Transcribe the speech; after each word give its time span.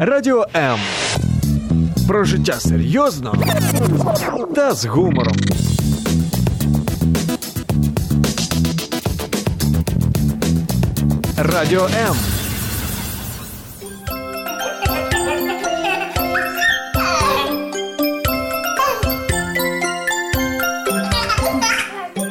Радіо 0.00 0.46
М. 0.56 0.78
Про 2.08 2.24
життя 2.24 2.52
серйозно 2.52 3.34
та 4.54 4.74
з 4.74 4.84
гумором. 4.84 5.36
Радіо 11.36 11.84
М. 11.84 12.16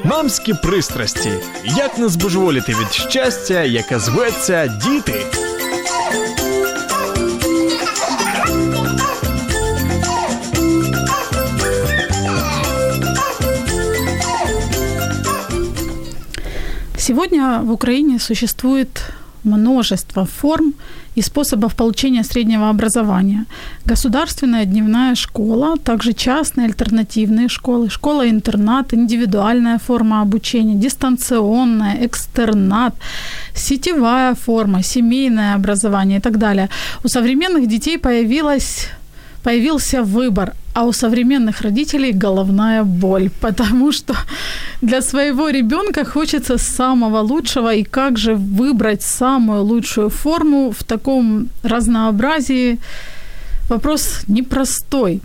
Мамські 0.03 0.53
пристрасті. 0.53 1.31
Як 1.63 1.97
не 1.97 2.09
збожеволіти 2.09 2.71
від 2.71 2.93
щастя, 2.93 3.63
яке 3.63 3.99
зветься 3.99 4.67
діти. 4.67 5.36
Сегодня 17.07 17.61
в 17.63 17.71
Украине 17.71 18.19
существует 18.19 19.01
множество 19.45 20.25
форм 20.25 20.73
и 21.15 21.21
способов 21.21 21.73
получения 21.73 22.23
среднего 22.23 22.69
образования. 22.69 23.45
Государственная 23.85 24.65
дневная 24.65 25.15
школа, 25.15 25.77
также 25.77 26.11
частные 26.11 26.65
альтернативные 26.65 27.47
школы, 27.47 27.89
школа-интернат, 27.89 28.93
индивидуальная 28.93 29.77
форма 29.77 30.21
обучения, 30.21 30.75
дистанционная, 30.75 32.05
экстернат, 32.05 32.93
сетевая 33.55 34.35
форма, 34.35 34.83
семейное 34.83 35.55
образование 35.55 36.17
и 36.17 36.21
так 36.21 36.37
далее. 36.37 36.67
У 37.05 37.07
современных 37.07 37.67
детей 37.69 37.97
появилась 37.97 38.89
появился 39.43 40.03
выбор, 40.03 40.53
а 40.77 40.83
у 40.83 40.93
современных 40.93 41.61
родителей 41.61 42.11
головная 42.11 42.83
боль, 42.83 43.29
потому 43.41 43.91
что 43.91 44.13
для 44.81 45.01
своего 45.01 45.49
ребенка 45.49 46.05
хочется 46.05 46.59
самого 46.59 47.21
лучшего, 47.21 47.73
и 47.73 47.83
как 47.83 48.17
же 48.17 48.35
выбрать 48.35 49.01
самую 49.01 49.63
лучшую 49.63 50.09
форму 50.09 50.71
в 50.71 50.83
таком 50.83 51.49
разнообразии? 51.63 52.77
Вопрос 53.69 54.21
непростой. 54.27 55.19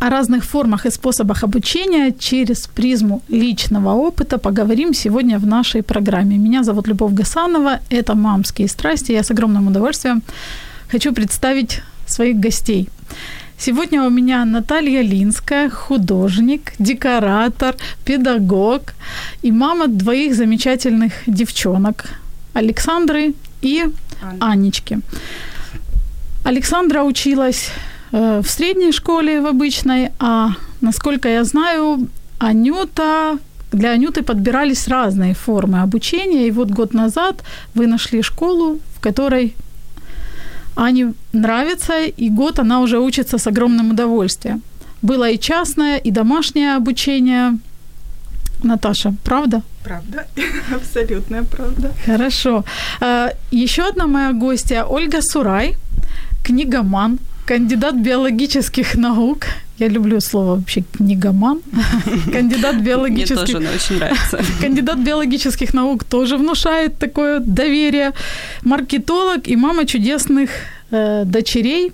О 0.00 0.10
разных 0.10 0.44
формах 0.44 0.86
и 0.86 0.90
способах 0.90 1.44
обучения 1.44 2.12
через 2.18 2.66
призму 2.66 3.22
личного 3.28 3.92
опыта 3.94 4.38
поговорим 4.38 4.92
сегодня 4.92 5.38
в 5.38 5.46
нашей 5.46 5.82
программе. 5.82 6.36
Меня 6.36 6.64
зовут 6.64 6.88
Любовь 6.88 7.12
Гасанова, 7.12 7.78
это 7.90 8.16
«Мамские 8.16 8.66
страсти». 8.66 9.12
Я 9.12 9.22
с 9.22 9.30
огромным 9.30 9.68
удовольствием 9.68 10.22
хочу 10.90 11.12
представить 11.12 11.82
своих 12.06 12.40
гостей. 12.40 12.88
Сегодня 13.60 14.04
у 14.04 14.10
меня 14.10 14.44
Наталья 14.44 15.02
Линская, 15.02 15.68
художник, 15.68 16.74
декоратор, 16.78 17.74
педагог 18.04 18.94
и 19.42 19.50
мама 19.50 19.88
двоих 19.88 20.36
замечательных 20.36 21.12
девчонок, 21.26 22.04
Александры 22.54 23.34
и 23.60 23.84
Анечки. 24.38 25.00
Александра 26.44 27.02
училась 27.02 27.70
э, 28.12 28.42
в 28.44 28.48
средней 28.48 28.92
школе 28.92 29.40
в 29.40 29.46
обычной, 29.46 30.12
а 30.20 30.50
насколько 30.80 31.28
я 31.28 31.42
знаю, 31.42 32.08
Анюта 32.38 33.38
для 33.72 33.90
Анюты 33.90 34.22
подбирались 34.22 34.86
разные 34.86 35.34
формы 35.34 35.82
обучения, 35.82 36.46
и 36.46 36.52
вот 36.52 36.70
год 36.70 36.94
назад 36.94 37.42
вы 37.74 37.88
нашли 37.88 38.22
школу, 38.22 38.78
в 38.96 39.00
которой 39.00 39.56
Ане 40.78 41.12
нравится, 41.32 41.92
и 42.04 42.30
год 42.30 42.58
она 42.60 42.80
уже 42.80 42.98
учится 43.00 43.36
с 43.38 43.46
огромным 43.48 43.90
удовольствием. 43.90 44.62
Было 45.02 45.28
и 45.28 45.38
частное, 45.38 45.96
и 45.96 46.10
домашнее 46.12 46.76
обучение. 46.76 47.58
Наташа, 48.62 49.14
правда? 49.24 49.62
Правда, 49.84 50.26
абсолютная 50.74 51.42
правда. 51.42 51.92
Хорошо. 52.06 52.64
А, 53.00 53.30
Еще 53.50 53.82
одна 53.82 54.06
моя 54.06 54.32
гостья 54.32 54.84
Ольга 54.84 55.18
Сурай, 55.20 55.74
книгоман, 56.44 57.18
кандидат 57.46 57.94
биологических 57.96 58.94
наук. 58.94 59.46
Я 59.78 59.88
люблю 59.88 60.20
слово 60.20 60.56
вообще 60.56 60.82
книгоман. 60.92 61.60
Кандидат 62.32 62.80
биологических... 62.80 63.58
Мне 63.58 63.68
тоже 63.68 63.76
очень 63.76 63.96
нравится. 63.96 64.40
Кандидат 64.60 64.98
биологических 64.98 65.74
наук 65.74 66.04
тоже 66.04 66.36
внушает 66.36 66.98
такое 66.98 67.38
доверие. 67.38 68.12
Маркетолог 68.62 69.46
и 69.46 69.56
мама 69.56 69.86
чудесных 69.86 70.50
э, 70.90 71.24
дочерей 71.24 71.92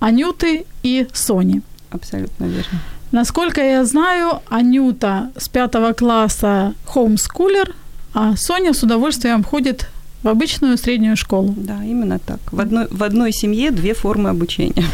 Анюты 0.00 0.64
и 0.82 1.06
Сони. 1.12 1.60
Абсолютно 1.90 2.44
верно. 2.44 2.80
Насколько 3.12 3.60
я 3.60 3.84
знаю, 3.84 4.40
Анюта 4.48 5.30
с 5.36 5.48
пятого 5.48 5.92
класса 5.92 6.74
хоумскулер, 6.86 7.74
а 8.14 8.34
Соня 8.36 8.72
с 8.72 8.82
удовольствием 8.82 9.44
ходит 9.44 9.88
в 10.26 10.28
обычную 10.28 10.76
среднюю 10.76 11.16
школу. 11.16 11.54
Да, 11.56 11.84
именно 11.84 12.18
так. 12.18 12.40
В 12.52 12.60
одной, 12.60 12.86
в 12.90 13.02
одной 13.02 13.32
семье 13.32 13.70
две 13.70 13.94
формы 13.94 14.30
обучения. 14.30 14.84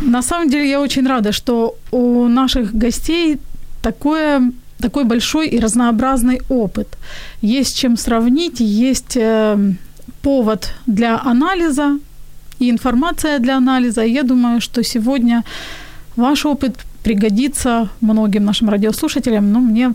На 0.00 0.22
самом 0.22 0.48
деле 0.48 0.70
я 0.70 0.80
очень 0.80 1.06
рада, 1.06 1.32
что 1.32 1.74
у 1.90 2.28
наших 2.28 2.72
гостей 2.72 3.38
такое, 3.82 4.52
такой 4.78 5.04
большой 5.04 5.48
и 5.48 5.60
разнообразный 5.60 6.40
опыт. 6.48 6.88
Есть 7.42 7.76
чем 7.76 7.96
сравнить, 7.96 8.60
есть 8.60 9.16
э, 9.16 9.74
повод 10.22 10.72
для 10.86 11.20
анализа 11.20 11.98
и 12.58 12.70
информация 12.70 13.38
для 13.38 13.56
анализа. 13.56 14.02
Я 14.02 14.22
думаю, 14.22 14.60
что 14.60 14.82
сегодня 14.82 15.42
ваш 16.16 16.46
опыт 16.46 16.76
пригодится 17.02 17.88
многим 18.00 18.44
нашим 18.44 18.70
радиослушателям, 18.70 19.52
но 19.52 19.60
мне 19.60 19.92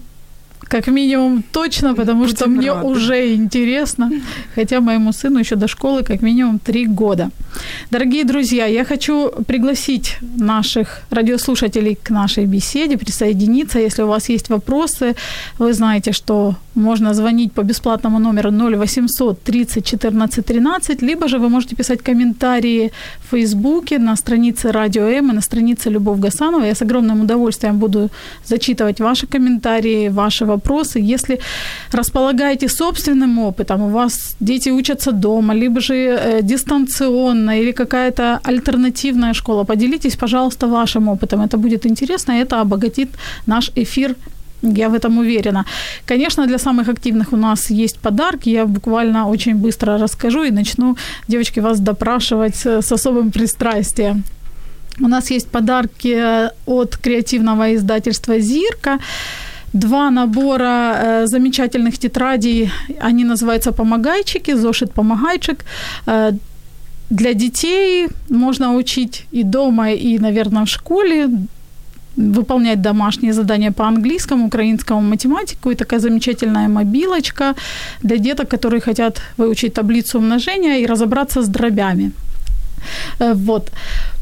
как 0.68 0.88
минимум 0.88 1.44
точно, 1.52 1.96
потому 1.96 2.24
Будем 2.24 2.36
что 2.36 2.48
мне 2.50 2.72
рады. 2.72 2.88
уже 2.88 3.34
интересно. 3.36 4.12
Хотя 4.56 4.82
моему 4.82 5.12
сыну 5.12 5.40
еще 5.40 5.56
до 5.56 5.68
школы 5.68 6.04
как 6.04 6.22
минимум 6.22 6.60
три 6.60 6.86
года. 6.86 7.30
Дорогие 7.92 8.24
друзья, 8.24 8.66
я 8.66 8.86
хочу 8.86 9.32
пригласить 9.48 10.18
наших 10.22 11.02
радиослушателей 11.10 11.96
к 11.96 12.10
нашей 12.10 12.46
беседе, 12.46 12.98
присоединиться. 12.98 13.80
Если 13.80 14.04
у 14.04 14.08
вас 14.08 14.30
есть 14.30 14.50
вопросы, 14.50 15.16
вы 15.60 15.74
знаете, 15.74 16.12
что 16.12 16.56
можно 16.78 17.14
звонить 17.14 17.54
по 17.54 17.64
бесплатному 17.64 18.20
номеру 18.20 18.52
0800 18.52 19.44
30 19.44 19.86
14 19.86 20.46
13, 20.46 21.02
либо 21.02 21.28
же 21.28 21.38
вы 21.38 21.50
можете 21.50 21.76
писать 21.76 22.02
комментарии 22.02 22.92
в 23.20 23.32
Фейсбуке, 23.32 24.00
на 24.00 24.16
странице 24.16 24.72
Радио 24.72 25.04
М 25.04 25.32
и 25.32 25.34
на 25.34 25.42
странице 25.42 25.90
Любовь 25.90 26.20
Гасанова. 26.20 26.66
Я 26.66 26.74
с 26.74 26.82
огромным 26.82 27.22
удовольствием 27.22 27.78
буду 27.78 28.10
зачитывать 28.46 29.00
ваши 29.00 29.28
комментарии, 29.28 30.10
ваши 30.10 30.46
вопросы. 30.46 31.00
Если 31.00 31.40
располагаете 31.92 32.70
собственным 32.70 33.40
опытом, 33.40 33.82
у 33.82 33.90
вас 33.90 34.36
дети 34.40 34.70
учатся 34.70 35.12
дома, 35.12 35.56
либо 35.56 35.82
же 35.82 35.94
э, 35.94 36.42
дистанционно 36.44 37.60
или 37.60 37.72
какая-то 37.72 38.40
альтернативная 38.44 39.34
школа, 39.34 39.64
поделитесь, 39.64 40.16
пожалуйста, 40.16 40.68
вашим 40.68 41.08
опытом. 41.08 41.42
Это 41.42 41.58
будет 41.58 41.86
интересно, 41.86 42.34
это 42.34 42.62
обогатит 42.62 43.10
наш 43.48 43.72
эфир 43.76 44.16
я 44.62 44.90
в 44.90 44.94
этом 44.94 45.18
уверена. 45.18 45.66
Конечно, 46.06 46.48
для 46.48 46.58
самых 46.58 46.90
активных 46.90 47.34
у 47.34 47.38
нас 47.38 47.70
есть 47.70 48.00
подарки. 48.00 48.50
Я 48.50 48.66
буквально 48.66 49.28
очень 49.30 49.56
быстро 49.56 49.98
расскажу 49.98 50.44
и 50.44 50.52
начну, 50.52 50.96
девочки, 51.28 51.62
вас 51.62 51.80
допрашивать 51.80 52.56
с, 52.56 52.82
с 52.82 52.92
особым 52.92 53.32
пристрастием. 53.32 54.24
У 55.00 55.08
нас 55.08 55.32
есть 55.32 55.48
подарки 55.48 56.16
э, 56.16 56.50
от 56.66 56.98
креативного 56.98 57.76
издательства 57.76 58.40
«Зирка». 58.40 59.00
Два 59.74 60.10
набора 60.10 60.96
э, 60.96 61.28
замечательных 61.28 61.98
тетрадей, 62.00 62.72
они 63.00 63.26
называются 63.26 63.72
«Помогайчики», 63.72 64.56
«Зошит 64.56 64.94
помогайчик». 64.94 65.66
Э, 66.08 66.32
для 67.10 67.34
детей 67.34 68.08
можно 68.30 68.76
учить 68.76 69.26
и 69.32 69.44
дома, 69.44 69.92
и, 69.92 70.20
наверное, 70.20 70.66
в 70.66 70.70
школе 70.70 71.30
выполнять 72.18 72.82
домашние 72.82 73.34
задания 73.34 73.72
по 73.72 73.88
английскому, 73.88 74.48
украинскому, 74.48 75.02
математику. 75.02 75.72
И 75.72 75.76
такая 75.76 76.00
замечательная 76.00 76.68
мобилочка 76.68 77.56
для 78.04 78.18
деток, 78.18 78.50
которые 78.50 78.82
хотят 78.82 79.22
выучить 79.38 79.74
таблицу 79.74 80.18
умножения 80.18 80.80
и 80.80 80.88
разобраться 80.88 81.42
с 81.42 81.48
дробями. 81.48 82.12
Э, 83.20 83.34
Вот. 83.34 83.72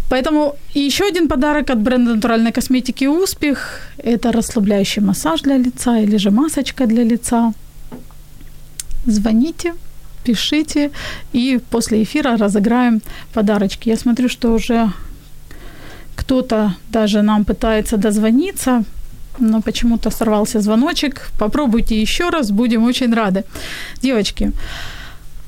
Поэтому 0.09 0.56
еще 0.75 1.06
один 1.06 1.27
подарок 1.27 1.69
от 1.69 1.81
бренда 1.81 2.15
натуральной 2.15 2.51
косметики 2.51 3.07
«Успех»– 3.07 3.80
это 3.98 4.31
расслабляющий 4.31 5.01
массаж 5.01 5.41
для 5.41 5.57
лица 5.57 5.98
или 5.98 6.18
же 6.18 6.30
масочка 6.30 6.86
для 6.86 7.03
лица. 7.03 7.53
Звоните, 9.07 9.74
пишите, 10.24 10.91
и 11.33 11.59
после 11.69 12.03
эфира 12.03 12.38
разыграем 12.38 13.01
подарочки. 13.33 13.89
Я 13.89 13.98
смотрю, 13.98 14.30
что 14.30 14.53
уже 14.53 14.91
кто-то 16.25 16.75
даже 16.89 17.22
нам 17.22 17.45
пытается 17.45 17.98
дозвониться, 17.98 18.83
но 19.39 19.62
почему-то 19.62 20.12
сорвался 20.12 20.60
звоночек. 20.60 21.30
Попробуйте 21.38 22.01
еще 22.01 22.30
раз, 22.30 22.51
будем 22.51 22.83
очень 22.83 23.13
рады. 23.13 23.44
Девочки, 24.01 24.51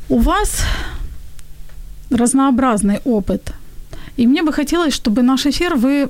у 0.10 0.20
вас 0.20 0.62
разнообразный 2.12 3.00
опыт 3.06 3.52
И 4.18 4.28
мне 4.28 4.44
бы 4.44 4.54
хотелось, 4.54 4.94
чтобы 4.94 5.24
наш 5.24 5.46
эфир 5.46 5.76
вы 5.76 6.10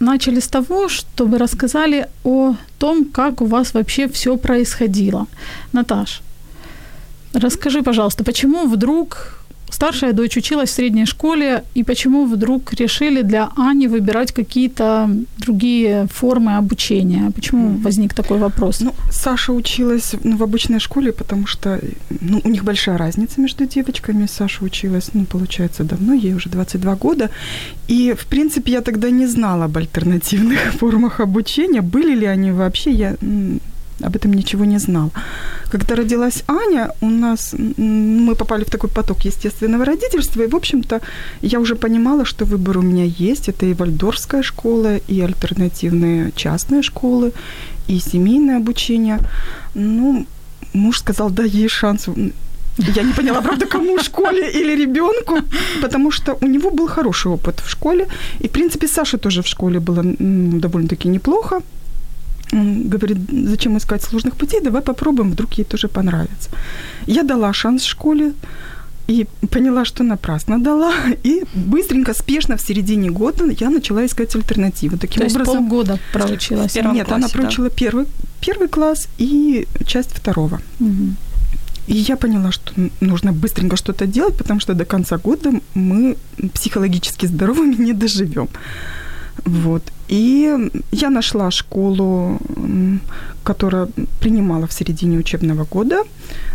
начали 0.00 0.40
с 0.40 0.48
того, 0.48 0.88
чтобы 0.88 1.38
рассказали 1.38 2.06
о 2.24 2.54
том, 2.78 3.04
как 3.04 3.40
у 3.40 3.46
вас 3.46 3.74
вообще 3.74 4.06
все 4.08 4.36
происходило. 4.36 5.26
Наташ, 5.72 6.20
расскажи, 7.32 7.82
пожалуйста, 7.82 8.22
почему 8.24 8.68
вдруг 8.68 9.43
старшая 9.70 10.12
дочь 10.12 10.36
училась 10.36 10.70
в 10.70 10.72
средней 10.72 11.06
школе, 11.06 11.64
и 11.74 11.82
почему 11.84 12.26
вдруг 12.26 12.72
решили 12.74 13.22
для 13.22 13.50
Ани 13.56 13.88
выбирать 13.88 14.32
какие-то 14.32 15.10
другие 15.38 16.06
формы 16.12 16.56
обучения? 16.56 17.30
Почему 17.34 17.78
возник 17.78 18.14
такой 18.14 18.38
вопрос? 18.38 18.80
Ну, 18.80 18.94
Саша 19.10 19.52
училась 19.52 20.14
ну, 20.24 20.36
в 20.36 20.42
обычной 20.42 20.80
школе, 20.80 21.12
потому 21.12 21.46
что 21.46 21.80
ну, 22.20 22.40
у 22.44 22.48
них 22.48 22.64
большая 22.64 22.98
разница 22.98 23.40
между 23.40 23.66
девочками. 23.66 24.26
Саша 24.26 24.64
училась, 24.64 25.10
ну, 25.14 25.24
получается, 25.24 25.84
давно, 25.84 26.14
ей 26.14 26.34
уже 26.34 26.48
22 26.48 26.94
года. 26.96 27.30
И, 27.88 28.14
в 28.18 28.26
принципе, 28.26 28.72
я 28.72 28.80
тогда 28.80 29.10
не 29.10 29.26
знала 29.26 29.64
об 29.64 29.76
альтернативных 29.76 30.60
формах 30.78 31.20
обучения. 31.20 31.82
Были 31.82 32.14
ли 32.14 32.26
они 32.26 32.52
вообще, 32.52 32.90
я 32.90 33.16
об 34.04 34.16
этом 34.16 34.32
ничего 34.32 34.64
не 34.64 34.78
знал. 34.78 35.10
Когда 35.70 35.94
родилась 35.94 36.44
Аня, 36.46 36.90
у 37.00 37.10
нас 37.10 37.54
мы 37.76 38.34
попали 38.34 38.64
в 38.64 38.70
такой 38.70 38.90
поток 38.90 39.24
естественного 39.24 39.84
родительства, 39.84 40.42
и, 40.42 40.46
в 40.46 40.56
общем-то, 40.56 41.00
я 41.42 41.60
уже 41.60 41.74
понимала, 41.74 42.24
что 42.24 42.44
выбор 42.44 42.78
у 42.78 42.82
меня 42.82 43.04
есть. 43.04 43.48
Это 43.48 43.66
и 43.66 43.74
вальдорфская 43.74 44.42
школа, 44.42 44.96
и 44.96 45.20
альтернативные 45.20 46.32
частные 46.36 46.82
школы, 46.82 47.32
и 47.88 47.98
семейное 47.98 48.56
обучение. 48.58 49.18
Ну, 49.74 50.26
муж 50.72 50.98
сказал, 50.98 51.30
да, 51.30 51.42
есть 51.42 51.74
шанс. 51.74 52.08
Я 52.76 53.02
не 53.02 53.12
поняла, 53.12 53.40
правда, 53.40 53.66
кому, 53.66 53.98
школе 53.98 54.50
или 54.50 54.82
ребенку, 54.82 55.38
потому 55.82 56.10
что 56.10 56.36
у 56.40 56.46
него 56.46 56.70
был 56.70 56.88
хороший 56.88 57.30
опыт 57.30 57.60
в 57.60 57.70
школе. 57.70 58.06
И, 58.40 58.48
в 58.48 58.50
принципе, 58.50 58.88
Саша 58.88 59.16
тоже 59.18 59.42
в 59.42 59.46
школе 59.46 59.78
было 59.78 60.02
довольно-таки 60.04 61.08
неплохо 61.08 61.62
говорит, 62.52 63.18
зачем 63.30 63.76
искать 63.76 64.02
сложных 64.02 64.36
путей, 64.36 64.60
давай 64.60 64.82
попробуем, 64.82 65.30
вдруг 65.30 65.54
ей 65.54 65.64
тоже 65.64 65.88
понравится. 65.88 66.50
Я 67.06 67.22
дала 67.22 67.52
шанс 67.52 67.84
школе, 67.84 68.32
и 69.06 69.26
поняла, 69.50 69.84
что 69.84 70.02
напрасно 70.02 70.58
дала. 70.58 70.94
И 71.22 71.44
быстренько, 71.54 72.14
спешно 72.14 72.56
в 72.56 72.60
середине 72.62 73.10
года 73.10 73.44
я 73.60 73.70
начала 73.70 74.04
искать 74.06 74.34
альтернативу. 74.34 74.96
Таким 74.96 75.20
То 75.20 75.26
образом, 75.26 75.40
есть 75.40 75.52
полгода 75.52 75.98
проучилась? 76.12 76.74
Нет, 76.74 76.84
классе, 76.84 77.14
она 77.14 77.28
проучила 77.28 77.68
да? 77.68 77.74
первый, 77.76 78.06
первый 78.40 78.68
класс 78.68 79.08
и 79.18 79.66
часть 79.86 80.10
второго. 80.10 80.60
Угу. 80.80 81.14
И 81.86 81.96
я 81.96 82.16
поняла, 82.16 82.50
что 82.50 82.72
нужно 83.00 83.32
быстренько 83.32 83.76
что-то 83.76 84.06
делать, 84.06 84.36
потому 84.36 84.58
что 84.60 84.74
до 84.74 84.86
конца 84.86 85.18
года 85.18 85.52
мы 85.74 86.16
психологически 86.54 87.26
здоровыми 87.26 87.74
не 87.78 87.92
доживем. 87.92 88.48
Вот. 89.44 89.82
И 90.08 90.70
я 90.92 91.10
нашла 91.10 91.50
школу, 91.50 92.38
которая 93.42 93.88
принимала 94.20 94.66
в 94.66 94.72
середине 94.72 95.18
учебного 95.18 95.64
года 95.64 96.02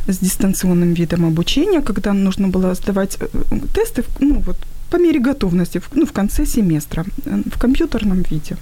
с 0.07 0.17
дистанционным 0.17 0.93
видом 0.93 1.25
обучения, 1.25 1.81
когда 1.81 2.13
нужно 2.13 2.47
было 2.47 2.73
сдавать 2.75 3.17
э, 3.19 3.27
тесты 3.73 4.03
ну, 4.19 4.39
вот, 4.45 4.57
по 4.89 4.97
мере 4.97 5.19
готовности 5.19 5.81
ну, 5.93 6.05
в 6.05 6.11
конце 6.11 6.45
семестра 6.45 7.05
э, 7.25 7.41
в 7.51 7.59
компьютерном 7.59 8.23
виде 8.31 8.57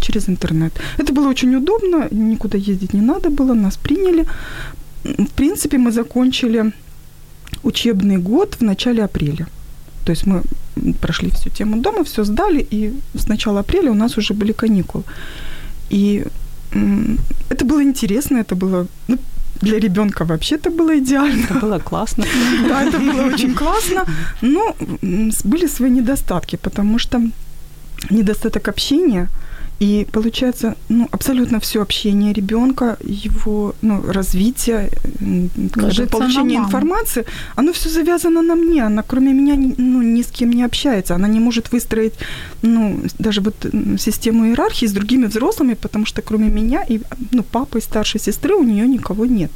через 0.00 0.28
интернет. 0.28 0.72
Это 0.98 1.12
было 1.12 1.28
очень 1.28 1.54
удобно, 1.56 2.08
никуда 2.10 2.58
ездить 2.58 2.94
не 2.94 3.00
надо 3.00 3.30
было, 3.30 3.54
нас 3.54 3.76
приняли. 3.76 4.26
В 5.04 5.30
принципе, 5.36 5.78
мы 5.78 5.92
закончили 5.92 6.72
учебный 7.62 8.18
год 8.18 8.56
в 8.60 8.64
начале 8.64 9.04
апреля. 9.04 9.46
То 10.04 10.12
есть 10.12 10.26
мы 10.26 10.42
прошли 11.00 11.30
всю 11.30 11.50
тему 11.50 11.80
дома, 11.82 12.04
все 12.04 12.24
сдали, 12.24 12.66
и 12.70 12.92
с 13.14 13.28
начала 13.28 13.60
апреля 13.60 13.90
у 13.90 13.94
нас 13.94 14.18
уже 14.18 14.34
были 14.34 14.52
каникулы. 14.52 15.04
И 15.90 16.24
это 17.48 17.64
было 17.64 17.82
интересно, 17.82 18.38
это 18.38 18.56
было 18.56 18.86
ну, 19.08 19.18
для 19.60 19.78
ребенка 19.78 20.24
вообще 20.24 20.56
это 20.56 20.70
было 20.70 20.98
идеально. 20.98 21.44
Это 21.44 21.54
было 21.54 21.78
классно. 21.78 22.24
Да, 22.68 22.82
это 22.82 22.98
было 22.98 23.26
очень 23.34 23.54
классно. 23.54 24.04
Но 24.42 24.76
были 25.44 25.68
свои 25.68 25.90
недостатки, 25.90 26.56
потому 26.56 26.98
что 26.98 27.20
недостаток 28.10 28.68
общения– 28.68 29.28
и 29.80 30.06
получается, 30.12 30.76
ну, 30.88 31.08
абсолютно 31.10 31.58
все 31.58 31.82
общение 31.82 32.32
ребенка, 32.32 32.96
его 33.04 33.74
ну, 33.82 34.02
развитие, 34.06 34.90
получение 36.10 36.58
информации, 36.58 37.26
оно 37.56 37.72
все 37.72 37.88
завязано 37.88 38.42
на 38.42 38.54
мне. 38.54 38.84
Она 38.84 39.02
кроме 39.02 39.32
меня 39.32 39.54
ну, 39.56 40.02
ни 40.02 40.22
с 40.22 40.28
кем 40.28 40.52
не 40.52 40.62
общается. 40.62 41.14
Она 41.14 41.28
не 41.28 41.40
может 41.40 41.72
выстроить 41.72 42.14
ну, 42.62 43.00
даже 43.18 43.40
вот 43.40 43.54
систему 43.98 44.46
иерархии 44.46 44.86
с 44.86 44.92
другими 44.92 45.26
взрослыми, 45.26 45.74
потому 45.74 46.06
что 46.06 46.22
кроме 46.22 46.48
меня 46.48 46.84
и 46.88 47.00
ну, 47.32 47.42
папы 47.42 47.78
и 47.78 47.82
старшей 47.82 48.20
сестры 48.20 48.54
у 48.54 48.62
нее 48.62 48.86
никого 48.86 49.26
нет. 49.26 49.50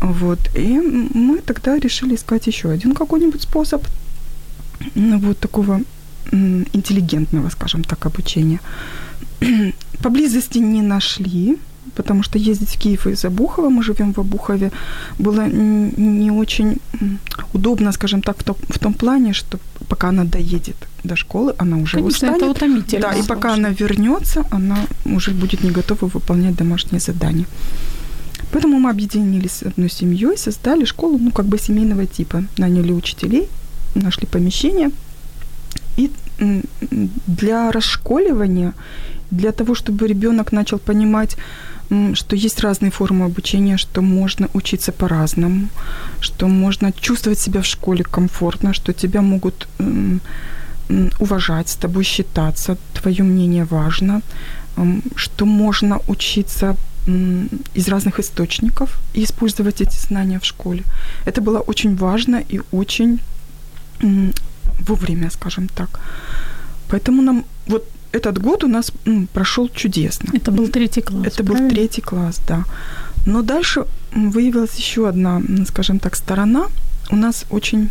Вот. 0.00 0.38
И 0.56 0.80
мы 1.14 1.38
тогда 1.38 1.78
решили 1.78 2.14
искать 2.14 2.46
еще 2.46 2.70
один 2.70 2.94
какой-нибудь 2.94 3.42
способ 3.42 3.82
ну, 4.94 5.18
вот 5.18 5.38
такого 5.38 5.82
интеллигентного, 6.32 7.50
скажем 7.50 7.84
так, 7.84 8.06
обучения. 8.06 8.60
Поблизости 10.02 10.58
не 10.58 10.82
нашли, 10.82 11.56
потому 11.94 12.22
что 12.22 12.38
ездить 12.38 12.68
в 12.70 12.78
Киев 12.78 13.06
из 13.06 13.24
Обухова, 13.24 13.68
мы 13.70 13.82
живем 13.82 14.12
в 14.12 14.18
Обухове, 14.18 14.70
было 15.18 15.48
не 15.48 16.30
очень 16.30 16.76
удобно, 17.52 17.92
скажем 17.92 18.22
так, 18.22 18.36
в 18.38 18.44
том, 18.44 18.56
в 18.68 18.78
том 18.78 18.94
плане, 18.94 19.32
что 19.32 19.58
пока 19.88 20.08
она 20.08 20.24
доедет 20.24 20.76
до 21.04 21.16
школы, 21.16 21.54
она 21.58 21.76
уже 21.76 21.96
Конечно, 21.96 22.08
устанет. 22.08 22.36
это 22.36 22.50
утомительно. 22.50 23.02
Да, 23.02 23.12
и 23.18 23.22
пока 23.22 23.54
она 23.54 23.70
вернется, 23.70 24.44
она 24.50 24.78
уже 25.04 25.30
будет 25.30 25.64
не 25.64 25.70
готова 25.70 26.06
выполнять 26.06 26.56
домашние 26.56 27.00
задания. 27.00 27.46
Поэтому 28.52 28.78
мы 28.78 28.90
объединились 28.90 29.52
с 29.52 29.62
одной 29.62 29.90
семьей, 29.90 30.36
создали 30.36 30.84
школу, 30.84 31.18
ну, 31.18 31.30
как 31.30 31.46
бы 31.46 31.58
семейного 31.58 32.06
типа. 32.06 32.44
Наняли 32.56 32.92
учителей, 32.92 33.48
нашли 33.94 34.26
помещение. 34.26 34.90
И 35.98 36.10
для 37.26 37.72
расшколивания 37.72 38.72
для 39.30 39.52
того, 39.52 39.74
чтобы 39.74 40.08
ребенок 40.08 40.52
начал 40.52 40.78
понимать, 40.78 41.36
что 42.14 42.36
есть 42.36 42.60
разные 42.60 42.90
формы 42.90 43.24
обучения, 43.24 43.76
что 43.76 44.02
можно 44.02 44.48
учиться 44.54 44.92
по-разному, 44.92 45.68
что 46.20 46.48
можно 46.48 46.92
чувствовать 46.92 47.40
себя 47.40 47.60
в 47.60 47.66
школе 47.66 48.04
комфортно, 48.04 48.72
что 48.72 48.92
тебя 48.92 49.20
могут 49.22 49.68
уважать, 51.20 51.68
с 51.68 51.76
тобой 51.76 52.04
считаться, 52.04 52.76
твое 52.94 53.22
мнение 53.22 53.64
важно, 53.64 54.22
что 55.16 55.46
можно 55.46 56.00
учиться 56.08 56.76
из 57.74 57.88
разных 57.88 58.20
источников 58.20 59.00
и 59.14 59.24
использовать 59.24 59.80
эти 59.80 60.06
знания 60.06 60.38
в 60.38 60.44
школе. 60.44 60.84
Это 61.26 61.40
было 61.40 61.58
очень 61.58 61.96
важно 61.96 62.42
и 62.52 62.60
очень 62.70 63.20
вовремя, 64.78 65.30
скажем 65.30 65.68
так. 65.68 66.00
Поэтому 66.88 67.22
нам 67.22 67.44
вот 67.66 67.84
этот 68.12 68.38
год 68.38 68.64
у 68.64 68.68
нас 68.68 68.92
м, 69.06 69.26
прошел 69.26 69.68
чудесно. 69.68 70.32
Это 70.36 70.50
был 70.50 70.68
третий 70.68 71.02
класс. 71.02 71.26
Это 71.26 71.44
правильно? 71.44 71.68
был 71.68 71.74
третий 71.74 72.02
класс, 72.02 72.40
да. 72.48 72.64
Но 73.26 73.42
дальше 73.42 73.84
выявилась 74.12 74.74
еще 74.78 75.08
одна, 75.08 75.42
скажем 75.66 75.98
так, 75.98 76.16
сторона. 76.16 76.66
У 77.10 77.16
нас 77.16 77.44
очень 77.50 77.88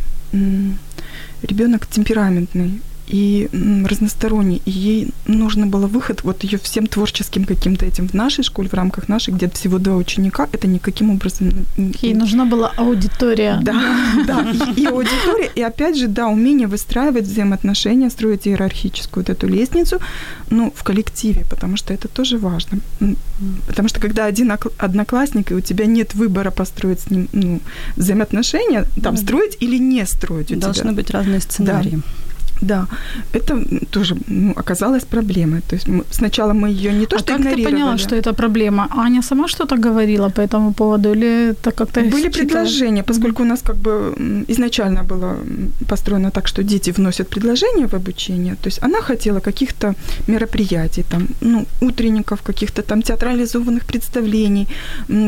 ребенок 1.44 1.86
темпераментный, 1.88 2.82
и 3.08 3.50
разносторонней, 3.86 4.62
и 4.66 4.72
ей 4.72 5.08
нужно 5.28 5.66
было 5.66 5.88
выход, 5.88 6.24
вот 6.24 6.44
ее 6.44 6.58
всем 6.58 6.88
творческим 6.88 7.46
каким-то 7.46 7.86
этим 7.86 8.08
в 8.08 8.14
нашей 8.14 8.44
школе, 8.44 8.70
в 8.70 8.74
рамках 8.74 9.08
нашей, 9.08 9.34
где 9.34 9.50
всего 9.50 9.80
два 9.80 9.96
ученика, 9.96 10.48
это 10.52 10.68
никаким 10.68 11.12
образом... 11.12 11.66
Ей 11.78 12.14
нужна 12.14 12.46
была 12.46 12.74
аудитория. 12.76 13.60
Да, 13.64 13.74
да, 14.28 14.52
и, 14.52 14.82
и 14.82 14.86
аудитория, 14.86 15.50
и 15.56 15.62
опять 15.62 15.98
же, 15.98 16.08
да, 16.08 16.28
умение 16.28 16.68
выстраивать 16.68 17.26
взаимоотношения, 17.26 18.10
строить 18.10 18.48
иерархическую 18.48 19.24
вот 19.24 19.30
эту 19.30 19.48
лестницу, 19.48 20.00
ну, 20.50 20.74
в 20.76 20.84
коллективе, 20.84 21.46
потому 21.50 21.78
что 21.78 21.94
это 21.94 22.08
тоже 22.08 22.38
важно. 22.38 22.80
Потому 23.68 23.88
что 23.88 24.02
когда 24.02 24.26
один 24.26 24.52
одноклассник, 24.78 25.52
и 25.52 25.54
у 25.54 25.62
тебя 25.62 25.86
нет 25.86 26.14
выбора 26.14 26.52
построить 26.52 27.00
с 27.00 27.10
ним 27.10 27.30
ну, 27.32 27.62
взаимоотношения, 27.96 28.86
там, 29.02 29.16
строить 29.18 29.58
или 29.60 29.78
не 29.78 30.06
строить 30.06 30.52
у 30.52 30.56
Должны 30.56 30.84
тебя. 30.84 30.94
быть 30.94 31.10
разные 31.10 31.40
сценарии. 31.40 32.02
Да. 32.04 32.27
Да, 32.62 32.88
это 33.34 33.64
тоже 33.92 34.16
ну, 34.28 34.54
оказалось 34.56 35.04
проблемой. 35.04 35.62
То 35.62 35.76
есть 35.76 35.88
мы, 35.88 36.04
сначала 36.12 36.54
мы 36.54 36.70
ее 36.70 36.94
не 36.94 37.06
то 37.06 37.16
а 37.16 37.20
что 37.20 37.34
как 37.34 37.56
ты 37.56 37.64
поняла, 37.64 37.98
что 37.98 38.16
это 38.16 38.34
проблема? 38.34 38.88
Аня 38.98 39.22
сама 39.22 39.48
что-то 39.48 39.78
говорила 39.78 40.30
по 40.30 40.42
этому 40.42 40.74
поводу 40.74 41.14
или 41.14 41.52
это 41.52 41.72
как-то 41.72 42.02
Были 42.02 42.24
считала? 42.24 42.32
предложения, 42.32 43.04
поскольку 43.04 43.44
у 43.44 43.46
нас 43.46 43.62
как 43.62 43.76
бы 43.76 44.14
изначально 44.50 45.04
было 45.04 45.38
построено 45.90 46.32
так, 46.32 46.48
что 46.48 46.64
дети 46.64 46.92
вносят 46.92 47.30
предложения 47.30 47.88
в 47.88 47.94
обучение. 47.94 48.56
То 48.56 48.70
есть 48.70 48.84
она 48.84 49.02
хотела 49.02 49.40
каких-то 49.40 49.94
мероприятий, 50.28 51.04
там, 51.10 51.28
ну, 51.42 51.66
утренников, 51.82 52.42
каких-то 52.42 52.82
там 52.82 53.02
театрализованных 53.02 53.86
представлений, 53.86 54.68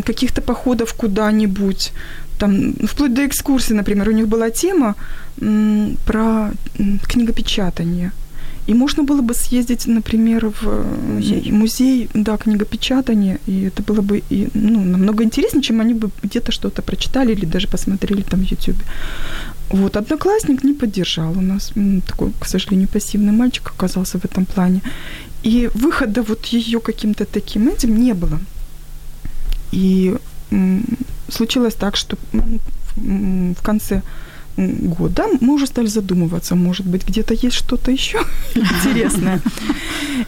каких-то 0.05 0.41
походов 0.41 0.93
куда-нибудь 0.93 1.91
там, 2.39 2.73
вплоть 2.87 3.13
до 3.13 3.27
экскурсии, 3.27 3.73
например, 3.73 4.09
у 4.09 4.13
них 4.13 4.27
была 4.27 4.49
тема 4.49 4.95
м, 5.41 5.97
про 6.05 6.51
книгопечатание. 7.07 8.11
И 8.69 8.73
можно 8.73 9.03
было 9.03 9.21
бы 9.21 9.33
съездить, 9.33 9.87
например, 9.87 10.45
в 10.45 10.63
э, 10.63 11.13
Музей. 11.15 11.51
музей 11.51 12.09
да, 12.13 12.37
книгопечатания, 12.37 13.39
и 13.47 13.63
это 13.63 13.81
было 13.81 14.01
бы 14.01 14.21
и, 14.31 14.47
ну, 14.53 14.83
намного 14.83 15.23
интереснее, 15.23 15.63
чем 15.63 15.81
они 15.81 15.93
бы 15.93 16.09
где-то 16.23 16.51
что-то 16.51 16.81
прочитали 16.81 17.33
или 17.33 17.45
даже 17.45 17.67
посмотрели 17.67 18.21
там 18.21 18.39
в 18.39 18.51
YouTube. 18.51 18.77
Вот, 19.69 19.97
одноклассник 19.97 20.63
не 20.63 20.73
поддержал 20.73 21.31
у 21.37 21.41
нас, 21.41 21.73
такой, 22.07 22.31
к 22.39 22.45
сожалению, 22.45 22.87
пассивный 22.87 23.33
мальчик 23.33 23.71
оказался 23.75 24.19
в 24.19 24.25
этом 24.25 24.45
плане. 24.45 24.81
И 25.43 25.69
выхода 25.73 26.21
вот 26.21 26.45
ее 26.53 26.79
каким-то 26.79 27.25
таким 27.25 27.67
этим 27.69 27.99
не 27.99 28.13
было. 28.13 28.39
И 29.71 30.15
случилось 31.29 31.75
так, 31.75 31.95
что 31.97 32.17
м, 32.33 32.59
в 33.55 33.61
конце 33.61 34.01
года 34.57 35.25
мы 35.41 35.53
уже 35.53 35.67
стали 35.67 35.87
задумываться, 35.87 36.55
может 36.55 36.85
быть, 36.85 37.07
где-то 37.07 37.33
есть 37.33 37.55
что-то 37.55 37.91
еще 37.91 38.19
интересное. 38.55 39.39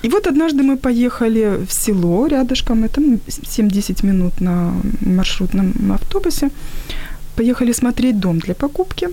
И 0.04 0.10
вот 0.10 0.28
однажды 0.28 0.63
мы 0.63 0.78
поехали 0.78 1.66
в 1.68 1.74
село 1.74 2.28
рядышком, 2.28 2.84
это 2.84 3.01
м, 3.01 3.20
7-10 3.28 4.06
минут 4.06 4.42
на 4.42 4.74
маршрутном 5.01 5.92
автобусе. 5.92 6.50
Поехали 7.36 7.74
смотреть 7.74 8.20
дом 8.20 8.40
для 8.40 8.54
покупки 8.54 9.10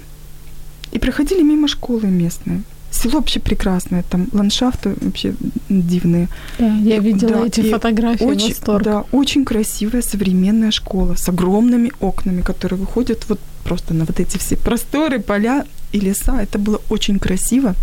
и 0.93 0.99
проходили 0.99 1.43
мимо 1.43 1.69
школы 1.69 2.07
местной. 2.07 2.63
Село 2.91 3.19
вообще 3.19 3.39
прекрасное, 3.41 4.03
там 4.03 4.29
ландшафты 4.33 4.95
вообще 5.01 5.35
дивные. 5.69 6.29
Да, 6.59 6.67
я 6.67 6.99
видела 6.99 7.33
Да, 7.33 7.47
эти 7.47 7.71
фотографии, 7.71 8.25
Очень, 8.25 8.49
восторг. 8.49 8.83
да, 8.83 9.05
очень 9.13 9.45
красивая 9.45 10.03
современная 10.03 10.71
школа 10.71 11.15
с 11.15 11.29
огромными 11.29 11.93
окнами, 12.01 12.41
которые 12.43 12.81
выходят 12.81 13.29
вот 13.29 13.41
просто 13.65 13.93
на 13.95 14.05
вот 14.05 14.19
эти 14.21 14.39
все 14.39 14.57
просторы, 14.57 15.21
поля 15.21 15.67
и 15.93 16.01
леса. 16.01 16.41
Это 16.41 16.59
было 16.59 16.81
очень 16.89 17.19
красиво 17.19 17.75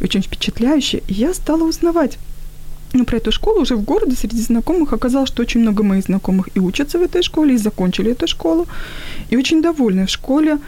и 0.00 0.04
очень 0.04 0.22
впечатляюще. 0.22 1.02
И 1.08 1.12
я 1.12 1.34
стала 1.34 1.64
узнавать 1.64 2.18
ну, 2.94 3.04
про 3.04 3.18
эту 3.18 3.32
школу 3.32 3.60
уже 3.60 3.76
в 3.76 3.82
городе 3.82 4.16
среди 4.16 4.40
знакомых 4.40 4.92
оказалось, 4.92 5.28
что 5.28 5.42
очень 5.42 5.60
много 5.60 5.82
моих 5.82 6.04
знакомых 6.04 6.48
и 6.54 6.60
учатся 6.60 6.98
в 6.98 7.02
этой 7.02 7.22
школе, 7.22 7.54
и 7.54 7.58
закончили 7.58 8.12
эту 8.12 8.26
школу, 8.26 8.66
и 9.30 9.36
очень 9.36 9.62
довольны 9.62 10.06
в 10.06 10.10
школе. 10.10 10.58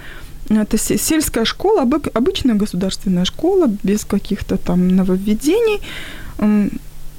Это 0.50 0.78
се- 0.78 0.99
сельская 0.99 1.45
школа, 1.45 1.83
обы- 1.83 2.11
обычная 2.12 2.54
государственная 2.57 3.25
школа, 3.25 3.69
без 3.85 4.04
каких-то 4.04 4.57
там 4.57 4.88
нововведений. 4.88 5.80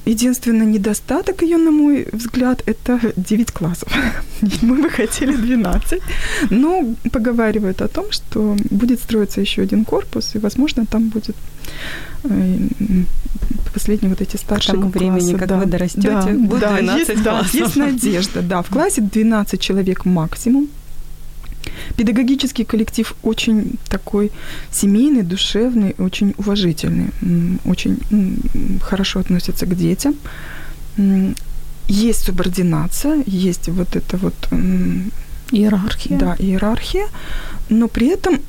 Единственный 0.05 0.65
недостаток 0.65 1.43
ее, 1.43 1.57
на 1.57 1.71
мой 1.71 2.07
взгляд, 2.11 2.63
это 2.65 2.99
9 3.15 3.51
классов. 3.51 3.87
Мы 4.61 4.81
бы 4.81 4.89
хотели 4.89 5.35
12. 5.35 6.01
Но 6.49 6.85
поговаривают 7.11 7.81
о 7.81 7.87
том, 7.87 8.05
что 8.11 8.57
будет 8.71 8.99
строиться 8.99 9.41
еще 9.41 9.61
один 9.61 9.85
корпус, 9.85 10.35
и, 10.35 10.39
возможно, 10.39 10.85
там 10.85 11.09
будет 11.09 11.35
э, 12.23 12.57
последние 13.73 14.09
вот 14.09 14.21
эти 14.21 14.37
старшие 14.37 14.73
тому 14.75 14.89
времени, 14.89 15.19
классы, 15.19 15.37
как 15.37 15.47
да. 15.47 15.57
вы 15.59 15.65
дорастёте, 15.67 16.09
да, 16.09 16.47
будет 16.47 16.61
да, 16.61 16.77
12 16.77 17.09
есть, 17.09 17.23
да, 17.23 17.31
классов. 17.31 17.53
есть 17.53 17.75
надежда, 17.75 18.41
да. 18.41 18.61
В 18.61 18.69
классе 18.69 19.01
12 19.01 19.61
человек 19.61 20.05
максимум. 20.05 20.67
Педагогический 21.97 22.63
коллектив 22.65 23.15
очень 23.23 23.75
такой 23.89 24.31
семейный, 24.71 25.23
душевный, 25.23 25.95
очень 25.97 26.33
уважительный, 26.37 27.09
очень 27.65 27.97
хорошо 28.81 29.19
относится 29.19 29.65
к 29.65 29.75
детям. 29.75 30.15
Есть 31.87 32.23
субординация, 32.23 33.23
есть 33.25 33.69
вот 33.69 33.95
это 33.95 34.17
вот 34.17 34.33
Иерархия. 35.51 36.17
да, 36.17 36.35
иерархия, 36.39 37.07
но 37.69 37.87
при 37.87 38.07
этом 38.07 38.39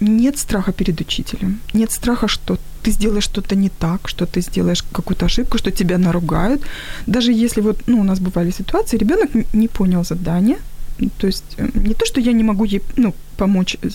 нет 0.00 0.38
страха 0.38 0.72
перед 0.72 1.00
учителем. 1.00 1.58
Нет 1.72 1.90
страха, 1.90 2.28
что 2.28 2.58
ты 2.82 2.90
сделаешь 2.90 3.24
что-то 3.24 3.56
не 3.56 3.70
так, 3.70 4.08
что 4.08 4.26
ты 4.26 4.42
сделаешь 4.42 4.82
какую-то 4.82 5.26
ошибку, 5.26 5.58
что 5.58 5.70
тебя 5.70 5.96
наругают. 5.96 6.62
Даже 7.06 7.32
если 7.32 7.62
вот, 7.62 7.78
ну, 7.86 8.00
у 8.00 8.04
нас 8.04 8.20
бывали 8.20 8.50
ситуации, 8.50 8.98
ребенок 8.98 9.30
не 9.54 9.68
понял 9.68 10.04
задание, 10.04 10.56
то 11.18 11.26
есть 11.26 11.44
э, 11.58 11.68
не 11.74 11.94
то, 11.94 12.06
что 12.06 12.20
я 12.20 12.32
не 12.32 12.44
могу 12.44 12.64
ей 12.64 12.82
ну, 12.96 13.14
помочь 13.36 13.76
э, 13.82 13.88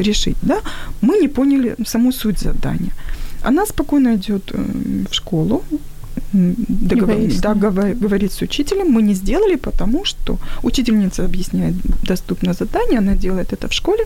решить, 0.00 0.36
да, 0.42 0.60
мы 1.00 1.18
не 1.18 1.28
поняли 1.28 1.76
саму 1.86 2.12
суть 2.12 2.38
задания. 2.38 2.92
Она 3.42 3.66
спокойно 3.66 4.14
идет 4.14 4.50
э, 4.52 4.58
в 5.10 5.14
школу, 5.14 5.62
договор- 6.32 7.58
гова- 7.58 7.94
говорит 7.94 8.32
с 8.32 8.42
учителем, 8.42 8.92
мы 8.92 9.02
не 9.02 9.14
сделали, 9.14 9.56
потому 9.56 10.04
что 10.04 10.38
учительница 10.62 11.24
объясняет 11.24 11.74
доступно 12.02 12.52
задание, 12.52 12.98
она 12.98 13.14
делает 13.14 13.52
это 13.52 13.68
в 13.68 13.72
школе, 13.72 14.04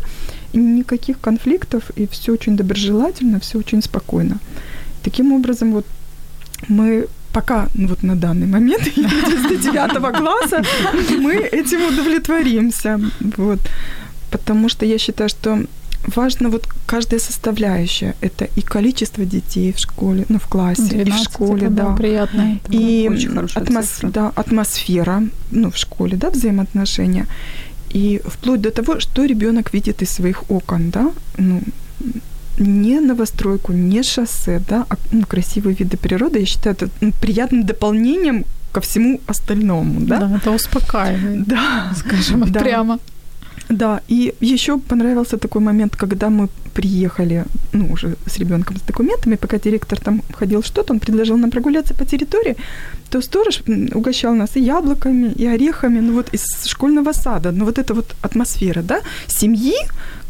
и 0.52 0.58
никаких 0.58 1.20
конфликтов, 1.20 1.90
и 1.96 2.06
все 2.06 2.32
очень 2.32 2.56
доброжелательно, 2.56 3.38
все 3.40 3.58
очень 3.58 3.82
спокойно. 3.82 4.38
Таким 5.02 5.32
образом, 5.32 5.72
вот 5.72 5.86
мы 6.68 7.06
пока, 7.32 7.68
ну 7.74 7.88
вот 7.88 8.02
на 8.02 8.16
данный 8.16 8.46
момент, 8.46 8.84
до 8.96 9.56
девятого 9.56 10.10
класса, 10.10 10.62
мы 11.18 11.34
этим 11.34 11.86
удовлетворимся. 11.86 13.00
Вот. 13.36 13.60
Потому 14.30 14.68
что 14.68 14.86
я 14.86 14.98
считаю, 14.98 15.28
что 15.28 15.58
важно 16.16 16.48
вот 16.48 16.66
каждая 16.86 17.20
составляющая. 17.20 18.14
Это 18.20 18.48
и 18.56 18.60
количество 18.62 19.24
детей 19.24 19.72
в 19.72 19.78
школе, 19.78 20.24
ну, 20.28 20.38
в 20.38 20.46
классе, 20.46 20.82
и 20.82 21.02
в 21.02 21.04
12 21.04 21.24
школе, 21.24 21.66
это, 21.66 21.74
да. 21.74 21.96
приятно. 21.96 22.58
И 22.70 23.08
атмос- 23.08 24.10
да, 24.10 24.32
атмосфера, 24.34 25.22
ну, 25.50 25.70
в 25.70 25.76
школе, 25.76 26.16
да, 26.16 26.30
взаимоотношения. 26.30 27.26
И 27.94 28.20
вплоть 28.24 28.60
до 28.60 28.70
того, 28.70 29.00
что 29.00 29.24
ребенок 29.24 29.72
видит 29.74 30.02
из 30.02 30.10
своих 30.10 30.50
окон, 30.50 30.90
да, 30.90 31.10
ну, 31.38 31.60
не 32.60 33.00
новостройку, 33.00 33.72
не 33.72 34.02
шоссе, 34.02 34.60
да, 34.68 34.84
а 34.88 34.96
ну, 35.12 35.22
красивые 35.26 35.74
виды 35.74 35.96
природы. 35.96 36.38
Я 36.40 36.46
считаю, 36.46 36.76
это 36.76 36.88
приятным 37.20 37.64
дополнением 37.64 38.44
ко 38.72 38.80
всему 38.80 39.20
остальному, 39.26 40.00
да. 40.00 40.18
Да, 40.18 40.36
это 40.36 40.50
успокаивает, 40.50 41.44
Да, 41.48 41.92
скажем 41.96 42.44
Да. 42.52 42.60
прямо. 42.60 42.98
да, 43.68 44.00
и 44.08 44.34
еще 44.40 44.78
понравился 44.78 45.36
такой 45.38 45.60
момент, 45.60 45.96
когда 45.96 46.28
мы 46.30 46.48
приехали, 46.74 47.44
ну, 47.72 47.92
уже 47.92 48.16
с 48.26 48.38
ребенком 48.38 48.76
с 48.76 48.80
документами, 48.80 49.36
пока 49.36 49.58
директор 49.58 49.98
там 50.00 50.22
ходил 50.32 50.62
что-то, 50.62 50.92
он 50.92 51.00
предложил 51.00 51.38
нам 51.38 51.50
прогуляться 51.50 51.94
по 51.94 52.04
территории, 52.04 52.56
то 53.10 53.20
сторож 53.22 53.62
угощал 53.94 54.34
нас 54.34 54.56
и 54.56 54.60
яблоками, 54.60 55.32
и 55.32 55.46
орехами, 55.46 56.00
ну, 56.00 56.12
вот 56.12 56.34
из 56.34 56.66
школьного 56.66 57.12
сада, 57.12 57.52
ну, 57.52 57.64
вот 57.64 57.78
эта 57.78 57.94
вот 57.94 58.14
атмосфера, 58.22 58.82
да, 58.82 59.00
семьи, 59.28 59.74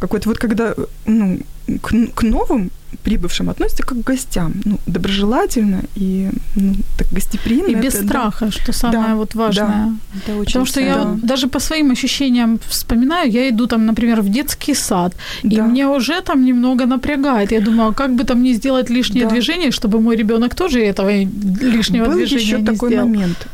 какой-то 0.01 0.29
вот 0.29 0.39
когда, 0.39 0.75
ну, 1.07 1.39
к, 1.83 1.93
к 2.15 2.23
новым 2.23 2.71
прибывшим 3.03 3.49
относятся 3.51 3.83
как 3.83 3.99
к 3.99 4.07
гостям, 4.11 4.53
ну, 4.65 4.79
доброжелательно 4.87 5.81
и, 5.99 6.29
ну, 6.57 6.75
так 6.99 7.07
гостеприимно. 7.13 7.71
И 7.71 7.75
без 7.75 7.95
Это, 7.95 8.03
да. 8.03 8.09
страха, 8.09 8.51
что 8.51 8.73
самое 8.73 9.09
Да, 9.09 9.15
вот 9.15 9.35
важное. 9.35 9.95
Это 10.17 10.37
очень 10.37 10.47
Потому 10.47 10.67
что 10.67 10.81
я 10.81 10.95
Да. 10.95 11.05
вот 11.05 11.21
даже 11.27 11.47
по 11.47 11.61
своим 11.61 11.91
ощущениям 11.93 12.59
вспоминаю, 12.69 13.31
я 13.31 13.49
иду 13.49 13.67
там, 13.67 13.87
например, 13.87 14.23
в 14.23 14.29
детский 14.29 14.75
сад, 14.75 15.15
и 15.45 15.57
Да. 15.57 15.65
мне 15.65 15.87
уже 15.87 16.21
там 16.23 16.40
немного 16.45 16.87
напрягает. 16.87 17.53
Я 17.53 17.61
думаю, 17.61 17.91
а 17.91 17.93
как 17.93 18.11
бы 18.15 18.25
там 18.25 18.43
не 18.43 18.55
сделать 18.55 18.91
лишнее 18.91 19.25
Да. 19.25 19.31
движение, 19.31 19.71
чтобы 19.71 20.01
мой 20.01 20.17
ребенок 20.17 20.55
тоже 20.55 20.81
этого 20.81 21.11
лишнего 21.11 22.07
Был 22.07 22.15
движения 22.15 22.43
еще 22.43 22.59
не 22.59 22.65
такой 22.67 22.91
сделал. 22.91 23.09
момент. 23.09 23.47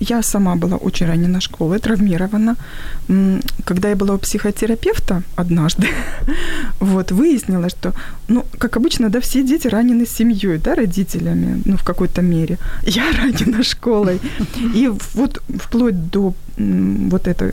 Я 0.00 0.22
сама 0.22 0.56
была 0.56 0.76
очень 0.76 1.06
ранена 1.06 1.40
школой, 1.40 1.78
травмирована. 1.78 2.56
Когда 3.64 3.88
я 3.88 3.96
была 3.96 4.14
у 4.14 4.18
психотерапевта 4.18 5.22
однажды, 5.36 5.88
вот, 6.80 7.12
выяснила, 7.12 7.68
что, 7.70 7.92
ну, 8.28 8.44
как 8.58 8.76
обычно, 8.76 9.08
да, 9.08 9.20
все 9.20 9.42
дети 9.42 9.68
ранены 9.68 10.06
семьей, 10.06 10.58
да, 10.58 10.74
родителями, 10.74 11.62
ну, 11.64 11.76
в 11.76 11.82
какой-то 11.82 12.20
мере. 12.22 12.58
Я 12.82 13.04
ранена 13.22 13.62
школой. 13.62 14.20
И 14.74 14.90
вот 15.14 15.42
вплоть 15.62 16.10
до 16.10 16.34
вот 16.58 17.26
этого 17.26 17.50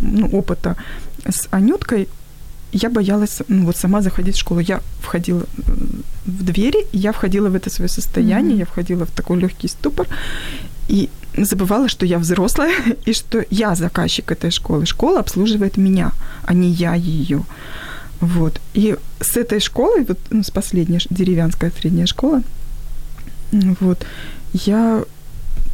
ну, 0.00 0.26
опыта 0.32 0.76
с 1.28 1.46
Анюткой 1.52 2.08
я 2.72 2.88
боялась 2.88 3.42
ну, 3.48 3.66
вот 3.66 3.76
сама 3.76 4.02
заходить 4.02 4.36
в 4.36 4.40
школу. 4.40 4.60
Я 4.60 4.80
входила 5.00 5.42
э, 5.42 5.72
в 6.26 6.42
двери, 6.44 6.86
я 6.92 7.12
входила 7.12 7.48
в 7.48 7.54
это 7.54 7.70
свое 7.70 7.88
состояние, 7.88 8.52
Мгм. 8.52 8.58
я 8.58 8.64
входила 8.64 9.04
в 9.04 9.10
такой 9.10 9.38
легкий 9.40 9.68
ступор 9.68 10.06
и 10.88 11.08
забывала, 11.36 11.88
что 11.88 12.06
я 12.06 12.18
взрослая 12.18 12.74
и 13.04 13.12
что 13.12 13.44
я 13.50 13.74
заказчик 13.74 14.30
этой 14.32 14.50
школы. 14.50 14.86
Школа 14.86 15.20
обслуживает 15.20 15.76
меня, 15.76 16.12
а 16.44 16.54
не 16.54 16.68
я 16.68 16.94
ее. 16.94 17.42
Вот. 18.20 18.60
И 18.74 18.96
с 19.20 19.36
этой 19.36 19.60
школой, 19.60 20.04
вот 20.04 20.18
ну, 20.30 20.42
с 20.42 20.50
последней 20.50 21.00
деревянская 21.10 21.72
средняя 21.78 22.06
школа, 22.06 22.42
вот, 23.80 24.06
я 24.52 25.04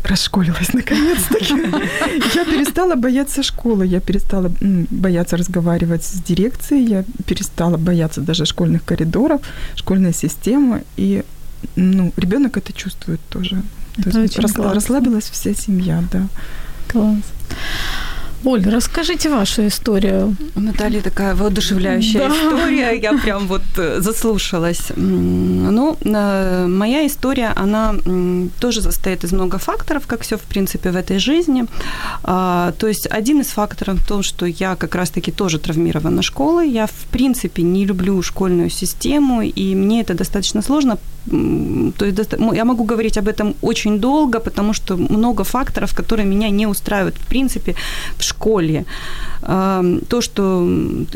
расшколилась 0.04 0.72
наконец-таки. 0.72 1.54
Я 2.34 2.44
перестала 2.44 2.94
бояться 2.94 3.42
школы, 3.42 3.86
я 3.86 4.00
перестала 4.00 4.50
бояться 4.90 5.36
разговаривать 5.36 6.04
с 6.04 6.22
дирекцией, 6.22 6.88
я 6.88 7.04
перестала 7.26 7.76
бояться 7.76 8.20
даже 8.20 8.44
школьных 8.44 8.84
коридоров, 8.84 9.40
школьной 9.76 10.12
системы. 10.14 10.82
И 10.96 11.22
ну, 11.76 12.12
ребенок 12.16 12.56
это 12.56 12.72
чувствует 12.72 13.20
тоже. 13.28 13.62
То 14.02 14.10
Это 14.10 14.20
есть 14.20 14.38
расслабилась 14.38 15.30
вся 15.30 15.54
семья, 15.54 16.02
да. 16.12 16.28
Класс. 16.88 17.22
Оль, 18.44 18.62
расскажите 18.70 19.28
вашу 19.30 19.66
историю. 19.66 20.36
У 20.54 20.60
Натальи 20.60 21.00
такая 21.00 21.34
воодушевляющая 21.34 22.20
Да. 22.20 22.28
история. 22.28 22.92
Я 23.02 23.12
прям 23.18 23.46
вот 23.48 23.62
э, 23.76 24.00
заслушалась. 24.00 24.92
Ну, 24.96 25.96
э, 26.00 26.66
моя 26.68 27.06
история, 27.06 27.52
она 27.56 27.94
тоже 28.60 28.82
состоит 28.82 29.24
из 29.24 29.32
много 29.32 29.58
факторов, 29.58 30.06
как 30.06 30.20
все, 30.22 30.36
в 30.36 30.42
принципе, 30.42 30.90
в 30.90 30.96
этой 30.96 31.18
жизни. 31.18 31.64
А, 32.22 32.72
То 32.78 32.86
есть 32.88 33.08
один 33.10 33.40
из 33.40 33.48
факторов 33.48 33.98
в 33.98 34.06
том, 34.06 34.22
что 34.22 34.46
я 34.46 34.76
как 34.76 34.94
раз-таки 34.94 35.32
тоже 35.32 35.58
травмирована 35.58 36.22
школой. 36.22 36.70
Я, 36.70 36.86
в 36.86 37.06
принципе, 37.10 37.62
не 37.62 37.86
люблю 37.86 38.22
школьную 38.22 38.70
систему, 38.70 39.42
и 39.42 39.74
мне 39.74 40.00
это 40.00 40.14
достаточно 40.14 40.62
сложно. 40.62 40.96
То 41.98 42.06
есть 42.06 42.34
я 42.54 42.64
могу 42.64 42.84
говорить 42.84 43.18
об 43.18 43.28
этом 43.28 43.54
очень 43.62 43.98
долго, 43.98 44.40
потому 44.40 44.72
что 44.72 44.96
много 44.96 45.44
факторов, 45.44 45.94
которые 45.94 46.26
меня 46.26 46.50
не 46.50 46.66
устраивают, 46.66 47.16
в 47.16 47.26
принципе, 47.26 47.74
в 48.16 48.22
школе. 48.22 48.84
А, 49.42 49.82
То, 50.08 50.20
что, 50.20 50.68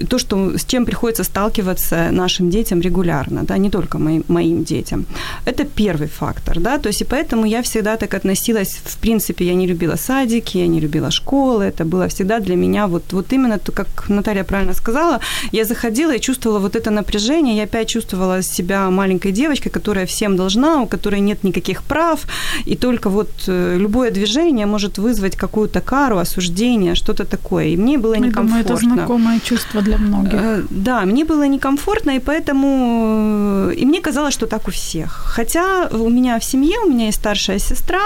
то, 0.08 0.18
что 0.18 0.56
с 0.56 0.64
чем 0.64 0.84
приходится 0.84 1.24
сталкиваться 1.24 2.10
нашим 2.12 2.50
детям 2.50 2.80
регулярно, 2.80 3.42
да, 3.42 3.58
не 3.58 3.70
только 3.70 3.98
моим, 3.98 4.24
моим 4.28 4.64
детям. 4.64 5.04
Это 5.46 5.64
первый 5.64 6.08
фактор, 6.08 6.60
да, 6.60 6.78
то 6.78 6.88
есть 6.88 7.02
и 7.02 7.04
поэтому 7.04 7.46
я 7.46 7.62
всегда 7.62 7.96
так 7.96 8.14
относилась, 8.14 8.80
в 8.84 8.96
принципе, 8.98 9.44
я 9.44 9.54
не 9.54 9.66
любила 9.66 9.96
садики, 9.96 10.58
я 10.58 10.66
не 10.66 10.80
любила 10.80 11.10
школы, 11.10 11.64
это 11.64 11.84
было 11.84 12.06
всегда 12.08 12.40
для 12.40 12.56
меня 12.56 12.86
вот, 12.86 13.12
вот 13.12 13.32
именно 13.32 13.58
то, 13.58 13.72
как 13.72 14.08
Наталья 14.08 14.44
правильно 14.44 14.74
сказала, 14.74 15.20
я 15.52 15.64
заходила 15.64 16.14
и 16.14 16.20
чувствовала 16.20 16.60
вот 16.60 16.76
это 16.76 16.90
напряжение, 16.90 17.56
я 17.56 17.64
опять 17.64 17.88
чувствовала 17.88 18.42
себя 18.42 18.90
маленькой 18.90 19.32
девочкой, 19.32 19.72
которая 19.72 20.01
всем 20.06 20.36
должна, 20.36 20.82
у 20.82 20.86
которой 20.86 21.20
нет 21.20 21.44
никаких 21.44 21.82
прав, 21.82 22.20
и 22.66 22.76
только 22.76 23.10
вот 23.10 23.30
э, 23.48 23.76
любое 23.78 24.10
движение 24.10 24.66
может 24.66 24.98
вызвать 24.98 25.36
какую-то 25.36 25.80
кару, 25.80 26.18
осуждение, 26.18 26.94
что-то 26.94 27.24
такое. 27.24 27.66
И 27.66 27.76
мне 27.76 27.98
было 27.98 28.14
Я 28.14 28.20
думаю, 28.20 28.30
некомфортно. 28.30 28.74
это 28.74 28.76
знакомое 28.76 29.40
чувство 29.40 29.82
для 29.82 29.98
многих. 29.98 30.34
Э, 30.34 30.62
Да, 30.70 31.00
мне 31.04 31.24
было 31.24 31.48
некомфортно, 31.48 32.16
и 32.16 32.18
поэтому 32.18 32.66
э, 33.70 33.74
и 33.76 33.86
мне 33.86 34.00
казалось, 34.00 34.34
что 34.34 34.46
так 34.46 34.68
у 34.68 34.70
всех. 34.70 35.22
Хотя 35.36 35.88
у 35.92 36.08
меня 36.10 36.38
в 36.38 36.44
семье, 36.44 36.78
у 36.84 36.88
меня 36.90 37.06
есть 37.06 37.18
старшая 37.18 37.58
сестра, 37.58 38.00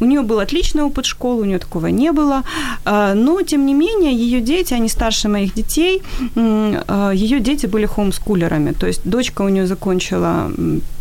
у 0.00 0.04
нее 0.04 0.22
был 0.22 0.38
отличный 0.38 0.82
опыт 0.82 1.04
школы, 1.06 1.42
у 1.42 1.44
нее 1.44 1.58
такого 1.58 1.86
не 1.86 2.12
было, 2.12 2.42
но 2.84 3.42
тем 3.42 3.66
не 3.66 3.74
менее 3.74 4.12
ее 4.12 4.40
дети, 4.40 4.74
они 4.74 4.88
старше 4.88 5.28
моих 5.28 5.54
детей, 5.54 6.02
ее 6.36 7.40
дети 7.40 7.66
были 7.66 7.86
хоумскулерами, 7.86 8.72
то 8.72 8.86
есть 8.86 9.00
дочка 9.04 9.42
у 9.42 9.48
нее 9.48 9.66
закончила 9.66 10.50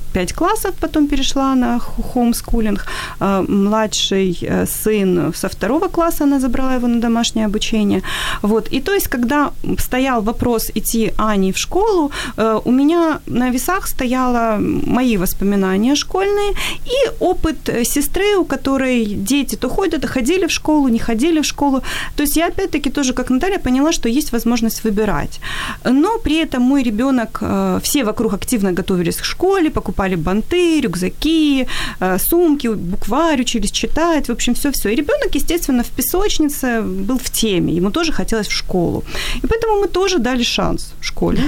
м, 0.08 0.14
пять 0.14 0.34
классов, 0.34 0.74
потом 0.80 1.08
перешла 1.08 1.56
на 1.56 1.80
хо- 1.80 2.02
хоумскулинг. 2.02 2.86
А, 3.20 3.44
Младший 3.48 4.38
э, 4.42 4.66
сын 4.66 5.34
со 5.36 5.48
второго 5.48 5.88
класса, 5.88 6.24
она 6.24 6.40
забрала 6.40 6.76
его 6.76 6.88
на 6.88 7.00
домашнее 7.00 7.46
обучение. 7.46 8.02
Вот. 8.42 8.68
И 8.74 8.82
то 8.82 8.94
есть, 8.94 9.08
когда 9.08 9.52
стоял 9.78 10.22
вопрос 10.22 10.72
идти 10.76 11.14
Ани 11.18 11.52
в 11.52 11.58
школу, 11.58 12.12
э, 12.38 12.60
у 12.66 12.72
меня 12.72 13.20
на 13.28 13.50
весах 13.50 13.88
стояло 13.88 14.58
мои 14.60 15.18
воспоминания 15.18 15.96
школьные 15.96 16.52
и 16.86 17.10
опыт 17.20 17.70
э, 17.70 17.84
сестры, 17.84 18.38
у 18.38 18.46
которой 18.46 19.06
дети 19.06 19.56
то 19.56 19.70
ходят, 19.70 20.06
ходили 20.06 20.46
в 20.46 20.52
школу, 20.52 20.90
не 20.90 21.00
ходили 21.00 21.40
в 21.42 21.46
школу. 21.46 21.82
То 22.16 22.24
есть 22.24 22.38
я 22.38 22.48
опять-таки 22.48 22.90
тоже, 22.90 23.14
как 23.14 23.30
Наталья, 23.30 23.60
поняла, 23.60 23.92
что 23.92 24.10
есть 24.10 24.32
возможность 24.32 24.84
выбирать. 24.84 25.40
Но 25.86 26.18
при 26.20 26.36
этом 26.46 26.62
мой 26.64 26.84
ребенок, 26.84 27.42
все 27.82 28.04
вокруг 28.04 28.34
активно 28.34 28.72
готовились 28.72 29.18
к 29.18 29.26
школе, 29.26 29.70
покупали 29.70 30.07
банты, 30.16 30.82
рюкзаки, 30.82 31.68
э, 32.00 32.18
сумки, 32.20 32.68
букварь, 32.68 33.42
учились 33.42 33.72
читать, 33.72 34.28
в 34.30 34.32
общем, 34.32 34.54
все-все. 34.54 34.90
И 34.90 34.96
ребенок, 34.96 35.36
естественно, 35.36 35.84
в 35.84 35.88
песочнице 35.90 36.82
был 36.82 37.18
в 37.18 37.30
теме, 37.30 37.74
ему 37.74 37.92
тоже 37.92 38.12
хотелось 38.14 38.48
в 38.48 38.52
школу. 38.52 39.04
И 39.44 39.48
поэтому 39.48 39.82
мы 39.82 39.88
тоже 39.88 40.20
дали 40.20 40.44
шанс 40.44 40.94
в 41.02 41.06
школе. 41.06 41.44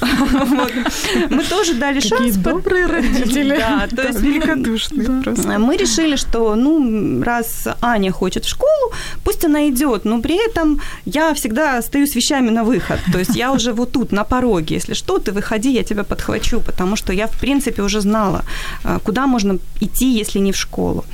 Мы 1.30 1.42
тоже 1.44 1.74
дали 1.74 2.00
шанс. 2.00 2.36
добрые 2.36 2.86
родители. 2.86 3.56
Да, 3.58 3.86
то 3.94 4.08
есть 4.08 4.20
Великодушный 4.20 5.06
Да. 5.06 5.22
просто. 5.22 5.58
мы 5.58 5.76
решили, 5.76 6.16
что, 6.16 6.54
ну, 6.54 7.22
раз 7.22 7.68
Аня 7.80 8.12
хочет 8.12 8.44
в 8.44 8.48
школу, 8.48 8.92
пусть 9.24 9.44
она 9.44 9.68
идет, 9.68 10.04
но 10.04 10.20
при 10.20 10.36
этом 10.50 10.80
я 11.04 11.32
всегда 11.34 11.82
стою 11.82 12.06
с 12.06 12.14
вещами 12.16 12.50
на 12.50 12.64
выход. 12.64 13.00
То 13.12 13.18
есть 13.18 13.36
я 13.36 13.52
уже 13.52 13.72
вот 13.72 13.92
тут, 13.92 14.12
на 14.12 14.24
пороге. 14.24 14.76
Если 14.76 14.94
что, 14.94 15.18
ты 15.18 15.32
выходи, 15.32 15.72
я 15.72 15.82
тебя 15.82 16.04
подхвачу, 16.04 16.60
потому 16.60 16.96
что 16.96 17.12
я, 17.12 17.26
в 17.26 17.38
принципе, 17.40 17.79
уже 17.82 18.00
знала, 18.00 18.44
а, 18.84 18.98
куда 18.98 19.26
можно 19.26 19.58
идти, 19.80 20.20
если 20.20 20.40
не 20.40 20.52
в 20.52 20.56
школу. 20.56 21.04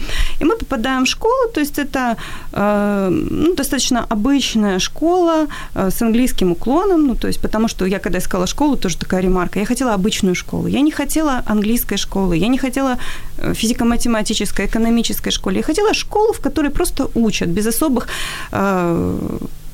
И 0.40 0.44
мы 0.44 0.57
попадаем 0.57 1.05
в 1.05 1.09
школу, 1.09 1.50
то 1.55 1.61
есть 1.61 1.79
это 1.79 2.16
э, 2.52 3.09
ну, 3.11 3.55
достаточно 3.55 4.07
обычная 4.11 4.79
школа 4.79 5.46
э, 5.74 5.90
с 5.90 6.02
английским 6.02 6.52
уклоном, 6.52 7.07
ну, 7.07 7.14
то 7.14 7.29
есть 7.29 7.40
потому 7.40 7.68
что 7.68 7.87
я, 7.87 7.98
когда 7.98 8.18
искала 8.18 8.46
школу, 8.46 8.76
тоже 8.76 8.96
такая 8.96 9.22
ремарка, 9.22 9.61
я 9.61 9.66
хотела 9.66 9.94
обычную 9.94 10.35
школу, 10.35 10.68
я 10.68 10.81
не 10.81 10.90
хотела 10.90 11.42
английской 11.46 11.96
школы, 11.96 12.37
я 12.37 12.48
не 12.48 12.59
хотела 12.59 12.98
э, 13.38 13.55
физико-математической, 13.55 14.66
экономической 14.66 15.31
школы, 15.31 15.57
я 15.57 15.62
хотела 15.62 15.94
школу, 15.94 16.33
в 16.33 16.40
которой 16.40 16.70
просто 16.70 17.09
учат, 17.14 17.48
без 17.48 17.66
особых 17.66 18.09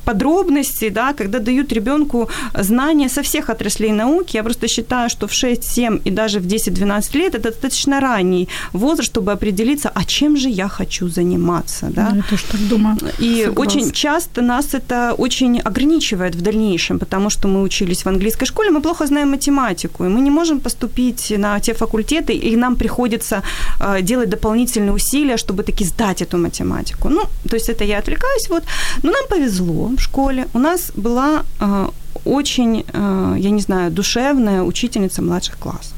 подробностей, 0.05 0.91
да, 0.91 1.12
когда 1.12 1.38
дают 1.38 1.73
ребенку 1.73 2.29
знания 2.55 3.09
со 3.09 3.23
всех 3.23 3.51
отраслей 3.51 3.93
науки. 3.93 4.37
Я 4.37 4.43
просто 4.43 4.69
считаю, 4.69 5.11
что 5.11 5.27
в 5.27 5.33
6, 5.33 5.65
7 5.65 6.01
и 6.05 6.11
даже 6.11 6.41
в 6.41 6.47
10-12 6.47 7.19
лет 7.19 7.35
это 7.35 7.51
достаточно 7.51 8.01
ранний 8.01 8.49
возраст, 8.73 9.11
чтобы 9.11 9.33
определиться, 9.33 9.91
а 9.95 10.05
чем 10.05 10.37
же 10.37 10.49
я 10.49 10.69
хочу 10.69 11.09
заниматься. 11.09 11.87
Да? 11.91 12.12
Я 12.17 12.23
тоже 12.31 12.45
так 12.53 12.69
думаю. 12.69 12.97
И 13.21 13.45
Согласна. 13.45 13.61
очень 13.61 13.93
часто 13.93 14.43
нас 14.43 14.75
это 14.75 15.15
очень 15.19 15.61
ограничивает 15.61 16.35
в 16.35 16.41
дальнейшем, 16.41 16.99
потому 16.99 17.31
что 17.31 17.49
мы 17.49 17.62
учились 17.62 18.05
в 18.05 18.09
английской 18.09 18.47
школе, 18.47 18.71
мы 18.71 18.81
плохо 18.81 19.07
знаем 19.07 19.31
математику, 19.31 20.05
и 20.05 20.09
мы 20.09 20.21
не 20.21 20.31
можем 20.31 20.61
поступить 20.61 21.33
на 21.38 21.61
те 21.61 21.75
факультеты, 21.75 22.33
и 22.33 22.57
нам 22.57 22.77
приходится 22.77 23.43
э, 23.81 24.03
делать 24.03 24.29
дополнительные 24.29 24.93
усилия, 24.93 25.37
чтобы 25.37 25.62
таки 25.62 25.85
сдать 25.85 26.23
эту 26.23 26.38
математику. 26.38 27.09
Ну, 27.09 27.23
то 27.49 27.57
есть 27.57 27.69
это 27.69 27.85
я 27.85 27.99
отвлекаюсь, 27.99 28.49
вот. 28.51 28.62
Но 29.03 29.12
нам 29.12 29.27
повезло 29.29 29.91
в 29.96 30.00
школе. 30.00 30.48
У 30.55 30.59
нас 30.59 30.92
была 30.94 31.44
э, 31.61 31.88
очень, 32.24 32.85
э, 32.87 33.35
я 33.38 33.50
не 33.50 33.61
знаю, 33.61 33.90
душевная 33.90 34.62
учительница 34.62 35.22
младших 35.22 35.59
классов. 35.59 35.94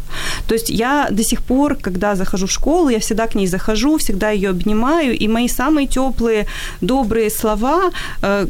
То 0.47 0.55
есть 0.55 0.71
я 0.71 1.09
до 1.11 1.23
сих 1.23 1.43
пор, 1.43 1.77
когда 1.77 2.15
захожу 2.15 2.47
в 2.47 2.51
школу, 2.51 2.91
я 2.91 2.99
всегда 2.99 3.27
к 3.27 3.35
ней 3.35 3.47
захожу, 3.47 3.97
всегда 3.99 4.31
ее 4.31 4.51
обнимаю, 4.51 5.17
и 5.17 5.29
мои 5.29 5.49
самые 5.49 5.87
теплые, 5.87 6.47
добрые 6.81 7.31
слова, 7.31 7.91
э, 8.23 8.47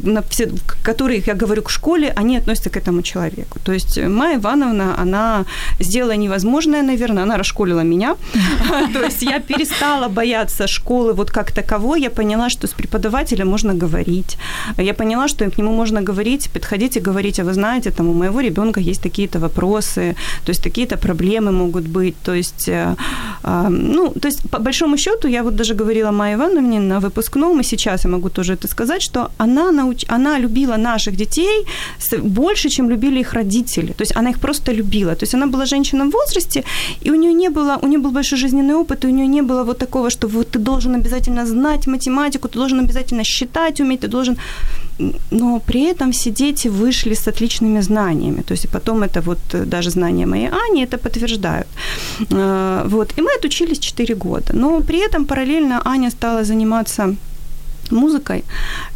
которые 0.83 1.23
я 1.27 1.35
говорю 1.35 1.63
к 1.63 1.71
школе, 1.71 2.13
они 2.17 2.37
относятся 2.37 2.71
к 2.71 2.77
этому 2.77 3.03
человеку. 3.03 3.59
То 3.65 3.73
есть 3.73 3.99
Майя 3.99 4.37
Ивановна, 4.37 4.95
она 5.03 5.45
сделала 5.81 6.17
невозможное, 6.17 6.83
наверное, 6.83 7.23
она 7.23 7.37
расшколила 7.37 7.85
меня. 7.85 8.17
То 8.93 9.05
есть 9.05 9.23
я 9.23 9.41
перестала 9.41 10.09
бояться 10.09 10.67
школы 10.67 11.13
вот 11.13 11.31
как 11.31 11.53
таковой, 11.53 12.01
я 12.03 12.11
поняла, 12.11 12.51
что 12.51 12.67
с 12.67 12.71
преподавателем 12.71 13.49
можно 13.49 13.75
говорить. 13.75 14.37
Я 14.79 14.95
поняла, 14.95 15.29
что 15.29 15.51
к 15.51 15.59
нему 15.59 15.73
можно 15.73 16.03
говорить, 16.03 16.51
подходить 16.53 16.97
и 16.97 17.01
говорить, 17.01 17.41
а 17.41 17.45
вы 17.45 17.53
знаете, 17.53 17.91
там 17.91 18.09
у 18.09 18.15
моего 18.15 18.41
ребенка 18.41 18.81
есть 18.81 19.03
такие-то 19.03 19.39
вопросы, 19.39 20.17
то 20.45 20.51
есть 20.51 20.63
такие-то 20.63 20.97
проблемы 20.97 21.53
могут 21.55 21.85
быть, 21.89 22.15
то 22.25 22.35
есть, 22.35 22.69
э, 22.69 22.95
э, 23.45 23.69
ну, 23.69 24.11
то 24.11 24.29
есть 24.29 24.51
по 24.51 24.59
большому 24.59 24.97
счету, 24.99 25.29
я 25.29 25.43
вот 25.43 25.57
даже 25.57 25.75
говорила 25.75 26.11
Майе 26.11 26.35
Ивановне 26.35 26.81
на 26.81 27.01
выпускном, 27.01 27.61
и 27.61 27.65
сейчас 27.65 28.05
я 28.05 28.11
могу 28.11 28.29
тоже 28.29 28.53
это 28.53 28.69
сказать, 28.69 29.03
что 29.03 29.31
она, 29.39 29.73
науч... 29.73 30.05
она 30.09 30.39
любила 30.39 30.77
наших 30.77 31.17
детей 31.17 31.67
больше, 32.23 32.69
чем 32.69 32.91
любили 32.91 33.21
их 33.21 33.35
родители, 33.35 33.93
то 33.93 34.03
есть 34.03 34.17
она 34.17 34.31
их 34.31 34.39
просто 34.39 34.73
любила, 34.73 35.15
то 35.15 35.25
есть 35.25 35.35
она 35.35 35.47
была 35.47 35.67
женщина 35.67 36.05
в 36.05 36.11
возрасте, 36.11 36.65
и 37.05 37.11
у 37.11 37.15
нее 37.15 37.33
не 37.33 37.51
было, 37.51 37.79
у 37.83 37.87
нее 37.87 37.99
был 37.99 38.11
большой 38.11 38.39
жизненный 38.39 38.75
опыт, 38.75 39.05
и 39.05 39.09
у 39.09 39.11
нее 39.11 39.27
не 39.27 39.43
было 39.43 39.65
вот 39.65 39.79
такого, 39.79 40.11
что 40.11 40.29
вот 40.29 40.51
ты 40.51 40.59
должен 40.59 40.95
обязательно 40.95 41.47
знать 41.47 41.87
математику, 41.87 42.49
ты 42.49 42.59
должен 42.59 42.81
обязательно 42.81 43.25
считать 43.25 43.81
уметь, 43.81 44.01
ты 44.01 44.09
должен 44.09 44.37
но 45.31 45.61
при 45.61 45.81
этом 45.91 46.13
все 46.13 46.31
дети 46.31 46.69
вышли 46.69 47.15
с 47.15 47.29
отличными 47.29 47.83
знаниями. 47.83 48.43
То 48.43 48.55
есть 48.55 48.69
потом 48.69 49.03
это 49.03 49.21
вот 49.21 49.39
э, 49.53 49.65
даже 49.65 49.91
знания 49.91 50.27
моей 50.27 50.49
Ани 50.49 50.85
это 50.85 50.99
подтверждают. 50.99 51.67
Э, 52.31 52.89
Вот. 52.89 53.19
И 53.19 53.23
мы 53.23 53.31
отучились 53.39 53.79
4 53.79 54.15
года. 54.15 54.53
Но 54.53 54.81
при 54.81 54.99
этом 54.99 55.25
параллельно 55.27 55.81
Аня 55.85 56.11
стала 56.11 56.45
заниматься 56.45 57.17
музыкой, 57.91 58.45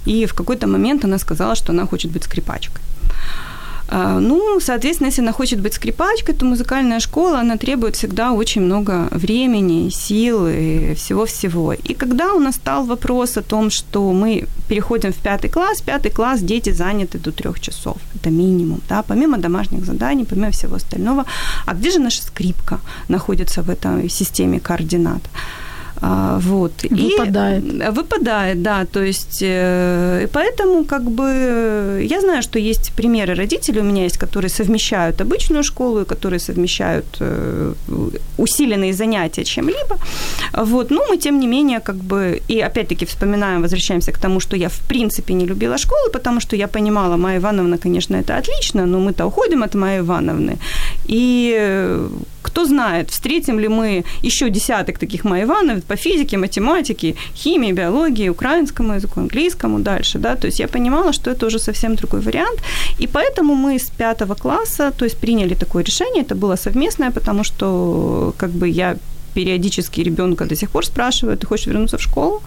и 0.06 0.26
в 0.26 0.34
какой-то 0.34 0.66
момент 0.66 1.04
она 1.04 1.18
сказала, 1.18 1.54
что 1.54 1.72
она 1.72 1.86
хочет 1.86 2.10
быть 2.10 2.24
скрипачкой. 2.24 2.82
А, 3.88 4.20
Ну, 4.20 4.60
соответственно, 4.60 5.08
если 5.08 5.22
она 5.22 5.32
хочет 5.32 5.60
быть 5.60 5.74
скрипачкой, 5.74 6.34
то 6.34 6.44
музыкальная 6.44 7.00
школа, 7.00 7.40
она 7.40 7.56
требует 7.56 7.96
всегда 7.96 8.32
очень 8.32 8.62
много 8.62 9.08
времени, 9.10 9.90
сил 9.90 10.46
и 10.46 10.94
всего-всего. 10.94 11.72
И 11.72 11.94
когда 11.94 12.34
у 12.34 12.40
нас 12.40 12.56
стал 12.56 12.84
вопрос 12.84 13.38
о 13.38 13.42
том, 13.42 13.70
что 13.70 14.12
мы 14.12 14.46
переходим 14.68 15.12
в 15.12 15.16
пятый 15.16 15.48
класс, 15.48 15.80
пятый 15.80 16.10
класс 16.10 16.40
дети 16.40 16.72
заняты 16.72 17.18
до 17.18 17.32
трех 17.32 17.60
часов, 17.60 17.96
это 18.14 18.30
минимум, 18.30 18.80
да, 18.88 19.02
помимо 19.02 19.38
домашних 19.38 19.84
заданий, 19.84 20.24
помимо 20.24 20.50
всего 20.50 20.76
остального. 20.76 21.24
А 21.66 21.74
где 21.74 21.90
же 21.90 21.98
наша 21.98 22.22
скрипка 22.22 22.80
находится 23.08 23.62
в 23.62 23.70
этой 23.70 24.10
системе 24.10 24.60
координат? 24.60 25.22
А, 26.00 26.38
вот. 26.38 26.72
Выпадает. 26.90 27.64
И 27.64 27.90
выпадает, 27.90 28.62
да. 28.62 28.84
То 28.84 29.02
есть, 29.02 29.42
э, 29.42 30.28
поэтому 30.32 30.84
как 30.84 31.02
бы 31.02 32.06
я 32.08 32.20
знаю, 32.20 32.42
что 32.42 32.58
есть 32.58 32.92
примеры 32.92 33.34
родителей 33.34 33.80
у 33.80 33.84
меня 33.84 34.04
есть, 34.04 34.18
которые 34.18 34.50
совмещают 34.50 35.20
обычную 35.20 35.62
школу, 35.64 36.04
которые 36.04 36.40
совмещают 36.40 37.06
э, 37.20 37.74
усиленные 38.38 38.92
занятия 38.92 39.44
чем-либо. 39.44 39.98
Вот. 40.52 40.90
Ну, 40.90 41.04
мы, 41.08 41.18
тем 41.18 41.40
не 41.40 41.46
менее, 41.46 41.80
как 41.80 41.96
бы, 41.96 42.40
и 42.48 42.60
опять-таки 42.60 43.04
вспоминаем, 43.06 43.62
возвращаемся 43.62 44.12
к 44.12 44.18
тому, 44.18 44.40
что 44.40 44.56
я 44.56 44.68
в 44.68 44.78
принципе 44.88 45.34
не 45.34 45.46
любила 45.46 45.78
школу, 45.78 46.10
потому 46.12 46.40
что 46.40 46.56
я 46.56 46.68
понимала, 46.68 47.16
Майя 47.16 47.38
Ивановна, 47.38 47.78
конечно, 47.78 48.16
это 48.16 48.36
отлично, 48.36 48.86
но 48.86 48.98
мы-то 48.98 49.26
уходим 49.26 49.62
от 49.62 49.74
Майи 49.74 49.98
Ивановны. 49.98 50.58
И 51.08 52.08
кто 52.42 52.64
знает, 52.64 53.10
встретим 53.10 53.58
ли 53.58 53.68
мы 53.68 54.04
еще 54.22 54.50
десяток 54.50 54.98
таких 54.98 55.24
Майи 55.24 55.44
Ивановны 55.44 55.80
по 55.80 55.96
физике, 55.96 56.36
математике, 56.36 57.14
химии, 57.34 57.72
биологии, 57.72 58.30
украинскому 58.30 58.94
языку, 58.94 59.20
английскому 59.20 59.78
дальше, 59.80 60.18
да, 60.18 60.36
то 60.36 60.46
есть 60.46 60.60
я 60.60 60.68
понимала, 60.68 61.12
что 61.12 61.30
это 61.30 61.46
уже 61.46 61.58
совсем 61.58 61.94
другой 61.94 62.20
вариант, 62.20 62.60
и 63.00 63.06
поэтому 63.06 63.54
мы 63.54 63.78
с 63.78 63.90
пятого 63.90 64.34
класса, 64.34 64.92
то 64.98 65.04
есть 65.04 65.18
приняли 65.18 65.54
такое 65.54 65.84
решение, 65.84 66.22
это 66.22 66.34
было 66.34 66.56
совместное, 66.56 67.10
потому 67.10 67.44
что 67.44 68.34
как 68.36 68.50
бы 68.50 68.68
я 68.68 68.96
периодически 69.34 70.00
ребенка 70.00 70.44
до 70.44 70.56
сих 70.56 70.70
пор 70.70 70.84
спрашиваю, 70.84 71.36
ты 71.36 71.46
хочешь 71.46 71.66
вернуться 71.66 71.96
в 71.96 72.02
школу? 72.02 72.42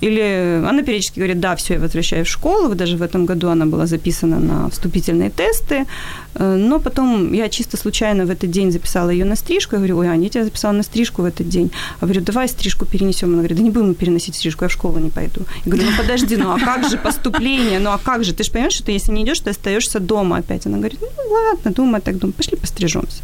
Или 0.00 0.62
она 0.66 0.82
периодически 0.82 1.20
говорит, 1.20 1.40
да, 1.40 1.54
все, 1.56 1.74
я 1.74 1.80
возвращаюсь 1.80 2.28
в 2.28 2.30
школу. 2.30 2.74
Даже 2.74 2.96
в 2.96 3.02
этом 3.02 3.26
году 3.26 3.48
она 3.48 3.66
была 3.66 3.86
записана 3.86 4.40
на 4.40 4.68
вступительные 4.70 5.30
тесты. 5.30 5.86
Э, 6.34 6.56
но 6.56 6.80
потом 6.80 7.32
я 7.32 7.48
чисто 7.48 7.76
случайно 7.76 8.26
в 8.26 8.30
этот 8.30 8.50
день 8.50 8.72
записала 8.72 9.10
ее 9.10 9.24
на 9.24 9.36
стрижку. 9.36 9.76
Я 9.76 9.78
говорю, 9.78 9.98
ой, 9.98 10.08
Аня, 10.08 10.24
я 10.24 10.28
тебя 10.28 10.44
записала 10.44 10.72
на 10.72 10.82
стрижку 10.82 11.22
в 11.22 11.24
этот 11.24 11.48
день. 11.48 11.70
Я 12.00 12.06
говорю, 12.06 12.20
давай 12.20 12.48
стрижку 12.48 12.86
перенесем. 12.86 13.28
Она 13.28 13.38
говорит, 13.38 13.56
да 13.56 13.62
не 13.62 13.70
будем 13.70 13.94
переносить 13.94 14.34
стрижку, 14.34 14.64
я 14.64 14.68
в 14.68 14.72
школу 14.72 14.98
не 14.98 15.10
пойду. 15.10 15.42
Я 15.64 15.72
говорю, 15.72 15.90
ну 15.90 15.96
подожди, 15.96 16.36
ну 16.36 16.50
а 16.50 16.58
как 16.58 16.88
же 16.88 16.96
поступление? 16.96 17.78
Ну 17.78 17.90
а 17.90 17.98
как 17.98 18.24
же? 18.24 18.32
Ты 18.34 18.44
же 18.44 18.50
понимаешь, 18.50 18.74
что 18.74 18.84
ты, 18.84 18.92
если 18.92 19.12
не 19.12 19.22
идешь, 19.22 19.40
ты 19.40 19.50
остаешься 19.50 20.00
дома 20.00 20.38
опять. 20.38 20.66
Она 20.66 20.78
говорит, 20.78 21.00
ну 21.00 21.08
ладно, 21.32 21.70
думаю, 21.70 22.02
так 22.02 22.18
думаю, 22.18 22.32
пошли 22.32 22.56
пострижемся 22.56 23.22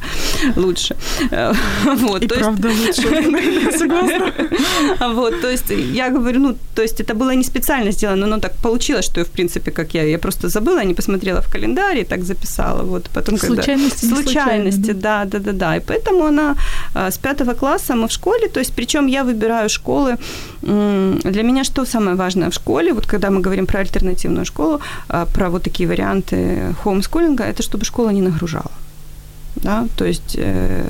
лучше. 0.57 0.97
Э, 1.31 1.53
вот, 1.97 2.23
И 2.23 2.27
то 2.27 2.35
правда 2.37 2.69
есть... 2.69 3.05
лучше. 3.05 3.79
Согласна. 3.79 4.33
Вот, 5.15 5.41
то 5.41 5.51
есть 5.51 5.71
я 5.71 6.11
говорю, 6.11 6.41
ну, 6.41 6.57
то 6.75 6.83
есть 6.83 7.01
это 7.01 7.15
было 7.15 7.35
не 7.35 7.45
специально 7.45 7.93
сделано, 7.93 8.27
но 8.27 8.39
так 8.39 8.53
получилось, 8.63 9.05
что, 9.05 9.25
в 9.25 9.29
принципе, 9.29 9.71
как 9.71 9.95
я, 9.95 10.05
я 10.05 10.19
просто 10.19 10.49
забыла, 10.49 10.85
не 10.85 10.95
посмотрела 10.95 11.41
в 11.41 11.49
календарь 11.53 11.99
и 11.99 12.05
так 12.05 12.25
записала. 12.25 12.83
Вот, 12.83 13.11
потом, 13.15 13.39
случайности, 13.39 14.07
когда... 14.07 14.23
Случайности, 14.23 14.93
да, 14.93 15.25
да, 15.25 15.39
да, 15.39 15.53
да. 15.53 15.77
И 15.77 15.81
поэтому 15.81 16.25
она 16.25 16.57
а, 16.95 17.11
с 17.11 17.19
пятого 17.19 17.55
класса 17.55 17.95
мы 17.95 18.07
в 18.07 18.13
школе, 18.13 18.49
то 18.49 18.61
есть 18.61 18.73
причем 18.75 19.09
я 19.09 19.25
выбираю 19.25 19.69
школы. 19.69 20.17
Для 20.63 21.43
меня 21.43 21.65
что 21.65 21.85
самое 21.85 22.17
важное 22.17 22.51
в 22.51 22.55
школе, 22.55 22.93
вот 22.93 23.07
когда 23.07 23.31
мы 23.31 23.41
говорим 23.41 23.67
про 23.67 23.81
альтернативную 23.81 24.45
школу, 24.45 24.81
а, 25.09 25.27
про 25.27 25.51
вот 25.51 25.63
такие 25.63 25.89
варианты 25.89 26.75
хоумскулинга, 26.83 27.45
это 27.45 27.63
чтобы 27.63 27.85
школа 27.85 28.11
не 28.11 28.23
нагружала. 28.23 28.71
Да? 29.63 29.87
То 29.97 30.05
есть 30.05 30.37
э, 30.39 30.85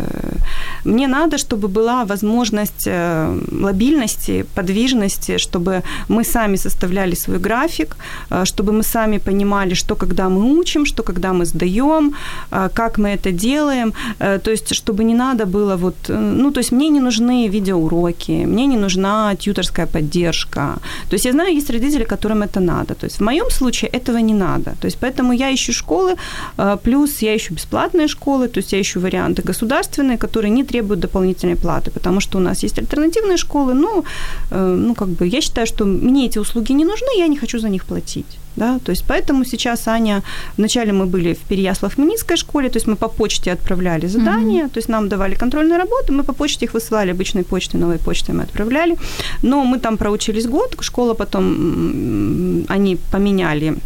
мне 0.85 1.09
надо, 1.09 1.39
чтобы 1.39 1.69
была 1.69 2.05
возможность 2.05 2.87
э, 2.87 3.39
лобильности, 3.53 4.45
подвижности, 4.55 5.39
чтобы 5.39 5.83
мы 6.09 6.25
сами 6.25 6.57
составляли 6.57 7.15
свой 7.15 7.39
график, 7.39 7.97
э, 8.31 8.45
чтобы 8.45 8.73
мы 8.73 8.83
сами 8.83 9.19
понимали, 9.19 9.75
что 9.75 9.97
когда 9.97 10.29
мы 10.29 10.59
учим, 10.59 10.87
что 10.87 11.03
когда 11.03 11.33
мы 11.33 11.45
сдаем, 11.45 12.15
э, 12.51 12.69
как 12.75 12.99
мы 12.99 13.09
это 13.09 13.33
делаем. 13.33 13.93
Э, 14.19 14.39
то 14.39 14.51
есть, 14.51 14.75
чтобы 14.75 15.05
не 15.05 15.15
надо 15.15 15.47
было 15.47 15.77
вот... 15.77 15.95
Э, 16.11 16.19
ну, 16.19 16.51
то 16.51 16.61
есть, 16.61 16.73
мне 16.73 16.91
не 16.91 17.01
нужны 17.01 17.49
видеоуроки, 17.49 18.47
мне 18.47 18.67
не 18.67 18.77
нужна 18.77 19.35
тьюторская 19.35 19.87
поддержка. 19.87 20.79
То 21.09 21.15
есть, 21.15 21.27
я 21.27 21.33
знаю, 21.33 21.55
есть 21.55 21.71
родители, 21.71 22.05
которым 22.05 22.43
это 22.43 22.61
надо. 22.61 22.95
То 22.95 23.07
есть, 23.07 23.21
в 23.21 23.25
моем 23.25 23.51
случае 23.51 23.91
этого 23.91 24.19
не 24.19 24.35
надо. 24.35 24.75
То 24.81 24.87
есть, 24.87 24.99
поэтому 25.01 25.33
я 25.33 25.53
ищу 25.55 25.73
школы, 25.73 26.15
э, 26.59 26.77
плюс 26.83 27.23
я 27.23 27.37
ищу 27.37 27.55
бесплатные 27.55 28.09
школы, 28.09 28.49
то 28.49 28.60
есть 28.61 28.73
я 28.73 28.81
ищу 28.81 29.01
варианты 29.01 29.43
государственные, 29.43 30.19
которые 30.19 30.51
не 30.51 30.65
требуют 30.65 31.01
дополнительной 31.01 31.57
платы, 31.57 31.91
потому 31.91 32.21
что 32.21 32.39
у 32.39 32.41
нас 32.41 32.63
есть 32.63 32.79
альтернативные 32.79 33.37
школы, 33.37 33.75
но, 33.75 34.05
э, 34.51 34.77
ну, 34.79 34.95
как 34.95 35.09
бы, 35.09 35.27
я 35.27 35.41
считаю, 35.41 35.67
что 35.67 35.85
мне 35.85 36.27
эти 36.27 36.39
услуги 36.39 36.73
не 36.73 36.85
нужны, 36.85 37.19
я 37.19 37.29
не 37.29 37.37
хочу 37.37 37.59
за 37.59 37.69
них 37.69 37.85
платить. 37.85 38.39
Да, 38.57 38.79
то 38.85 38.91
есть 38.93 39.05
поэтому 39.09 39.45
сейчас 39.45 39.89
Аня, 39.89 40.23
вначале 40.59 40.93
мы 40.93 41.07
были 41.07 41.35
в 41.35 41.39
Переяслав-Хмельницкой 41.49 42.37
школе, 42.37 42.69
то 42.69 42.77
есть 42.77 42.89
мы 42.89 42.97
по 42.97 43.09
почте 43.09 43.53
отправляли 43.53 44.09
задания, 44.09 44.65
mm-hmm. 44.65 44.71
то 44.71 44.79
есть 44.79 44.89
нам 44.89 45.09
давали 45.09 45.35
контрольные 45.35 45.79
работы, 45.79 46.13
мы 46.13 46.25
по 46.25 46.33
почте 46.33 46.67
их 46.67 46.75
высылали, 46.75 47.13
обычной 47.13 47.45
почтой, 47.45 47.81
новой 47.81 47.99
почтой 47.99 48.35
мы 48.35 48.43
отправляли, 48.43 48.97
но 49.43 49.65
мы 49.65 49.79
там 49.79 49.97
проучились 49.97 50.47
год, 50.47 50.77
школа 50.81 51.15
потом, 51.15 52.65
они 52.69 52.99
поменяли 53.13 53.77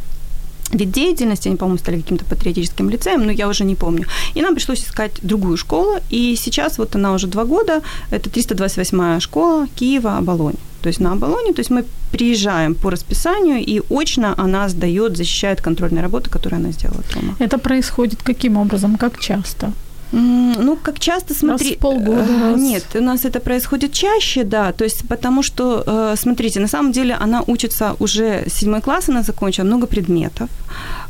вид 0.72 0.90
деятельности, 0.90 1.48
они, 1.48 1.56
по-моему, 1.56 1.78
стали 1.78 2.00
каким-то 2.00 2.24
патриотическим 2.24 2.90
лицеем, 2.90 3.24
но 3.24 3.32
я 3.32 3.48
уже 3.48 3.64
не 3.64 3.74
помню. 3.74 4.06
И 4.34 4.42
нам 4.42 4.54
пришлось 4.54 4.84
искать 4.84 5.12
другую 5.22 5.56
школу, 5.56 5.96
и 6.10 6.36
сейчас 6.36 6.78
вот 6.78 6.96
она 6.96 7.12
уже 7.12 7.26
два 7.26 7.44
года, 7.44 7.82
это 8.10 8.30
328-я 8.30 9.20
школа 9.20 9.66
Киева, 9.76 10.16
Оболонь. 10.18 10.56
То 10.82 10.88
есть 10.88 11.00
на 11.00 11.12
Оболоне, 11.12 11.54
то 11.54 11.60
есть 11.60 11.70
мы 11.70 11.84
приезжаем 12.12 12.74
по 12.74 12.90
расписанию, 12.90 13.58
и 13.58 13.80
очно 13.88 14.34
она 14.36 14.68
сдает, 14.68 15.16
защищает 15.16 15.62
контрольные 15.62 16.02
работы, 16.02 16.28
которые 16.28 16.58
она 16.58 16.72
сделала 16.72 17.02
дома. 17.14 17.36
Это 17.38 17.58
происходит 17.58 18.22
каким 18.22 18.56
образом, 18.56 18.96
как 18.96 19.18
часто? 19.18 19.72
Ну, 20.14 20.76
как 20.76 20.98
часто, 20.98 21.34
смотри... 21.34 21.70
Раз 21.70 21.76
в 21.76 21.80
полгода. 21.80 22.26
Раз. 22.40 22.60
Нет, 22.60 22.84
у 22.94 23.00
нас 23.00 23.24
это 23.24 23.40
происходит 23.40 23.92
чаще, 23.92 24.44
да, 24.44 24.72
то 24.72 24.84
есть 24.84 25.08
потому 25.08 25.42
что, 25.42 25.82
э, 25.86 26.14
смотрите, 26.16 26.60
на 26.60 26.68
самом 26.68 26.92
деле 26.92 27.14
она 27.14 27.42
учится 27.46 27.96
уже 27.98 28.44
седьмой 28.48 28.80
класс, 28.80 29.08
она 29.08 29.22
закончила 29.22 29.64
много 29.64 29.86
предметов. 29.86 30.48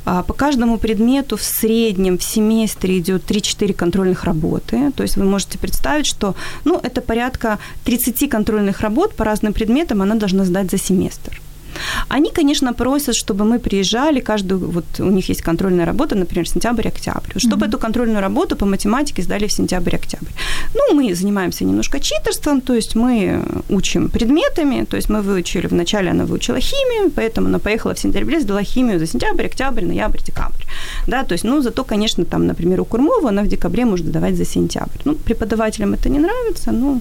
А 0.07 0.23
по 0.23 0.35
каждому 0.35 0.79
предмету 0.79 1.37
в 1.37 1.43
среднем 1.43 2.17
в 2.19 2.23
семестре 2.23 2.99
идет 2.99 3.31
3-4 3.31 3.75
контрольных 3.75 4.25
работы. 4.25 4.90
То 4.97 5.03
есть 5.03 5.17
вы 5.17 5.25
можете 5.25 5.59
представить, 5.59 6.07
что 6.07 6.35
ну, 6.64 6.81
это 6.83 7.01
порядка 7.01 7.59
30 7.85 8.31
контрольных 8.31 8.81
работ 8.81 9.14
по 9.14 9.25
разным 9.25 9.53
предметам 9.53 10.03
она 10.03 10.14
должна 10.14 10.45
сдать 10.45 10.71
за 10.71 10.79
семестр. 10.79 11.40
Они, 12.09 12.31
конечно, 12.31 12.73
просят, 12.73 13.15
чтобы 13.15 13.45
мы 13.45 13.59
приезжали 13.59 14.21
каждую, 14.21 14.71
вот 14.71 14.85
у 14.99 15.11
них 15.11 15.29
есть 15.29 15.43
контрольная 15.43 15.87
работа, 15.87 16.15
например, 16.15 16.49
сентябрь-октябрь, 16.49 17.39
чтобы 17.39 17.67
mm-hmm. 17.67 17.69
эту 17.69 17.79
контрольную 17.79 18.21
работу 18.21 18.57
по 18.57 18.67
математике 18.67 19.23
сдали 19.23 19.47
в 19.47 19.53
сентябрь-октябрь. 19.53 20.33
Ну, 20.75 20.95
мы 20.95 21.15
занимаемся 21.15 21.65
немножко 21.65 22.01
читерством, 22.01 22.61
то 22.61 22.75
есть 22.75 22.95
мы 22.95 23.43
учим 23.69 24.09
предметами, 24.09 24.85
то 24.85 24.97
есть 24.97 25.09
мы 25.09 25.23
выучили, 25.23 25.67
вначале 25.67 26.11
она 26.11 26.25
выучила 26.25 26.61
химию, 26.61 27.11
поэтому 27.11 27.49
она 27.49 27.59
поехала 27.59 27.95
в 27.95 27.99
сентябре, 27.99 28.41
сдала 28.41 28.63
химию 28.63 28.99
за 28.99 29.07
сентябрь, 29.07 29.47
октябрь, 29.47 29.85
ноябрь, 29.85 30.21
декабрь. 30.27 30.65
Да, 31.07 31.25
то 31.25 31.35
есть, 31.35 31.45
ну, 31.45 31.63
зато, 31.63 31.85
конечно, 31.85 32.25
там, 32.25 32.47
например, 32.47 32.81
у 32.81 32.85
Курмова 32.85 33.29
она 33.29 33.43
в 33.43 33.49
декабре 33.49 33.85
может 33.85 34.07
сдавать 34.07 34.37
за 34.37 34.45
сентябрь. 34.45 34.99
Ну, 35.05 35.15
преподавателям 35.15 35.95
это 35.95 36.09
не 36.09 36.19
нравится, 36.19 36.73
но... 36.73 37.01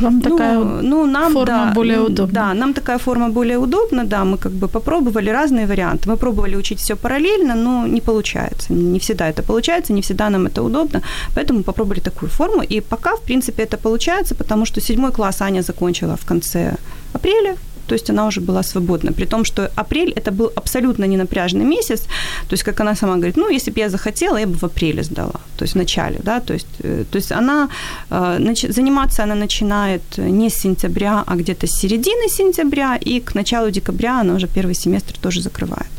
Вам 0.00 0.18
ну, 0.18 0.20
такая 0.22 0.58
ну, 0.58 1.06
нам, 1.06 1.32
форма 1.32 1.46
да, 1.46 1.72
более 1.74 2.00
удобна. 2.00 2.34
Да, 2.34 2.54
нам 2.54 2.74
такая 2.74 2.98
форма 2.98 3.28
более 3.28 3.58
удобна, 3.58 4.01
Конечно, 4.02 4.18
да, 4.18 4.24
мы 4.24 4.38
как 4.38 4.52
бы 4.52 4.68
попробовали 4.68 5.30
разные 5.30 5.66
варианты. 5.66 6.08
Мы 6.10 6.16
пробовали 6.16 6.56
учить 6.56 6.78
все 6.80 6.96
параллельно, 6.96 7.54
но 7.54 7.86
не 7.86 8.00
получается. 8.00 8.72
Не 8.72 8.98
всегда 8.98 9.28
это 9.28 9.42
получается, 9.42 9.92
не 9.92 10.00
всегда 10.00 10.30
нам 10.30 10.46
это 10.46 10.62
удобно. 10.62 11.02
Поэтому 11.34 11.62
попробовали 11.62 12.00
такую 12.00 12.30
форму. 12.30 12.62
И 12.62 12.80
пока, 12.80 13.16
в 13.16 13.20
принципе, 13.20 13.62
это 13.62 13.76
получается, 13.76 14.34
потому 14.34 14.66
что 14.66 14.80
седьмой 14.80 15.12
класс 15.12 15.42
Аня 15.42 15.62
закончила 15.62 16.16
в 16.16 16.24
конце 16.24 16.76
апреля, 17.14 17.56
то 17.86 17.94
есть 17.94 18.10
она 18.10 18.26
уже 18.26 18.40
была 18.40 18.62
свободна. 18.62 19.12
При 19.12 19.26
том, 19.26 19.44
что 19.44 19.70
апрель 19.76 20.12
это 20.16 20.30
был 20.30 20.52
абсолютно 20.56 21.06
не 21.06 21.16
напряжный 21.16 21.64
месяц. 21.64 22.02
То 22.48 22.54
есть, 22.54 22.62
как 22.62 22.80
она 22.80 22.94
сама 22.94 23.14
говорит, 23.14 23.36
ну, 23.36 23.50
если 23.50 23.72
бы 23.72 23.80
я 23.80 23.88
захотела, 23.88 24.38
я 24.38 24.46
бы 24.46 24.54
в 24.54 24.64
апреле 24.64 25.02
сдала. 25.02 25.40
То 25.56 25.64
есть 25.64 25.74
в 25.74 25.78
начале, 25.78 26.20
да, 26.24 26.40
то 26.40 26.54
есть, 26.54 26.66
э, 26.84 27.04
то 27.10 27.18
есть 27.18 27.32
она, 27.32 27.68
э, 28.10 28.54
заниматься 28.68 29.22
она 29.22 29.34
начинает 29.34 30.02
не 30.18 30.48
с 30.48 30.54
сентября, 30.54 31.24
а 31.26 31.36
где-то 31.36 31.66
с 31.66 31.70
середины 31.70 32.28
сентября, 32.28 32.96
и 32.96 33.20
к 33.20 33.34
началу 33.34 33.70
декабря 33.70 34.20
она 34.20 34.34
уже 34.34 34.46
первый 34.46 34.74
семестр 34.74 35.14
тоже 35.20 35.40
закрывает. 35.40 35.90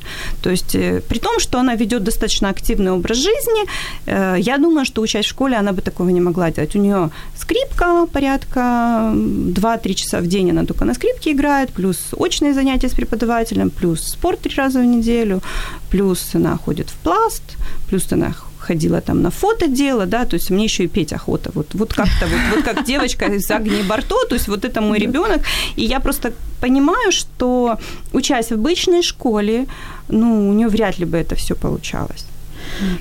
То 0.41 0.50
есть, 0.50 0.76
э, 0.76 1.02
при 1.08 1.19
том, 1.19 1.39
что 1.39 1.60
она 1.60 1.76
ведет 1.76 2.04
достаточно 2.04 2.50
активный 2.50 2.91
образ 2.91 3.17
жизни, 3.17 3.63
я 4.06 4.58
думаю, 4.58 4.86
что 4.86 5.02
учась 5.02 5.26
в 5.26 5.30
школе, 5.30 5.56
она 5.56 5.72
бы 5.72 5.82
такого 5.82 6.10
не 6.10 6.22
могла 6.22 6.52
делать. 6.52 6.76
У 6.76 6.80
нее 6.80 7.10
скрипка 7.38 8.06
порядка 8.12 9.12
2-3 9.13 9.93
часа 9.93 10.19
в 10.19 10.28
день 10.28 10.50
она 10.52 10.65
только 10.65 10.86
на 10.86 10.93
скрипке 10.93 11.32
играет, 11.32 11.72
плюс 11.75 11.97
очные 12.13 12.53
занятия 12.53 12.89
с 12.89 12.93
преподавателем, 12.93 13.69
плюс 13.69 14.01
спорт 14.03 14.39
три 14.41 14.55
раза 14.55 14.79
в 14.79 14.86
неделю, 14.86 15.41
плюс 15.89 16.36
она 16.36 16.57
ходит 16.57 16.89
в 16.89 16.95
пласт, 17.03 17.43
плюс 17.89 18.12
она 18.12 18.33
ходила 18.67 19.01
там 19.01 19.21
на 19.21 19.29
фото 19.29 19.67
дело, 19.67 20.05
да, 20.05 20.25
то 20.25 20.36
есть 20.36 20.51
мне 20.51 20.63
еще 20.63 20.83
и 20.83 20.88
петь 20.88 21.13
охота, 21.13 21.51
вот, 21.55 21.67
вот 21.73 21.93
как-то, 21.93 22.27
вот, 22.27 22.55
вот 22.55 22.63
как 22.63 22.86
девочка 22.86 23.25
из 23.25 23.51
Агнии 23.51 23.83
Барто, 23.83 24.15
то 24.29 24.36
есть 24.36 24.47
вот 24.47 24.65
это 24.65 24.81
мой 24.81 24.99
ребенок, 24.99 25.41
и 25.75 25.86
я 25.86 25.99
просто 25.99 26.31
понимаю, 26.62 27.12
что 27.12 27.77
учась 28.13 28.47
в 28.47 28.53
обычной 28.53 29.03
школе, 29.03 29.65
ну, 30.09 30.49
у 30.49 30.53
нее 30.53 30.67
вряд 30.67 30.99
ли 30.99 31.05
бы 31.05 31.17
это 31.17 31.36
все 31.36 31.55
получалось. 31.55 32.25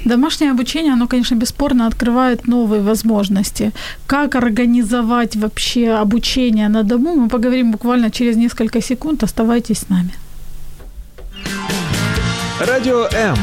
Домашнее 0.05 0.51
обучение, 0.51 0.93
оно, 0.93 1.07
конечно, 1.07 1.35
бесспорно 1.35 1.87
открывает 1.87 2.47
новые 2.47 2.81
возможности. 2.81 3.71
Как 4.07 4.35
организовать 4.35 5.35
вообще 5.35 6.01
обучение 6.01 6.69
на 6.69 6.83
дому, 6.83 7.15
мы 7.15 7.29
поговорим 7.29 7.71
буквально 7.71 8.09
через 8.09 8.37
несколько 8.37 8.81
секунд. 8.81 9.23
Оставайтесь 9.23 9.77
с 9.77 9.89
нами. 9.89 10.11
Радіо 12.59 13.09
М. 13.13 13.37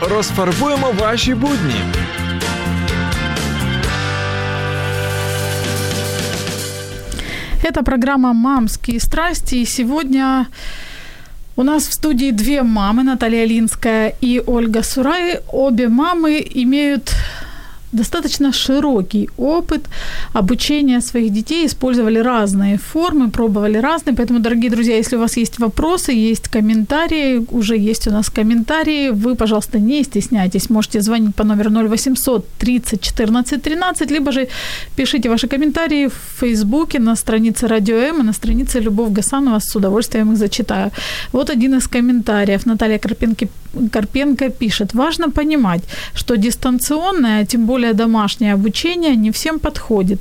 Розфарбуємо 0.00 0.94
ваші 0.98 1.34
будні. 1.34 1.74
Это 7.64 7.82
программа 7.82 8.32
«Мамские 8.32 9.00
страсти». 9.00 9.62
И 9.62 9.66
сегодня 9.66 10.46
у 11.59 11.63
нас 11.63 11.87
в 11.87 11.93
студии 11.93 12.31
две 12.31 12.63
мамы, 12.63 13.03
Наталья 13.03 13.43
Линская 13.43 14.15
и 14.21 14.41
Ольга 14.47 14.81
Сурай. 14.81 15.41
Обе 15.51 15.89
мамы 15.89 16.41
имеют 16.53 17.13
достаточно 17.91 18.51
широкий 18.53 19.29
опыт 19.37 19.81
обучения 20.33 21.01
своих 21.01 21.33
детей, 21.33 21.65
использовали 21.65 22.19
разные 22.19 22.77
формы, 22.77 23.29
пробовали 23.29 23.77
разные. 23.77 24.15
Поэтому, 24.15 24.39
дорогие 24.39 24.71
друзья, 24.71 24.97
если 24.97 25.17
у 25.17 25.19
вас 25.19 25.37
есть 25.37 25.59
вопросы, 25.59 26.11
есть 26.11 26.47
комментарии, 26.47 27.45
уже 27.51 27.77
есть 27.77 28.07
у 28.07 28.11
нас 28.11 28.29
комментарии, 28.29 29.09
вы, 29.09 29.35
пожалуйста, 29.35 29.79
не 29.79 30.03
стесняйтесь, 30.03 30.69
можете 30.69 31.01
звонить 31.01 31.35
по 31.35 31.43
номеру 31.43 31.69
0800 31.69 32.45
30 32.57 33.01
14 33.01 33.61
13, 33.61 34.11
либо 34.11 34.31
же 34.31 34.47
пишите 34.95 35.29
ваши 35.29 35.47
комментарии 35.47 36.07
в 36.07 36.39
Фейсбуке 36.39 36.99
на 36.99 37.15
странице 37.15 37.67
Радио 37.67 37.95
М 37.95 38.21
и 38.21 38.23
на 38.23 38.33
странице 38.33 38.79
Любовь 38.79 39.11
Гасанова, 39.11 39.59
с 39.59 39.75
удовольствием 39.75 40.31
их 40.31 40.37
зачитаю. 40.37 40.91
Вот 41.31 41.49
один 41.49 41.75
из 41.75 41.87
комментариев. 41.87 42.65
Наталья 42.65 42.99
Карпенко, 42.99 43.47
Карпенко 43.91 44.49
пишет, 44.49 44.93
важно 44.93 45.29
понимать, 45.29 45.81
что 46.13 46.35
дистанционное, 46.35 47.45
тем 47.45 47.65
более 47.65 47.79
более 47.79 47.93
домашнее 47.93 48.53
обучение 48.53 49.15
не 49.15 49.31
всем 49.31 49.59
подходит. 49.59 50.19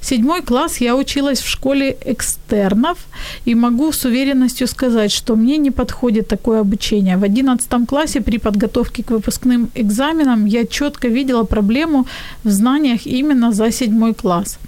Седьмой 0.00 0.42
класс 0.42 0.80
я 0.80 0.94
училась 0.94 1.40
в 1.40 1.48
школе 1.48 1.96
экстернов 2.06 2.98
и 3.48 3.54
могу 3.54 3.92
с 3.92 4.04
уверенностью 4.04 4.66
сказать, 4.66 5.12
что 5.12 5.36
мне 5.36 5.58
не 5.58 5.70
подходит 5.70 6.28
такое 6.28 6.60
обучение. 6.60 7.16
В 7.16 7.24
одиннадцатом 7.24 7.86
классе 7.86 8.20
при 8.20 8.38
подготовке 8.38 9.02
к 9.02 9.10
выпускным 9.10 9.68
экзаменам 9.74 10.46
я 10.46 10.64
четко 10.64 11.08
видела 11.08 11.44
проблему 11.44 12.06
в 12.44 12.50
знаниях 12.50 13.06
именно 13.06 13.52
за 13.52 13.72
седьмой 13.72 14.14
класс. 14.14 14.58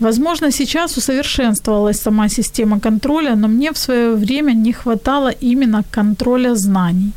Возможно, 0.00 0.52
сейчас 0.52 0.96
усовершенствовалась 0.96 2.00
сама 2.00 2.28
система 2.28 2.80
контроля, 2.80 3.36
но 3.36 3.48
мне 3.48 3.70
в 3.70 3.78
свое 3.78 4.14
время 4.14 4.52
не 4.54 4.72
хватало 4.72 5.30
именно 5.42 5.82
контроля 5.90 6.54
знаний. 6.54 7.12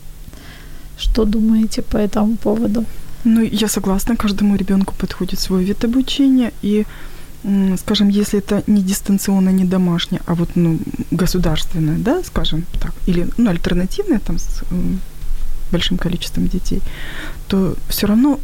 Что 0.98 1.26
думаете 1.26 1.82
по 1.82 1.98
этому 1.98 2.38
поводу? 2.38 2.86
Ну, 3.24 3.42
я 3.42 3.68
согласна, 3.68 4.16
каждому 4.16 4.56
ребенку 4.56 4.94
подходит 4.98 5.40
свой 5.40 5.64
вид 5.64 5.84
обучения, 5.84 6.52
и 6.62 6.86
скажем, 7.78 8.10
если 8.10 8.40
это 8.40 8.64
не 8.68 8.82
дистанционно, 8.82 9.50
не 9.50 9.66
домашнее, 9.66 10.22
а 10.26 10.34
вот 10.34 10.50
ну, 10.56 10.80
государственное, 11.12 11.98
да, 11.98 12.24
скажем 12.24 12.66
так, 12.82 12.94
или 13.08 13.28
ну, 13.38 13.50
альтернативное 13.50 14.20
там 14.20 14.38
с 14.40 14.64
большим 15.72 15.98
количеством 15.98 16.48
детей, 16.48 16.82
то 17.48 17.76
все 17.90 18.08
равно 18.08 18.40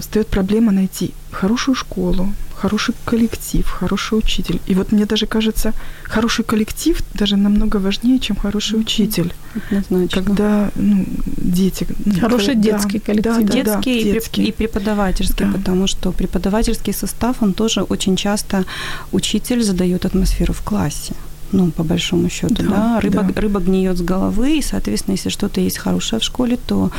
встает 0.00 0.28
проблема 0.28 0.72
найти 0.72 1.14
хорошую 1.30 1.74
школу, 1.74 2.32
хороший 2.64 2.94
коллектив, 3.04 3.66
хороший 3.80 4.18
учитель. 4.18 4.58
И 4.70 4.74
вот 4.74 4.92
мне 4.92 5.04
даже 5.04 5.26
кажется, 5.26 5.72
хороший 6.04 6.44
коллектив 6.44 6.98
даже 7.14 7.36
намного 7.36 7.80
важнее, 7.80 8.18
чем 8.18 8.36
хороший 8.36 8.80
учитель. 8.80 9.32
Однозначно. 9.54 10.22
Когда 10.22 10.70
ну, 10.76 11.04
дети... 11.26 11.86
Ну, 12.06 12.20
хороший 12.20 12.54
когда, 12.54 12.62
детский 12.62 13.00
коллектив. 13.00 13.36
Да, 13.36 13.40
да, 13.40 13.52
детский, 13.52 13.94
да, 13.94 14.00
и, 14.00 14.12
детский 14.12 14.44
и 14.48 14.52
преподавательский, 14.52 15.46
да. 15.46 15.52
потому 15.52 15.86
что 15.86 16.12
преподавательский 16.12 16.94
состав, 16.94 17.42
он 17.42 17.52
тоже 17.52 17.82
очень 17.82 18.16
часто 18.16 18.64
учитель 19.12 19.62
задает 19.62 20.06
атмосферу 20.06 20.52
в 20.52 20.62
классе 20.62 21.14
ну, 21.52 21.70
по 21.70 21.84
большому 21.84 22.30
счету, 22.30 22.54
да, 22.62 22.70
да? 22.70 23.00
Рыба, 23.00 23.22
да. 23.22 23.40
рыба 23.40 23.60
гниет 23.60 23.96
с 23.96 24.00
головы, 24.00 24.58
и, 24.58 24.62
соответственно, 24.62 25.16
если 25.16 25.30
что-то 25.30 25.60
есть 25.60 25.78
хорошее 25.78 26.18
в 26.18 26.24
школе, 26.24 26.56
то 26.66 26.90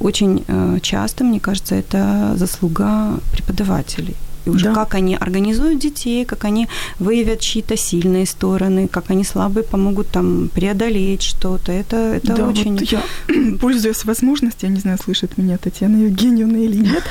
очень 0.00 0.42
э, 0.48 0.78
часто, 0.82 1.24
мне 1.24 1.38
кажется, 1.38 1.74
это 1.74 2.34
заслуга 2.36 3.20
преподавателей. 3.32 4.16
И 4.46 4.50
уже 4.50 4.66
да. 4.66 4.74
как 4.74 4.94
они 4.94 5.16
организуют 5.16 5.80
детей, 5.80 6.24
как 6.24 6.44
они 6.44 6.68
выявят 6.98 7.40
чьи-то 7.40 7.76
сильные 7.76 8.26
стороны, 8.26 8.88
как 8.88 9.10
они 9.10 9.24
слабые 9.24 9.64
помогут 9.64 10.08
там 10.08 10.48
преодолеть 10.48 11.22
что-то. 11.22 11.72
Это, 11.72 11.96
это 11.96 12.34
да, 12.34 12.48
очень... 12.48 12.78
Вот 12.78 12.82
я, 12.82 13.02
пользуясь 13.60 14.04
возможностью, 14.04 14.68
я 14.68 14.74
не 14.74 14.80
знаю, 14.80 14.98
слышит 14.98 15.38
меня 15.38 15.58
Татьяна 15.58 15.96
Евгеньевна 15.96 16.58
или 16.58 16.76
нет, 16.76 17.04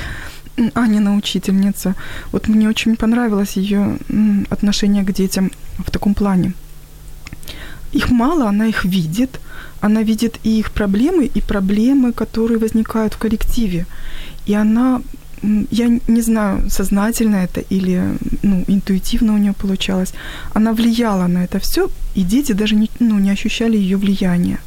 Анина 0.74 1.16
учительница. 1.16 1.94
Вот 2.32 2.48
мне 2.48 2.68
очень 2.68 2.96
понравилось 2.96 3.56
ее 3.56 3.98
отношение 4.50 5.04
к 5.04 5.12
детям 5.12 5.50
в 5.78 5.90
таком 5.90 6.14
плане. 6.14 6.52
Их 7.92 8.10
мало, 8.10 8.48
она 8.48 8.66
их 8.66 8.84
видит, 8.84 9.40
она 9.80 10.02
видит 10.02 10.38
и 10.44 10.58
их 10.58 10.70
проблемы, 10.70 11.24
и 11.24 11.40
проблемы, 11.40 12.12
которые 12.12 12.58
возникают 12.58 13.14
в 13.14 13.18
коллективе. 13.18 13.86
И 14.46 14.54
она 14.54 15.02
я 15.70 16.00
не 16.08 16.22
знаю, 16.22 16.70
сознательно 16.70 17.36
это 17.36 17.60
или 17.60 18.02
ну, 18.42 18.64
интуитивно 18.68 19.34
у 19.34 19.38
нее 19.38 19.52
получалось, 19.52 20.12
она 20.54 20.72
влияла 20.72 21.28
на 21.28 21.44
это 21.44 21.58
все, 21.58 21.88
и 22.14 22.22
дети 22.22 22.52
даже 22.52 22.74
не, 22.74 22.90
ну, 23.00 23.18
не 23.18 23.30
ощущали 23.30 23.76
ее 23.76 23.96
влияния. 23.96 24.58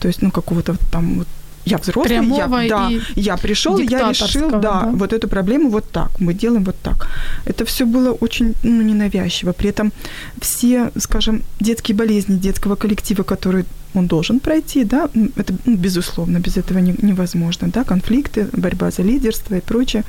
То 0.00 0.08
есть, 0.08 0.22
ну, 0.22 0.30
какого-то 0.30 0.76
там 0.90 1.18
вот 1.18 1.28
я 1.64 1.76
взрослый, 1.78 2.18
Прямого 2.18 2.58
я, 2.58 2.68
да, 2.68 2.90
я 3.16 3.36
пришел, 3.36 3.78
я 3.78 4.08
решил, 4.08 4.50
да, 4.50 4.58
да, 4.58 4.90
вот 4.92 5.12
эту 5.12 5.28
проблему 5.28 5.70
вот 5.70 5.90
так, 5.90 6.08
мы 6.20 6.34
делаем 6.34 6.64
вот 6.64 6.76
так. 6.82 7.08
Это 7.44 7.64
все 7.64 7.84
было 7.84 8.12
очень 8.12 8.54
ну, 8.62 8.82
ненавязчиво. 8.82 9.52
При 9.52 9.70
этом 9.70 9.92
все, 10.40 10.90
скажем, 10.96 11.42
детские 11.60 11.96
болезни 11.96 12.38
детского 12.38 12.76
коллектива, 12.76 13.22
которые 13.22 13.64
он 13.94 14.06
должен 14.06 14.40
пройти, 14.40 14.84
да, 14.84 15.10
это 15.36 15.54
ну, 15.64 15.76
безусловно, 15.76 16.38
без 16.38 16.56
этого 16.56 16.78
не, 16.78 16.94
невозможно, 17.00 17.68
да, 17.68 17.84
конфликты, 17.84 18.48
борьба 18.52 18.90
за 18.90 19.02
лидерство 19.02 19.54
и 19.54 19.60
прочее. 19.60 20.04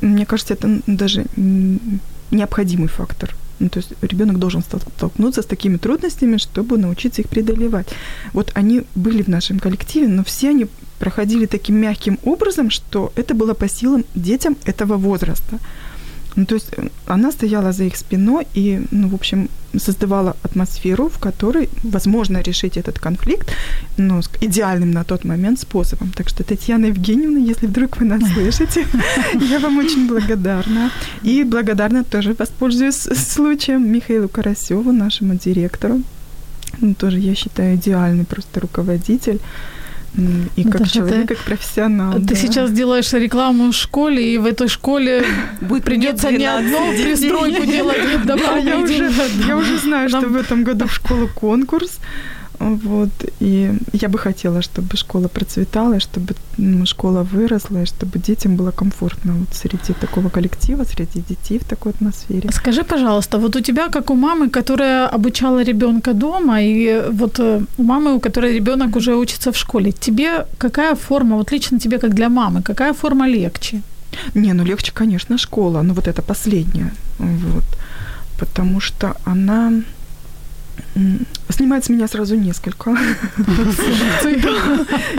Мне 0.00 0.26
кажется, 0.26 0.54
это 0.54 0.80
даже 0.86 1.26
необходимый 2.30 2.88
фактор. 2.88 3.34
Ну, 3.58 3.68
то 3.68 3.78
есть 3.78 3.92
ребенок 4.00 4.38
должен 4.38 4.62
столкнуться 4.62 5.42
с 5.42 5.46
такими 5.46 5.76
трудностями, 5.76 6.38
чтобы 6.38 6.78
научиться 6.78 7.20
их 7.20 7.28
преодолевать. 7.28 7.88
Вот 8.32 8.52
они 8.54 8.84
были 8.94 9.22
в 9.22 9.28
нашем 9.28 9.58
коллективе, 9.58 10.08
но 10.08 10.24
все 10.24 10.48
они 10.48 10.66
проходили 10.98 11.44
таким 11.46 11.76
мягким 11.76 12.18
образом, 12.24 12.70
что 12.70 13.12
это 13.16 13.34
было 13.34 13.52
по 13.52 13.68
силам 13.68 14.04
детям 14.14 14.56
этого 14.64 14.96
возраста. 14.96 15.58
Ну, 16.36 16.46
то 16.46 16.54
есть 16.54 16.72
э, 16.76 16.88
она 17.06 17.32
стояла 17.32 17.72
за 17.72 17.84
их 17.84 17.96
спиной 17.96 18.46
и, 18.54 18.82
ну, 18.90 19.08
в 19.08 19.14
общем, 19.14 19.48
создавала 19.78 20.36
атмосферу, 20.42 21.08
в 21.08 21.18
которой 21.18 21.68
возможно 21.82 22.42
решить 22.42 22.76
этот 22.76 22.98
конфликт, 22.98 23.52
ну, 23.96 24.22
с 24.22 24.30
идеальным 24.40 24.90
на 24.90 25.04
тот 25.04 25.24
момент 25.24 25.60
способом. 25.60 26.10
Так 26.16 26.28
что, 26.28 26.42
Татьяна 26.44 26.86
Евгеньевна, 26.86 27.38
если 27.38 27.66
вдруг 27.66 28.00
вы 28.00 28.06
нас 28.06 28.22
слышите, 28.32 28.86
я 29.50 29.58
вам 29.58 29.78
очень 29.78 30.08
благодарна. 30.08 30.90
И 31.22 31.44
благодарна 31.44 32.04
тоже 32.04 32.34
воспользуюсь 32.38 32.96
случаем 32.96 33.92
Михаилу 33.92 34.28
Карасеву, 34.28 34.92
нашему 34.92 35.34
директору. 35.34 36.00
Он 36.82 36.94
тоже, 36.94 37.18
я 37.18 37.34
считаю, 37.34 37.76
идеальный 37.76 38.24
просто 38.24 38.60
руководитель 38.60 39.40
и 40.16 40.64
как 40.64 40.74
Наташа, 40.74 40.92
человек, 40.92 41.28
ты, 41.28 41.34
как 41.34 41.44
профессионал. 41.44 42.14
Ты 42.14 42.20
да. 42.20 42.34
сейчас 42.34 42.72
делаешь 42.72 43.12
рекламу 43.12 43.70
в 43.70 43.74
школе, 43.74 44.34
и 44.34 44.38
в 44.38 44.46
этой 44.46 44.68
школе 44.68 45.24
будет 45.60 45.84
придется 45.84 46.30
не 46.32 46.46
одну 46.46 46.92
пристройку 46.92 47.64
делать. 47.64 47.98
Да, 48.24 48.56
я 48.56 48.78
уже, 48.78 49.10
я 49.46 49.56
уже 49.56 49.78
знаю, 49.78 50.08
что 50.08 50.20
в 50.28 50.36
этом 50.36 50.64
году 50.64 50.86
в 50.86 50.92
школу 50.92 51.28
конкурс. 51.28 51.98
Вот, 52.60 53.08
и 53.40 53.72
я 53.92 54.08
бы 54.08 54.18
хотела, 54.18 54.60
чтобы 54.60 54.96
школа 54.96 55.28
процветала, 55.28 55.98
чтобы 55.98 56.34
ну, 56.58 56.86
школа 56.86 57.22
выросла, 57.22 57.82
и 57.82 57.86
чтобы 57.86 58.18
детям 58.18 58.56
было 58.56 58.70
комфортно 58.70 59.32
вот 59.32 59.48
среди 59.54 59.94
такого 59.94 60.28
коллектива, 60.28 60.84
среди 60.84 61.22
детей 61.28 61.58
в 61.58 61.64
такой 61.64 61.92
атмосфере. 61.92 62.50
Скажи, 62.52 62.84
пожалуйста, 62.84 63.38
вот 63.38 63.56
у 63.56 63.60
тебя, 63.60 63.88
как 63.88 64.10
у 64.10 64.14
мамы, 64.14 64.50
которая 64.50 65.08
обучала 65.08 65.62
ребенка 65.62 66.12
дома, 66.12 66.60
и 66.60 67.02
вот 67.10 67.40
э, 67.40 67.62
у 67.78 67.82
мамы, 67.82 68.14
у 68.14 68.20
которой 68.20 68.54
ребенок 68.54 68.96
уже 68.96 69.16
учится 69.16 69.52
в 69.52 69.56
школе, 69.56 69.92
тебе 69.92 70.46
какая 70.58 70.94
форма, 70.94 71.36
вот 71.36 71.52
лично 71.52 71.78
тебе, 71.78 71.98
как 71.98 72.14
для 72.14 72.28
мамы, 72.28 72.62
какая 72.62 72.92
форма 72.92 73.26
легче? 73.26 73.80
Не, 74.34 74.52
ну 74.52 74.64
легче, 74.64 74.92
конечно, 74.94 75.38
школа, 75.38 75.82
но 75.82 75.94
вот 75.94 76.08
это 76.08 76.20
последняя, 76.20 76.92
вот, 77.18 77.64
потому 78.38 78.80
что 78.80 79.16
она 79.24 79.72
снимает 81.48 81.84
с 81.84 81.88
меня 81.88 82.08
сразу 82.08 82.36
несколько 82.36 82.96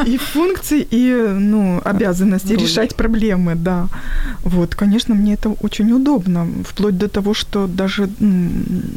и 0.05 0.17
функций, 0.17 0.87
и 0.91 1.27
ну, 1.39 1.81
обязанностей 1.83 2.55
решать 2.55 2.95
проблемы, 2.95 3.55
да. 3.55 3.87
Вот, 4.43 4.75
конечно, 4.75 5.15
мне 5.15 5.33
это 5.33 5.49
очень 5.49 5.91
удобно, 5.91 6.47
вплоть 6.67 6.97
до 6.97 7.07
того, 7.07 7.33
что 7.33 7.67
даже 7.67 8.09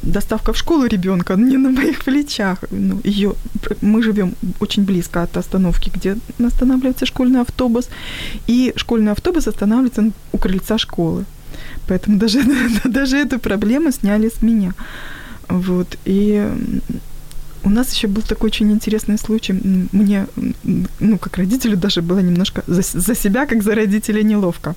доставка 0.02 0.52
в 0.52 0.56
школу 0.56 0.86
ребенка 0.86 1.34
не 1.34 1.56
на 1.56 1.70
моих 1.70 2.04
плечах. 2.04 2.58
Ну, 2.70 3.00
ее, 3.04 3.34
мы 3.80 4.02
живем 4.02 4.34
очень 4.60 4.84
близко 4.84 5.22
от 5.22 5.36
остановки, 5.36 5.90
где 5.94 6.16
останавливается 6.44 7.06
школьный 7.06 7.40
автобус, 7.40 7.88
и 8.48 8.72
школьный 8.76 9.12
автобус 9.12 9.48
останавливается 9.48 10.10
у 10.32 10.38
крыльца 10.38 10.78
школы. 10.78 11.24
Поэтому 11.86 12.18
даже, 12.18 12.42
даже 12.84 13.16
эту 13.16 13.38
проблему 13.38 13.92
сняли 13.92 14.28
с 14.28 14.42
меня. 14.42 14.74
Вот. 15.48 15.98
И 16.04 16.48
у 17.64 17.70
нас 17.70 17.94
еще 17.94 18.08
был 18.08 18.22
такой 18.22 18.48
очень 18.48 18.70
интересный 18.70 19.18
случай. 19.18 19.54
Мне, 19.92 20.26
ну, 21.00 21.18
как 21.18 21.38
родителю 21.38 21.76
даже 21.76 22.02
было 22.02 22.20
немножко 22.20 22.62
за, 22.66 22.82
за 22.82 23.14
себя, 23.14 23.46
как 23.46 23.62
за 23.62 23.74
родителя, 23.74 24.22
неловко. 24.22 24.74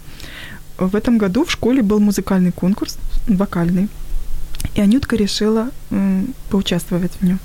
В 0.78 0.96
этом 0.96 1.18
году 1.18 1.44
в 1.44 1.52
школе 1.52 1.82
был 1.82 2.00
музыкальный 2.00 2.52
конкурс, 2.52 2.98
вокальный. 3.28 3.90
И 4.76 4.82
Анютка 4.82 5.16
решила 5.16 5.70
м, 5.92 6.34
поучаствовать 6.50 7.12
в 7.20 7.26
нем. 7.26 7.40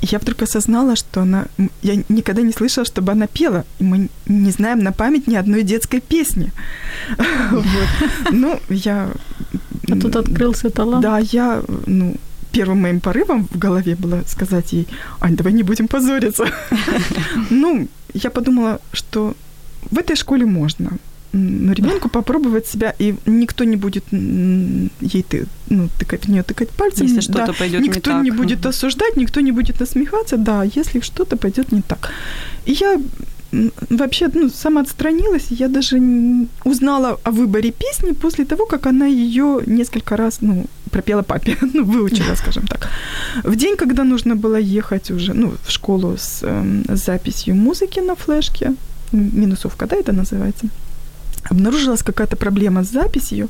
Я 0.00 0.18
вдруг 0.18 0.42
осознала, 0.42 0.96
что 0.96 1.22
она... 1.22 1.46
Я 1.82 2.02
никогда 2.08 2.42
не 2.42 2.52
слышала, 2.52 2.86
чтобы 2.86 3.12
она 3.12 3.26
пела. 3.26 3.64
И 3.80 3.84
мы 3.84 4.08
не 4.26 4.50
знаем 4.50 4.78
на 4.78 4.92
память 4.92 5.26
ни 5.26 5.36
одной 5.36 5.62
детской 5.62 6.00
песни. 6.00 6.52
Ну, 8.30 8.60
я... 8.70 9.10
А 9.90 9.96
тут 9.96 10.16
открылся 10.16 10.70
талант. 10.70 11.02
Да, 11.02 11.18
я, 11.18 11.62
ну, 11.86 12.16
первым 12.54 12.82
моим 12.82 13.00
порывом 13.00 13.48
в 13.50 13.58
голове 13.58 13.96
было 13.96 14.22
сказать 14.26 14.72
ей, 14.72 14.86
Ань, 15.20 15.36
давай 15.36 15.52
не 15.52 15.62
будем 15.62 15.88
позориться. 15.88 16.44
Ну, 17.50 17.88
я 18.14 18.30
подумала, 18.30 18.80
что 18.92 19.34
в 19.90 19.98
этой 19.98 20.16
школе 20.16 20.46
можно. 20.46 20.90
Но 21.32 21.72
ребенку 21.72 22.08
попробовать 22.08 22.66
себя, 22.66 22.94
и 23.00 23.14
никто 23.26 23.64
не 23.64 23.76
будет 23.76 24.04
ей 24.12 25.22
ты, 25.22 25.46
ну, 25.68 25.88
тыкать 25.98 26.26
в 26.26 26.30
нее 26.30 26.42
тыкать 26.42 26.70
пальцем. 26.70 27.06
Если 27.06 27.20
что-то 27.20 27.52
пойдет 27.52 27.80
никто 27.82 28.10
не 28.10 28.16
так. 28.16 28.24
не 28.24 28.30
будет 28.30 28.66
осуждать, 28.70 29.16
никто 29.16 29.40
не 29.40 29.52
будет 29.52 29.80
насмехаться, 29.80 30.36
да, 30.36 30.62
если 30.76 31.00
что-то 31.00 31.36
пойдет 31.36 31.72
не 31.72 31.82
так. 31.82 32.12
И 32.66 32.72
я 32.72 33.00
вообще 33.90 34.28
ну, 34.34 34.48
самоотстранилась, 34.48 35.46
я 35.50 35.68
даже 35.68 36.00
узнала 36.64 37.18
о 37.24 37.30
выборе 37.30 37.70
песни 37.70 38.12
после 38.12 38.44
того, 38.44 38.66
как 38.66 38.86
она 38.86 39.06
ее 39.06 39.60
несколько 39.66 40.16
раз 40.16 40.38
ну, 40.42 40.66
пропела 40.90 41.22
папе, 41.22 41.56
ну, 41.74 41.84
выучила, 41.84 42.36
скажем 42.36 42.66
так. 42.66 42.88
В 43.44 43.56
день, 43.56 43.76
когда 43.76 44.04
нужно 44.04 44.36
было 44.36 44.58
ехать 44.58 45.10
уже 45.10 45.34
ну, 45.34 45.54
в 45.64 45.70
школу 45.70 46.16
с, 46.16 46.40
э, 46.42 46.82
с 46.96 47.04
записью 47.04 47.54
музыки 47.54 48.00
на 48.00 48.14
флешке, 48.14 48.74
минусовка, 49.12 49.86
да, 49.86 49.96
это 49.96 50.12
называется, 50.12 50.68
обнаружилась 51.50 52.02
какая-то 52.02 52.36
проблема 52.36 52.82
с 52.82 52.90
записью. 52.90 53.48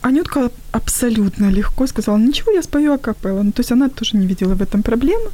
Анютка 0.00 0.50
абсолютно 0.72 1.50
легко 1.50 1.86
сказала, 1.86 2.18
ничего, 2.18 2.52
я 2.52 2.62
спою 2.62 2.92
акапелла. 2.92 3.42
Ну, 3.42 3.52
то 3.52 3.60
есть 3.60 3.72
она 3.72 3.88
тоже 3.88 4.16
не 4.16 4.26
видела 4.26 4.54
в 4.54 4.62
этом 4.62 4.82
проблемы. 4.82 5.30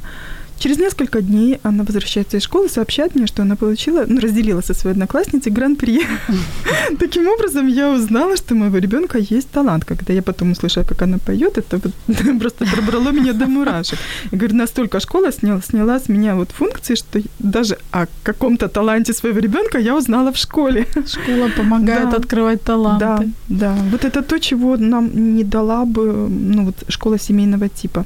Через 0.59 0.77
несколько 0.77 1.21
дней 1.21 1.59
она 1.63 1.83
возвращается 1.83 2.37
из 2.37 2.43
школы, 2.43 2.69
сообщает 2.69 3.15
мне, 3.15 3.27
что 3.27 3.41
она 3.41 3.55
получила, 3.55 4.05
ну, 4.07 4.19
разделила 4.19 4.61
со 4.61 4.73
своей 4.73 4.93
одноклассницей 4.93 5.51
гран-при. 5.51 6.01
Таким 6.99 7.27
образом, 7.27 7.67
я 7.67 7.91
узнала, 7.91 8.37
что 8.37 8.53
у 8.53 8.57
моего 8.57 8.77
ребенка 8.77 9.17
есть 9.17 9.49
талант. 9.51 9.85
Когда 9.85 10.13
я 10.13 10.21
потом 10.21 10.51
услышала, 10.51 10.85
как 10.85 11.01
она 11.01 11.17
поет, 11.17 11.57
это 11.57 11.77
вот 11.77 11.93
просто 12.39 12.65
пробрало 12.65 13.11
меня 13.11 13.33
до 13.33 13.47
мурашек. 13.47 13.99
Я 14.31 14.37
говорю, 14.37 14.55
настолько 14.55 14.99
школа 14.99 15.31
сняла, 15.31 15.61
сняла 15.61 15.99
с 15.99 16.09
меня 16.09 16.35
вот 16.35 16.51
функции, 16.51 16.95
что 16.95 17.21
даже 17.39 17.77
о 17.91 18.05
каком-то 18.23 18.67
таланте 18.67 19.13
своего 19.13 19.39
ребенка 19.39 19.77
я 19.77 19.95
узнала 19.95 20.31
в 20.31 20.37
школе. 20.37 20.87
Школа 21.05 21.49
помогает 21.57 22.09
да, 22.09 22.17
открывать 22.17 22.61
таланты. 22.61 23.05
Да, 23.05 23.19
да. 23.49 23.77
Вот 23.91 24.05
это 24.05 24.21
то, 24.21 24.39
чего 24.39 24.77
нам 24.77 25.35
не 25.35 25.43
дала 25.43 25.85
бы 25.85 26.29
ну, 26.29 26.65
вот, 26.65 26.75
школа 26.87 27.19
семейного 27.19 27.67
типа. 27.69 28.05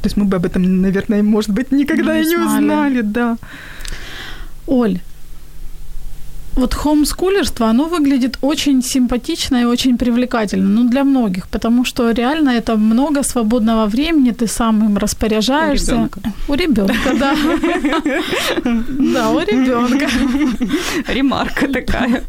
То 0.00 0.06
есть 0.06 0.16
мы 0.16 0.24
бы 0.24 0.36
об 0.36 0.44
этом, 0.44 0.82
наверное, 0.82 1.22
может 1.22 1.50
быть, 1.50 1.72
никогда 1.72 2.18
не 2.18 2.22
и 2.22 2.28
не 2.28 2.36
узнали, 2.36 3.00
да. 3.02 3.36
Оль, 4.66 5.00
вот 6.54 6.74
хомскулерство, 6.74 7.66
оно 7.66 7.84
выглядит 7.84 8.38
очень 8.42 8.82
симпатично 8.82 9.62
и 9.62 9.64
очень 9.64 9.96
привлекательно, 9.96 10.68
ну, 10.68 10.88
для 10.88 11.04
многих, 11.04 11.46
потому 11.48 11.84
что 11.84 12.10
реально 12.10 12.50
это 12.50 12.76
много 12.76 13.22
свободного 13.22 13.86
времени, 13.86 14.32
ты 14.32 14.46
сам 14.46 14.84
им 14.84 14.98
распоряжаешься. 14.98 15.94
У 15.94 15.96
ребенка. 15.96 16.20
У 16.48 16.54
ребенка, 16.54 17.14
да. 17.18 17.36
Да, 19.14 19.30
у 19.30 19.40
ребенка. 19.40 20.08
Ремарка 21.08 21.68
такая. 21.68 22.22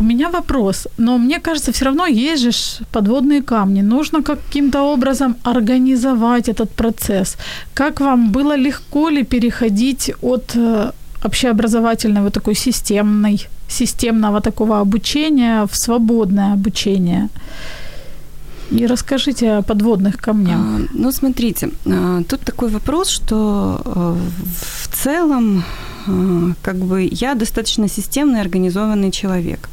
У 0.00 0.02
меня 0.02 0.30
вопрос, 0.30 0.88
но 0.98 1.18
мне 1.18 1.40
кажется, 1.40 1.72
все 1.72 1.84
равно 1.84 2.06
есть 2.06 2.42
же 2.42 2.50
подводные 2.90 3.42
камни. 3.42 3.82
Нужно 3.82 4.22
каким-то 4.22 4.82
образом 4.82 5.36
организовать 5.44 6.48
этот 6.48 6.70
процесс. 6.70 7.36
Как 7.74 8.00
вам 8.00 8.32
было 8.32 8.56
легко 8.56 9.10
ли 9.10 9.24
переходить 9.24 10.12
от 10.22 10.56
э, 10.56 10.92
общеобразовательной 11.22 12.22
вот 12.22 12.32
такой 12.32 12.54
системной, 12.54 13.46
системного 13.68 14.40
такого 14.40 14.80
обучения 14.80 15.66
в 15.66 15.76
свободное 15.76 16.54
обучение? 16.54 17.28
И 18.70 18.86
расскажите 18.86 19.58
о 19.58 19.62
подводных 19.62 20.16
камнях. 20.16 20.60
А, 20.60 20.78
ну, 20.94 21.12
смотрите, 21.12 21.68
а, 21.86 22.22
тут 22.22 22.40
такой 22.40 22.70
вопрос, 22.70 23.10
что 23.10 23.82
э, 23.84 24.16
в 24.84 24.96
целом 24.96 25.62
как 26.62 26.76
бы 26.76 27.08
я 27.10 27.34
достаточно 27.34 27.88
системный, 27.88 28.40
организованный 28.40 29.10
человек. 29.10 29.68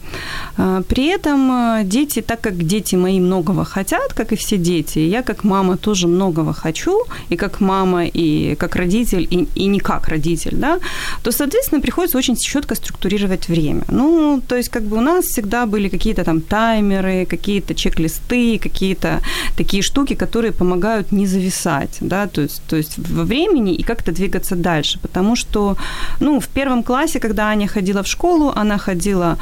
А, 0.58 0.82
при 0.82 1.06
этом 1.08 1.52
а, 1.52 1.84
дети, 1.84 2.22
так 2.22 2.42
как 2.42 2.64
дети 2.66 2.96
мои 2.96 3.20
многого 3.20 3.66
хотят, 3.66 4.14
как 4.14 4.34
и 4.34 4.36
все 4.36 4.58
дети, 4.58 5.00
я 5.00 5.22
как 5.22 5.44
мама 5.44 5.78
тоже 5.78 6.08
многого 6.08 6.54
хочу, 6.54 7.04
и 7.30 7.36
как 7.36 7.62
мама, 7.62 8.06
и 8.06 8.56
как 8.56 8.76
родитель, 8.76 9.28
и, 9.30 9.48
и 9.56 9.68
не 9.68 9.80
как 9.80 10.08
родитель, 10.08 10.56
да, 10.56 10.80
то, 11.24 11.32
соответственно, 11.32 11.82
приходится 11.82 12.18
очень 12.18 12.36
четко 12.36 12.76
структурировать 12.76 13.48
время. 13.50 13.84
Ну, 13.90 14.42
то 14.48 14.56
есть, 14.56 14.70
как 14.70 14.84
бы 14.84 14.98
у 14.98 15.02
нас 15.02 15.26
всегда 15.26 15.66
были 15.66 15.90
какие-то 15.90 16.24
там 16.24 16.42
таймеры, 16.42 17.26
какие-то 17.26 17.76
чек-листы, 17.76 18.60
какие-то 18.60 19.22
такие 19.56 19.84
штуки, 19.84 20.16
которые 20.16 20.52
помогают 20.52 21.12
не 21.12 21.28
зависать, 21.28 21.98
да, 22.02 22.28
то 22.28 22.42
есть, 22.42 22.62
то 22.68 22.76
есть 22.76 22.98
во 22.98 23.24
времени 23.24 23.76
и 23.76 23.84
как-то 23.84 24.12
двигаться 24.12 24.56
дальше, 24.56 25.00
потому 25.00 25.36
что 25.36 25.78
ну, 26.20 26.40
в 26.40 26.48
первом 26.48 26.84
классе, 26.84 27.20
когда 27.20 27.44
Аня 27.44 27.68
ходила 27.68 28.02
в 28.02 28.08
школу, 28.08 28.52
она 28.56 28.78
ходила 28.78 29.38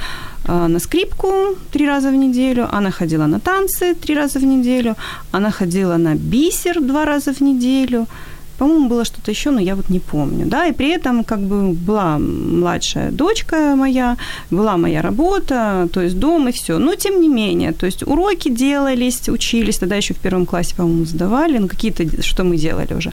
э, 0.48 0.68
на 0.68 0.80
скрипку 0.80 1.56
три 1.72 1.88
раза 1.88 2.10
в 2.10 2.16
неделю, 2.16 2.68
она 2.72 2.92
ходила 2.92 3.28
на 3.28 3.40
танцы 3.40 3.94
три 3.94 4.16
раза 4.16 4.40
в 4.40 4.44
неделю, 4.44 4.96
она 5.32 5.52
ходила 5.52 5.98
на 5.98 6.16
бисер 6.16 6.82
два 6.82 7.06
раза 7.06 7.34
в 7.34 7.42
неделю– 7.42 8.08
по-моему, 8.58 8.89
было 8.89 9.06
что-то 9.06 9.32
еще, 9.32 9.52
но 9.52 9.60
я 9.60 9.76
вот 9.76 9.89
не 9.89 10.00
помню. 10.00 10.46
Да, 10.46 10.68
и 10.68 10.74
при 10.74 10.89
этом 10.89 11.24
как 11.24 11.39
бы 11.39 11.74
была 11.74 12.18
младшая 12.20 13.12
дочка 13.12 13.76
моя, 13.76 14.18
была 14.52 14.78
моя 14.78 15.02
работа, 15.02 15.88
то 15.91 16.02
есть 16.02 16.20
дом 16.20 16.48
и 16.48 16.52
все. 16.52 16.80
Но 16.80 16.96
тем 16.96 17.22
не 17.22 17.30
менее, 17.30 17.72
то 17.72 17.86
есть 17.86 18.04
уроки 18.08 18.50
делались, 18.50 19.30
учились, 19.30 19.78
тогда 19.78 19.96
еще 19.96 20.13
в 20.13 20.18
первом 20.18 20.46
классе, 20.46 20.76
по-моему, 20.76 21.06
сдавали, 21.06 21.60
ну 21.60 21.68
какие-то, 21.68 22.04
что 22.24 22.44
мы 22.44 22.58
делали 22.58 22.94
уже. 22.94 23.12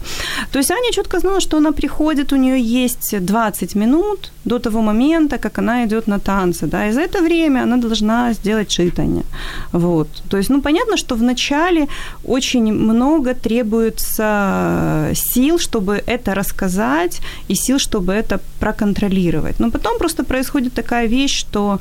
То 0.52 0.59
есть 0.59 0.70
Аня 0.70 0.92
четко 0.92 1.18
знала, 1.20 1.40
что 1.40 1.57
она 1.57 1.72
приходит, 1.72 2.33
у 2.33 2.37
нее 2.37 2.61
есть 2.61 3.16
20 3.20 3.74
минут 3.74 4.33
до 4.44 4.59
того 4.59 4.83
момента, 4.83 5.38
как 5.38 5.59
она 5.59 5.85
идет 5.85 6.09
на 6.09 6.18
танцы, 6.18 6.66
да, 6.66 6.88
и 6.88 6.92
за 6.92 7.00
это 7.00 7.22
время 7.22 7.62
она 7.62 7.76
должна 7.76 8.33
сделать 8.33 8.68
читание. 8.68 9.24
Вот. 9.72 10.09
То 10.28 10.37
есть, 10.37 10.50
ну, 10.50 10.62
понятно, 10.62 10.96
что 10.96 11.14
в 11.14 11.22
начале 11.22 11.87
очень 12.24 12.72
много 12.72 13.35
требуется 13.35 15.11
сил, 15.35 15.59
чтобы 15.59 16.03
это 16.07 16.35
рассказать, 16.35 17.21
и 17.51 17.55
сил, 17.55 17.79
чтобы 17.79 18.12
это 18.12 18.40
проконтролировать. 18.61 19.61
Но 19.61 19.71
потом 19.71 19.99
просто 19.99 20.25
происходит 20.25 20.75
такая 20.75 21.09
вещь, 21.09 21.40
что 21.40 21.79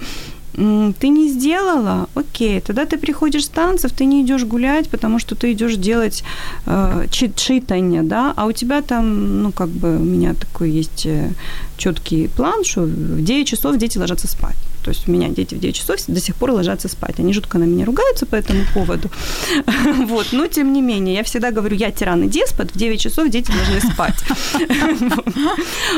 ты 1.00 1.10
не 1.10 1.30
сделала, 1.30 2.08
окей, 2.14 2.60
тогда 2.60 2.86
ты 2.86 2.98
приходишь 2.98 3.46
с 3.46 3.50
танцев, 3.50 3.92
ты 3.92 4.06
не 4.06 4.22
идешь 4.22 4.44
гулять, 4.44 4.90
потому 4.90 5.20
что 5.20 5.36
ты 5.36 5.54
идешь 5.54 5.78
делать 5.78 6.24
э, 6.66 7.06
читание, 7.10 8.04
да, 8.04 8.34
а 8.36 8.46
у 8.46 8.52
тебя 8.52 8.82
там, 8.82 9.44
ну, 9.44 9.52
как 9.52 9.70
бы 9.70 9.96
у 9.96 10.04
меня 10.04 10.34
такой 10.34 10.72
есть 10.72 11.06
э, 11.06 11.32
четкий 11.78 12.28
план, 12.28 12.64
что 12.64 12.82
в 12.82 13.24
9 13.24 13.48
часов 13.48 13.78
дети 13.78 13.98
ложатся 13.98 14.28
спать. 14.28 14.58
То 14.84 14.90
есть 14.90 15.08
у 15.08 15.12
меня 15.12 15.30
дети 15.30 15.56
в 15.56 15.60
9 15.60 15.76
часов 15.76 15.98
до 16.08 16.20
сих 16.20 16.36
пор 16.36 16.52
ложатся 16.52 16.88
спать. 16.88 17.20
Они 17.20 17.34
жутко 17.34 17.58
на 17.58 17.64
меня 17.64 17.86
ругаются 17.86 18.26
по 18.26 18.36
этому 18.36 18.64
поводу. 18.74 19.10
Вот. 20.12 20.28
Но, 20.32 20.48
тем 20.48 20.74
не 20.74 20.82
менее, 20.82 21.16
я 21.16 21.24
всегда 21.24 21.52
говорю, 21.52 21.76
я 21.76 21.92
тиран 21.92 22.24
и 22.24 22.28
деспот, 22.28 22.72
в 22.72 22.78
9 22.78 23.00
часов 23.00 23.30
дети 23.30 23.52
должны 23.52 23.92
спать. 23.92 24.16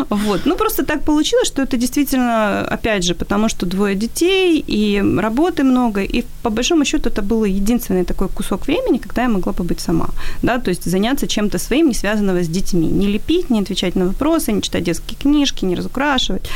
Вот. 0.10 0.42
Ну, 0.46 0.56
просто 0.56 0.86
так 0.86 1.04
получилось, 1.04 1.48
что 1.48 1.62
это 1.62 1.78
действительно, 1.78 2.62
опять 2.62 3.04
же, 3.04 3.16
потому 3.16 3.50
что 3.50 3.66
двое 3.66 3.96
детей, 3.96 4.64
и 4.66 5.02
работы 5.18 5.64
много, 5.64 6.02
и 6.02 6.24
по 6.42 6.50
большому 6.50 6.86
счету 6.86 7.10
это 7.10 7.22
был 7.22 7.46
единственный 7.46 8.06
такой 8.06 8.28
кусок 8.28 8.68
времени, 8.68 8.98
когда 8.98 9.24
я 9.24 9.30
могла 9.30 9.54
побыть 9.54 9.80
сама. 9.80 10.10
Да, 10.42 10.60
то 10.60 10.70
есть 10.70 10.86
заняться 10.86 11.28
чем-то 11.28 11.58
своим, 11.58 11.88
не 11.88 11.94
связанного 11.94 12.44
с 12.44 12.48
детьми. 12.48 12.88
Не 12.88 13.08
лепить, 13.08 13.50
не 13.50 13.62
отвечать 13.62 13.96
на 13.96 14.06
вопросы, 14.06 14.52
не 14.52 14.62
читать 14.62 14.84
детские 14.84 15.18
книжки, 15.20 15.66
не 15.66 15.76
разукрашивать. 15.76 16.50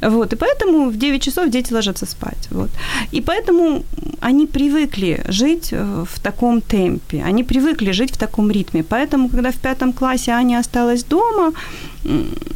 Вот. 0.00 0.32
И 0.32 0.36
поэтому 0.36 0.90
в 0.90 0.96
9 0.96 1.22
часов 1.22 1.50
дети 1.50 1.67
ложатся 1.70 2.06
спать. 2.06 2.48
Вот. 2.50 2.70
И 3.12 3.20
поэтому 3.20 3.84
они 4.20 4.46
привыкли 4.46 5.24
жить 5.28 5.68
э, 5.72 6.04
в 6.04 6.20
таком 6.20 6.60
темпе, 6.60 7.22
они 7.22 7.44
привыкли 7.44 7.92
жить 7.92 8.12
в 8.12 8.16
таком 8.16 8.50
ритме. 8.50 8.82
Поэтому, 8.82 9.28
когда 9.28 9.50
в 9.50 9.56
пятом 9.56 9.92
классе 9.92 10.32
Аня 10.32 10.58
осталась 10.58 11.04
дома, 11.04 11.52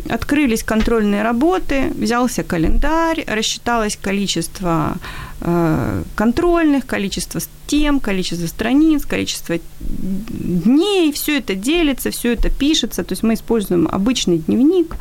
открылись 0.08 0.62
контрольные 0.62 1.22
работы, 1.22 1.92
взялся 1.98 2.42
календарь, 2.42 3.24
рассчиталось 3.26 3.96
количество 3.96 4.96
э, 5.40 6.02
контрольных, 6.14 6.86
количество 6.86 7.40
тем, 7.66 8.00
количество 8.00 8.46
страниц, 8.46 9.04
количество 9.04 9.58
дней, 9.80 11.12
все 11.12 11.38
это 11.38 11.54
делится, 11.54 12.10
все 12.10 12.32
это 12.32 12.50
пишется. 12.50 13.02
То 13.04 13.12
есть 13.12 13.22
мы 13.22 13.34
используем 13.34 13.88
обычный 13.90 14.38
дневник, 14.38 14.96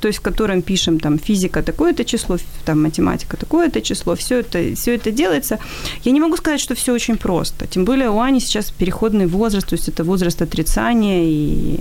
то 0.00 0.08
есть 0.08 0.18
в 0.18 0.22
котором 0.22 0.62
пишем 0.62 1.00
там 1.00 1.18
физика 1.18 1.62
такое-то 1.62 2.04
число, 2.04 2.38
там 2.64 2.82
математика 2.82 3.36
такое-то 3.36 3.80
число, 3.80 4.14
все 4.14 4.40
это, 4.40 4.74
все 4.74 4.94
это 4.94 5.10
делается. 5.10 5.58
Я 6.04 6.12
не 6.12 6.20
могу 6.20 6.36
сказать, 6.36 6.60
что 6.60 6.74
все 6.74 6.92
очень 6.92 7.16
просто. 7.16 7.66
Тем 7.66 7.84
более 7.84 8.10
у 8.10 8.20
Ани 8.20 8.40
сейчас 8.40 8.70
переходный 8.70 9.26
возраст, 9.26 9.68
то 9.68 9.76
есть 9.76 9.88
это 9.88 10.04
возраст 10.04 10.42
отрицания 10.42 11.24
и, 11.24 11.78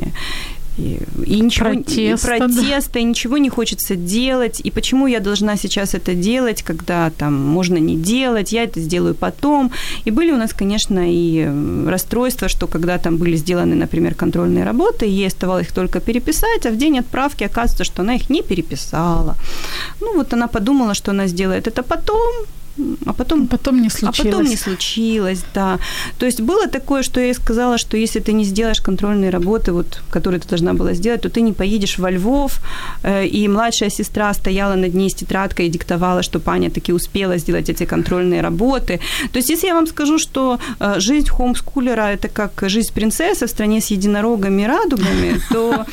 и, 0.77 0.99
и 1.25 1.39
ничего, 1.39 1.69
протеста, 1.69 2.35
и 2.35 2.39
протеста, 2.39 2.93
да. 2.93 2.99
и 2.99 3.03
ничего 3.03 3.37
не 3.37 3.49
хочется 3.49 3.95
делать. 3.95 4.61
И 4.63 4.71
почему 4.71 5.07
я 5.07 5.19
должна 5.19 5.55
сейчас 5.57 5.93
это 5.93 6.13
делать, 6.13 6.63
когда 6.63 7.09
там 7.09 7.33
можно 7.33 7.77
не 7.77 7.95
делать, 7.95 8.51
я 8.51 8.63
это 8.63 8.79
сделаю 8.81 9.15
потом. 9.15 9.71
И 10.05 10.11
были 10.11 10.31
у 10.31 10.37
нас, 10.37 10.53
конечно, 10.53 10.99
и 11.05 11.47
расстройства, 11.87 12.49
что 12.49 12.67
когда 12.67 12.97
там 12.97 13.17
были 13.17 13.37
сделаны, 13.37 13.75
например, 13.75 14.15
контрольные 14.15 14.65
работы, 14.65 15.05
ей 15.05 15.27
оставалось 15.27 15.67
их 15.67 15.73
только 15.73 15.99
переписать, 15.99 16.65
а 16.65 16.69
в 16.69 16.77
день 16.77 16.99
отправки 16.99 17.43
оказывается, 17.43 17.83
что 17.83 18.01
она 18.01 18.15
их 18.15 18.29
не 18.29 18.41
переписала. 18.41 19.35
Ну 20.01 20.15
вот 20.15 20.33
она 20.33 20.47
подумала, 20.47 20.93
что 20.93 21.11
она 21.11 21.27
сделает 21.27 21.67
это 21.67 21.83
потом, 21.83 22.45
а 23.05 23.13
потом, 23.13 23.47
потом 23.47 23.81
не 23.81 23.89
случилось. 23.89 24.19
А 24.19 24.23
потом 24.23 24.49
не 24.49 24.57
случилось, 24.57 25.43
да. 25.53 25.79
То 26.19 26.25
есть 26.25 26.41
было 26.41 26.67
такое, 26.67 27.03
что 27.03 27.19
я 27.19 27.27
ей 27.27 27.33
сказала, 27.33 27.77
что 27.77 27.97
если 27.97 28.19
ты 28.19 28.33
не 28.33 28.43
сделаешь 28.43 28.81
контрольные 28.81 29.29
работы, 29.29 29.71
вот, 29.71 30.01
которые 30.09 30.39
ты 30.39 30.47
должна 30.49 30.73
была 30.73 30.93
сделать, 30.93 31.21
то 31.21 31.29
ты 31.29 31.41
не 31.41 31.53
поедешь 31.53 31.97
во 31.97 32.11
Львов. 32.11 32.59
Э, 33.03 33.25
и 33.25 33.47
младшая 33.47 33.89
сестра 33.89 34.33
стояла 34.33 34.75
над 34.75 34.93
ней 34.93 35.09
с 35.09 35.15
тетрадкой 35.15 35.67
и 35.67 35.69
диктовала, 35.69 36.21
что 36.23 36.39
Паня 36.39 36.69
таки 36.69 36.93
успела 36.93 37.37
сделать 37.37 37.69
эти 37.69 37.85
контрольные 37.85 38.41
работы. 38.41 38.99
То 39.31 39.39
есть 39.39 39.49
если 39.49 39.67
я 39.67 39.75
вам 39.75 39.87
скажу, 39.87 40.19
что 40.19 40.59
э, 40.79 40.99
жизнь 40.99 41.29
хомскулера– 41.29 42.11
это 42.13 42.27
как 42.27 42.69
жизнь 42.69 42.93
принцессы 42.93 43.47
в 43.47 43.49
стране 43.49 43.79
с 43.79 43.87
единорогами 43.87 44.63
и 44.63 44.67
радугами, 44.67 45.39
то 45.49 45.85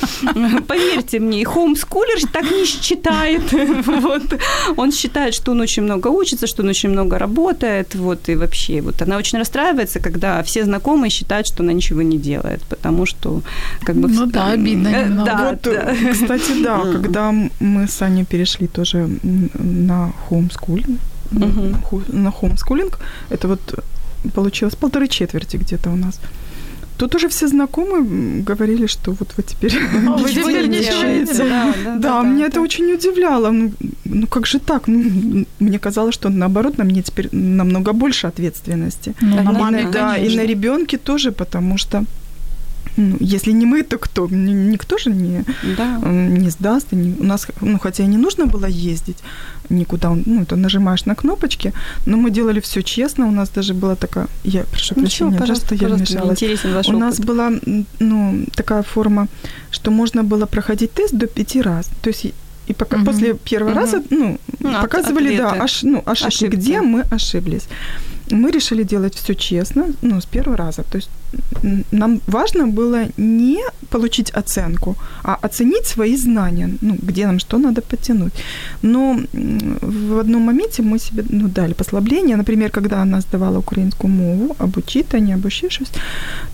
поверьте 0.66 1.20
мне, 1.20 1.44
хомскулер 1.44 2.18
так 2.32 2.50
не 2.50 2.66
считает. 2.66 3.42
Он 4.76 4.92
считает, 4.92 5.34
что 5.34 5.52
он 5.52 5.60
очень 5.60 5.82
много 5.82 6.08
учится, 6.08 6.46
что 6.46 6.62
он 6.62 6.71
очень 6.72 6.90
много 6.90 7.18
работает, 7.18 7.94
вот, 7.94 8.28
и 8.28 8.34
вообще, 8.34 8.80
вот 8.80 9.02
она 9.02 9.16
очень 9.16 9.38
расстраивается, 9.38 10.00
когда 10.00 10.42
все 10.42 10.64
знакомые 10.64 11.10
считают, 11.10 11.46
что 11.46 11.62
она 11.62 11.72
ничего 11.72 12.02
не 12.02 12.18
делает, 12.18 12.62
потому 12.68 13.06
что, 13.06 13.42
как 13.80 13.96
бы... 13.96 14.08
Ну 14.08 14.26
да, 14.26 14.52
обидно 14.52 14.88
э, 14.88 15.04
немного. 15.04 15.30
Да, 15.30 15.50
вот, 15.50 15.62
да. 15.62 16.12
Кстати, 16.12 16.62
да, 16.62 16.80
когда 16.92 17.32
мы 17.60 17.86
с 17.86 18.02
Аней 18.02 18.24
перешли 18.24 18.66
тоже 18.66 19.08
на 19.22 20.12
хоумскулинг, 20.28 21.00
на 22.12 22.30
хоумскулинг, 22.30 22.98
это 23.30 23.48
вот 23.48 23.84
получилось 24.34 24.74
полторы 24.74 25.08
четверти 25.08 25.56
где-то 25.56 25.90
у 25.90 25.96
нас. 25.96 26.20
Тут 27.02 27.16
уже 27.16 27.28
все 27.28 27.48
знакомые 27.48 28.44
говорили, 28.46 28.86
что 28.86 29.10
вот 29.10 29.34
вы 29.36 29.42
теперь 29.42 29.76
а, 29.76 30.16
вы 30.18 30.28
теперь 30.30 30.68
не 30.68 30.78
делаете. 30.78 31.38
Да, 31.38 31.74
да, 31.84 31.96
да, 31.96 32.22
меня 32.22 32.46
это 32.46 32.60
очень 32.60 32.92
удивляло. 32.92 33.50
Ну, 33.50 33.72
ну 34.04 34.26
как 34.28 34.46
же 34.46 34.60
так? 34.60 34.86
Ну, 34.86 35.44
мне 35.58 35.78
казалось, 35.80 36.14
что 36.14 36.28
наоборот 36.28 36.78
на 36.78 36.84
мне 36.84 37.02
теперь 37.02 37.28
намного 37.32 37.92
больше 37.92 38.28
ответственности. 38.28 39.14
Ну, 39.20 39.42
на 39.42 39.52
маме, 39.52 39.88
да, 39.92 40.16
и 40.16 40.36
на 40.36 40.46
ребенке 40.46 40.96
тоже, 40.96 41.32
потому 41.32 41.76
что 41.76 42.04
ну, 42.96 43.16
если 43.20 43.52
не 43.52 43.66
мы, 43.66 43.82
то 43.82 43.98
кто? 43.98 44.28
Никто 44.28 44.98
же 44.98 45.10
не, 45.10 45.44
да. 45.76 45.98
не 46.04 46.50
сдаст. 46.50 46.92
Не, 46.92 47.14
у 47.18 47.24
нас, 47.24 47.46
ну, 47.60 47.78
хотя 47.78 48.04
и 48.04 48.06
не 48.06 48.18
нужно 48.18 48.46
было 48.46 48.66
ездить 48.66 49.18
никуда, 49.68 50.14
ну, 50.26 50.44
ты 50.44 50.56
нажимаешь 50.56 51.04
на 51.04 51.14
кнопочки, 51.14 51.72
но 52.06 52.16
мы 52.16 52.30
делали 52.30 52.60
все 52.60 52.82
честно. 52.82 53.26
У 53.26 53.30
нас 53.30 53.48
даже 53.48 53.74
была 53.74 53.96
такая, 53.96 54.28
я 54.44 54.64
прошу 54.64 54.94
Ничего, 54.94 55.30
прощения, 55.30 55.38
пожалуйста, 55.38 55.68
да, 55.70 55.76
что 55.76 55.86
я 55.86 55.94
вмешалась. 55.94 56.42
У 56.42 56.90
опыт. 56.90 57.00
нас 57.00 57.20
была, 57.20 57.52
ну, 57.98 58.44
такая 58.54 58.82
форма, 58.82 59.28
что 59.70 59.90
можно 59.90 60.22
было 60.22 60.46
проходить 60.46 60.92
тест 60.92 61.14
до 61.14 61.26
пяти 61.26 61.62
раз. 61.62 61.88
То 62.02 62.08
есть 62.08 62.26
и 62.68 62.74
пока 62.74 62.96
угу. 62.96 63.06
после 63.06 63.34
первого 63.34 63.70
угу. 63.70 63.80
раза, 63.80 64.02
ну, 64.10 64.38
ну 64.60 64.80
показывали, 64.80 65.34
ответы. 65.34 65.56
да, 65.56 65.64
ош, 65.64 65.82
ну, 65.82 66.02
ошибки, 66.06 66.28
ошибки, 66.28 66.56
где 66.56 66.80
мы 66.80 67.00
ошиблись. 67.10 67.64
Мы 68.30 68.50
решили 68.50 68.82
делать 68.82 69.14
все 69.14 69.34
честно, 69.34 69.86
ну, 70.00 70.20
с 70.20 70.26
первого 70.26 70.56
раза. 70.56 70.84
То 70.84 70.96
есть 70.96 71.10
нам 71.92 72.20
важно 72.26 72.66
было 72.66 73.06
не 73.16 73.58
получить 73.90 74.30
оценку, 74.30 74.96
а 75.22 75.38
оценить 75.42 75.86
свои 75.86 76.16
знания, 76.16 76.70
ну, 76.80 76.96
где 77.02 77.26
нам 77.26 77.38
что 77.38 77.58
надо 77.58 77.80
подтянуть. 77.80 78.32
Но 78.82 79.20
в 79.32 80.18
одном 80.18 80.42
моменте 80.42 80.82
мы 80.82 80.98
себе 80.98 81.24
ну, 81.30 81.48
дали 81.48 81.74
послабление. 81.74 82.36
Например, 82.36 82.70
когда 82.70 83.02
она 83.02 83.20
сдавала 83.20 83.58
украинскую 83.58 84.10
мову, 84.10 84.56
обучить, 84.58 85.14
а 85.14 85.20
не 85.20 85.34
обучившись, 85.34 85.90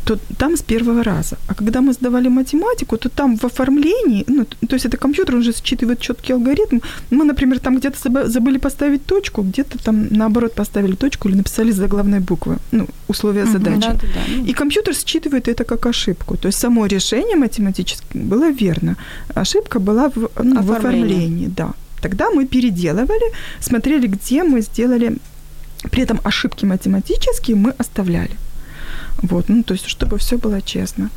то 0.04 0.18
там 0.38 0.56
с 0.56 0.62
первого 0.62 1.02
раза. 1.02 1.36
А 1.46 1.54
когда 1.54 1.80
мы 1.80 1.92
сдавали 1.92 2.28
математику, 2.28 2.96
то 2.96 3.08
там 3.08 3.36
в 3.36 3.44
оформлении, 3.44 4.24
ну, 4.26 4.44
то 4.44 4.76
есть 4.76 4.86
это 4.86 4.96
компьютер, 4.96 5.36
он 5.36 5.42
же 5.42 5.52
считывает 5.52 6.00
четкий 6.00 6.34
алгоритм. 6.34 6.80
Мы, 7.10 7.24
например, 7.24 7.58
там 7.58 7.76
где-то 7.76 8.28
забыли 8.28 8.58
поставить 8.58 9.04
точку, 9.06 9.42
где-то 9.42 9.78
там 9.78 10.08
наоборот 10.10 10.54
поставили 10.54 10.94
точку 10.94 11.28
или 11.28 11.36
написали 11.36 11.72
заглавной 11.72 12.20
буквы, 12.20 12.56
ну, 12.72 12.86
условия 13.08 13.46
задачи. 13.46 13.80
Да, 13.80 13.92
да, 13.92 14.00
да. 14.14 14.50
И 14.50 14.52
компьютер 14.68 14.94
считывает 14.94 15.48
это 15.48 15.64
как 15.64 15.86
ошибку. 15.86 16.36
То 16.36 16.48
есть 16.48 16.58
само 16.58 16.86
решение 16.86 17.36
математическое 17.36 18.24
было 18.28 18.50
верно. 18.50 18.96
Ошибка 19.34 19.78
была 19.78 20.08
в, 20.08 20.30
ну, 20.42 20.62
в 20.62 20.72
оформлении, 20.72 21.46
да. 21.46 21.72
Тогда 22.02 22.30
мы 22.30 22.46
переделывали, 22.46 23.32
смотрели, 23.60 24.06
где 24.06 24.42
мы 24.42 24.60
сделали, 24.60 25.16
при 25.90 26.02
этом 26.02 26.20
ошибки 26.24 26.66
математические 26.66 27.56
мы 27.56 27.74
оставляли. 27.80 28.36
Вот, 29.22 29.48
ну, 29.48 29.62
то 29.62 29.74
есть, 29.74 29.86
чтобы 29.88 30.18
все 30.18 30.36
было 30.36 30.60
честно. 30.60 31.08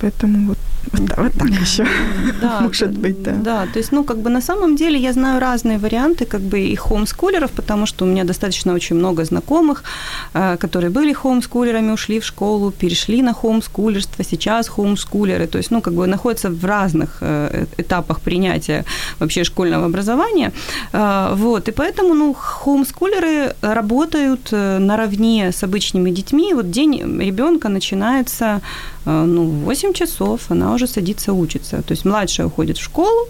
Поэтому 0.00 0.48
вот, 0.48 0.58
вот, 0.92 1.16
вот 1.16 1.32
так 1.32 1.50
еще 1.50 1.86
да, 2.42 2.60
может 2.60 2.90
быть, 2.98 3.22
да. 3.22 3.32
Да, 3.32 3.66
то 3.72 3.78
есть, 3.78 3.92
ну, 3.92 4.04
как 4.04 4.18
бы 4.18 4.30
на 4.30 4.40
самом 4.40 4.76
деле 4.76 4.98
я 4.98 5.12
знаю 5.12 5.40
разные 5.40 5.78
варианты, 5.78 6.24
как 6.24 6.40
бы 6.40 6.60
и 6.60 6.76
хомскулеров, 6.76 7.50
потому 7.50 7.86
что 7.86 8.04
у 8.04 8.08
меня 8.08 8.24
достаточно 8.24 8.74
очень 8.74 8.96
много 8.96 9.24
знакомых, 9.24 9.84
э, 10.34 10.56
которые 10.56 10.90
были 10.90 11.12
хомскулерами, 11.12 11.92
ушли 11.92 12.18
в 12.18 12.24
школу, 12.24 12.70
перешли 12.70 13.22
на 13.22 13.32
хомскулерство, 13.32 14.24
сейчас 14.24 14.68
хомскулеры, 14.68 15.46
то 15.46 15.58
есть, 15.58 15.70
ну, 15.70 15.80
как 15.80 15.94
бы 15.94 16.06
находятся 16.06 16.50
в 16.50 16.64
разных 16.64 17.18
э, 17.20 17.66
этапах 17.78 18.20
принятия 18.20 18.84
вообще 19.18 19.44
школьного 19.44 19.86
образования, 19.86 20.52
э, 20.92 21.34
вот, 21.36 21.68
и 21.68 21.72
поэтому, 21.72 22.14
ну, 22.14 22.34
хомскулеры 22.34 23.54
работают 23.62 24.52
наравне 24.52 25.50
с 25.52 25.62
обычными 25.64 26.10
детьми, 26.10 26.54
вот 26.54 26.70
день 26.70 27.20
ребенка 27.20 27.68
начинается, 27.68 28.60
ну, 29.06 29.44
8 29.44 29.92
часов, 29.92 30.40
она 30.50 30.73
уже 30.74 30.86
садится 30.86 31.32
учиться. 31.32 31.82
То 31.82 31.92
есть 31.92 32.04
младшая 32.04 32.46
уходит 32.46 32.78
в 32.78 32.82
школу, 32.82 33.28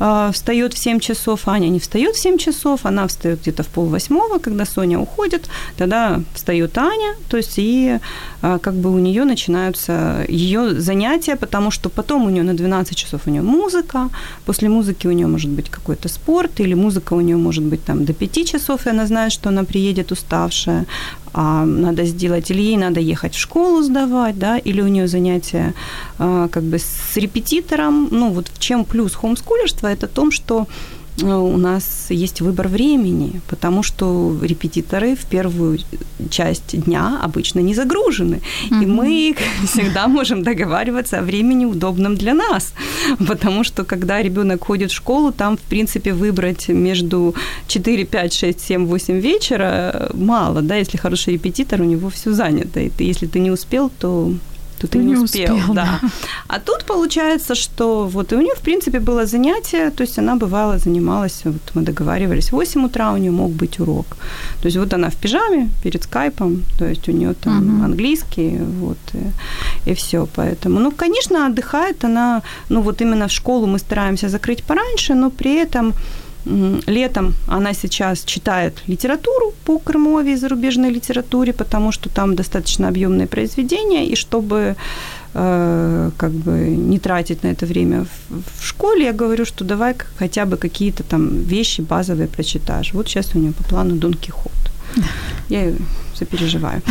а, 0.00 0.30
встает 0.32 0.74
в 0.74 0.78
7 0.78 1.00
часов, 1.00 1.48
Аня 1.48 1.68
не 1.68 1.78
встает 1.78 2.16
в 2.16 2.18
7 2.18 2.38
часов, 2.38 2.80
она 2.84 3.06
встает 3.06 3.40
где-то 3.42 3.62
в 3.62 3.68
пол 3.68 3.86
восьмого, 3.86 4.38
когда 4.38 4.64
Соня 4.64 4.98
уходит, 4.98 5.48
тогда 5.76 6.20
встает 6.34 6.76
Аня, 6.78 7.14
то 7.28 7.36
есть 7.36 7.54
и 7.58 7.98
а, 8.42 8.58
как 8.58 8.74
бы 8.74 8.90
у 8.90 8.98
нее 8.98 9.24
начинаются 9.24 10.24
ее 10.28 10.80
занятия, 10.80 11.36
потому 11.36 11.70
что 11.70 11.88
потом 11.90 12.24
у 12.24 12.30
нее 12.30 12.42
на 12.42 12.54
12 12.54 12.96
часов 12.96 13.22
у 13.26 13.30
нее 13.30 13.42
музыка, 13.42 14.08
после 14.46 14.68
музыки 14.68 15.06
у 15.06 15.12
нее 15.12 15.26
может 15.26 15.50
быть 15.50 15.70
какой-то 15.70 16.08
спорт, 16.08 16.60
или 16.60 16.74
музыка 16.74 17.14
у 17.14 17.20
нее 17.20 17.36
может 17.36 17.64
быть 17.64 17.84
там 17.84 18.04
до 18.04 18.12
5 18.12 18.46
часов, 18.46 18.86
и 18.86 18.90
она 18.90 19.06
знает, 19.06 19.32
что 19.32 19.48
она 19.48 19.64
приедет 19.64 20.12
уставшая, 20.12 20.86
а 21.36 21.64
надо 21.64 22.04
сделать, 22.04 22.50
или 22.50 22.62
ей 22.62 22.76
надо 22.76 23.00
ехать 23.00 23.34
в 23.34 23.38
школу 23.38 23.82
сдавать, 23.82 24.38
да, 24.38 24.56
или 24.56 24.80
у 24.80 24.86
нее 24.86 25.08
занятия 25.08 25.74
а, 26.18 26.48
как 26.48 26.62
бы 26.62 26.78
с 26.84 27.16
репетитором. 27.16 28.08
Ну, 28.10 28.30
вот 28.30 28.48
в 28.48 28.58
чем 28.58 28.84
плюс 28.84 29.14
хомскулерства, 29.14 29.88
это 29.88 30.06
в 30.06 30.10
том, 30.10 30.32
что 30.32 30.66
э, 31.22 31.26
у 31.26 31.56
нас 31.56 32.06
есть 32.10 32.40
выбор 32.40 32.68
времени, 32.68 33.40
потому 33.48 33.82
что 33.82 34.36
репетиторы 34.42 35.14
в 35.14 35.24
первую 35.24 35.78
часть 36.30 36.84
дня 36.84 37.20
обычно 37.22 37.60
не 37.60 37.74
загружены. 37.74 38.40
Mm-hmm. 38.70 38.82
И 38.82 38.86
мы 38.86 39.36
всегда 39.66 40.08
можем 40.08 40.42
договариваться 40.42 41.18
о 41.18 41.22
времени 41.22 41.64
удобном 41.64 42.16
для 42.16 42.34
нас. 42.34 42.74
Потому 43.28 43.64
что 43.64 43.84
когда 43.84 44.22
ребенок 44.22 44.64
ходит 44.64 44.90
в 44.90 44.94
школу, 44.94 45.32
там, 45.32 45.56
в 45.56 45.60
принципе, 45.60 46.12
выбрать 46.12 46.68
между 46.68 47.34
4, 47.68 48.04
5, 48.04 48.32
6, 48.32 48.60
7, 48.60 48.86
8 48.86 49.20
вечера 49.20 50.10
мало. 50.14 50.62
Да? 50.62 50.76
Если 50.76 50.98
хороший 50.98 51.34
репетитор, 51.34 51.80
у 51.80 51.84
него 51.84 52.08
все 52.08 52.32
занято. 52.32 52.80
И 52.80 52.90
ты, 52.90 53.04
если 53.04 53.26
ты 53.26 53.38
не 53.38 53.50
успел, 53.50 53.90
то 54.00 54.32
то 54.84 54.92
ты, 54.92 54.98
ты 54.98 55.04
не, 55.04 55.16
успел, 55.16 55.56
успел 55.56 55.74
да. 55.74 55.98
да. 56.02 56.08
А 56.48 56.60
тут 56.60 56.84
получается, 56.84 57.54
что 57.54 58.06
вот 58.06 58.32
и 58.32 58.36
у 58.36 58.40
нее, 58.40 58.54
в 58.54 58.60
принципе, 58.60 59.00
было 59.00 59.26
занятие, 59.26 59.90
то 59.90 60.04
есть 60.04 60.18
она 60.18 60.36
бывала, 60.36 60.78
занималась, 60.78 61.44
вот 61.44 61.74
мы 61.74 61.82
договаривались, 61.82 62.50
в 62.50 62.52
8 62.52 62.84
утра 62.84 63.12
у 63.12 63.16
нее 63.16 63.30
мог 63.30 63.50
быть 63.50 63.80
урок. 63.80 64.06
То 64.62 64.68
есть 64.68 64.76
вот 64.76 64.94
она 64.94 65.08
в 65.08 65.14
пижаме 65.14 65.68
перед 65.82 66.02
скайпом, 66.02 66.62
то 66.78 66.84
есть 66.84 67.08
у 67.08 67.12
нее 67.12 67.34
там 67.34 67.62
uh-huh. 67.62 67.84
английский, 67.84 68.58
вот, 68.80 68.98
и, 69.14 69.90
и 69.90 69.94
все, 69.94 70.26
поэтому. 70.36 70.80
Ну, 70.80 70.90
конечно, 70.90 71.46
отдыхает 71.46 72.04
она, 72.04 72.42
ну, 72.68 72.80
вот 72.80 73.00
именно 73.00 73.26
в 73.26 73.32
школу 73.32 73.66
мы 73.66 73.78
стараемся 73.78 74.28
закрыть 74.28 74.62
пораньше, 74.62 75.14
но 75.14 75.30
при 75.30 75.66
этом 75.66 75.94
Летом 76.86 77.34
она 77.48 77.74
сейчас 77.74 78.24
читает 78.24 78.82
литературу 78.86 79.52
по 79.64 79.78
Крымове, 79.78 80.36
зарубежной 80.36 80.90
литературе, 80.90 81.52
потому 81.52 81.92
что 81.92 82.08
там 82.08 82.34
достаточно 82.34 82.88
объемные 82.88 83.26
произведения, 83.26 84.06
и 84.06 84.14
чтобы 84.16 84.76
э, 85.34 86.10
как 86.16 86.30
бы 86.32 86.50
не 86.90 86.98
тратить 86.98 87.42
на 87.42 87.48
это 87.48 87.66
время 87.66 88.06
в 88.30 88.64
школе, 88.64 89.04
я 89.04 89.12
говорю, 89.12 89.44
что 89.44 89.64
давай 89.64 89.94
хотя 90.18 90.44
бы 90.44 90.56
какие-то 90.56 91.02
там 91.02 91.28
вещи 91.42 91.80
базовые 91.80 92.28
прочитаешь. 92.28 92.92
Вот 92.92 93.08
сейчас 93.08 93.34
у 93.34 93.38
нее 93.38 93.52
по 93.52 93.64
плану 93.64 93.94
Дон 93.96 94.14
Кихот. 94.14 94.52
Я 95.48 95.72
сопереживаю. 96.14 96.82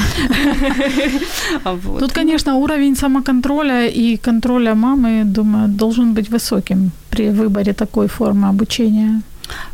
Тут, 2.00 2.12
конечно, 2.12 2.56
уровень 2.56 2.96
самоконтроля 2.96 3.88
и 3.88 4.18
контроля 4.18 4.76
мамы, 4.76 5.24
думаю, 5.26 5.68
должен 5.68 6.14
быть 6.14 6.30
высоким 6.30 6.92
при 7.10 7.30
выборе 7.30 7.74
такой 7.74 8.08
формы 8.08 8.50
обучения. 8.50 9.22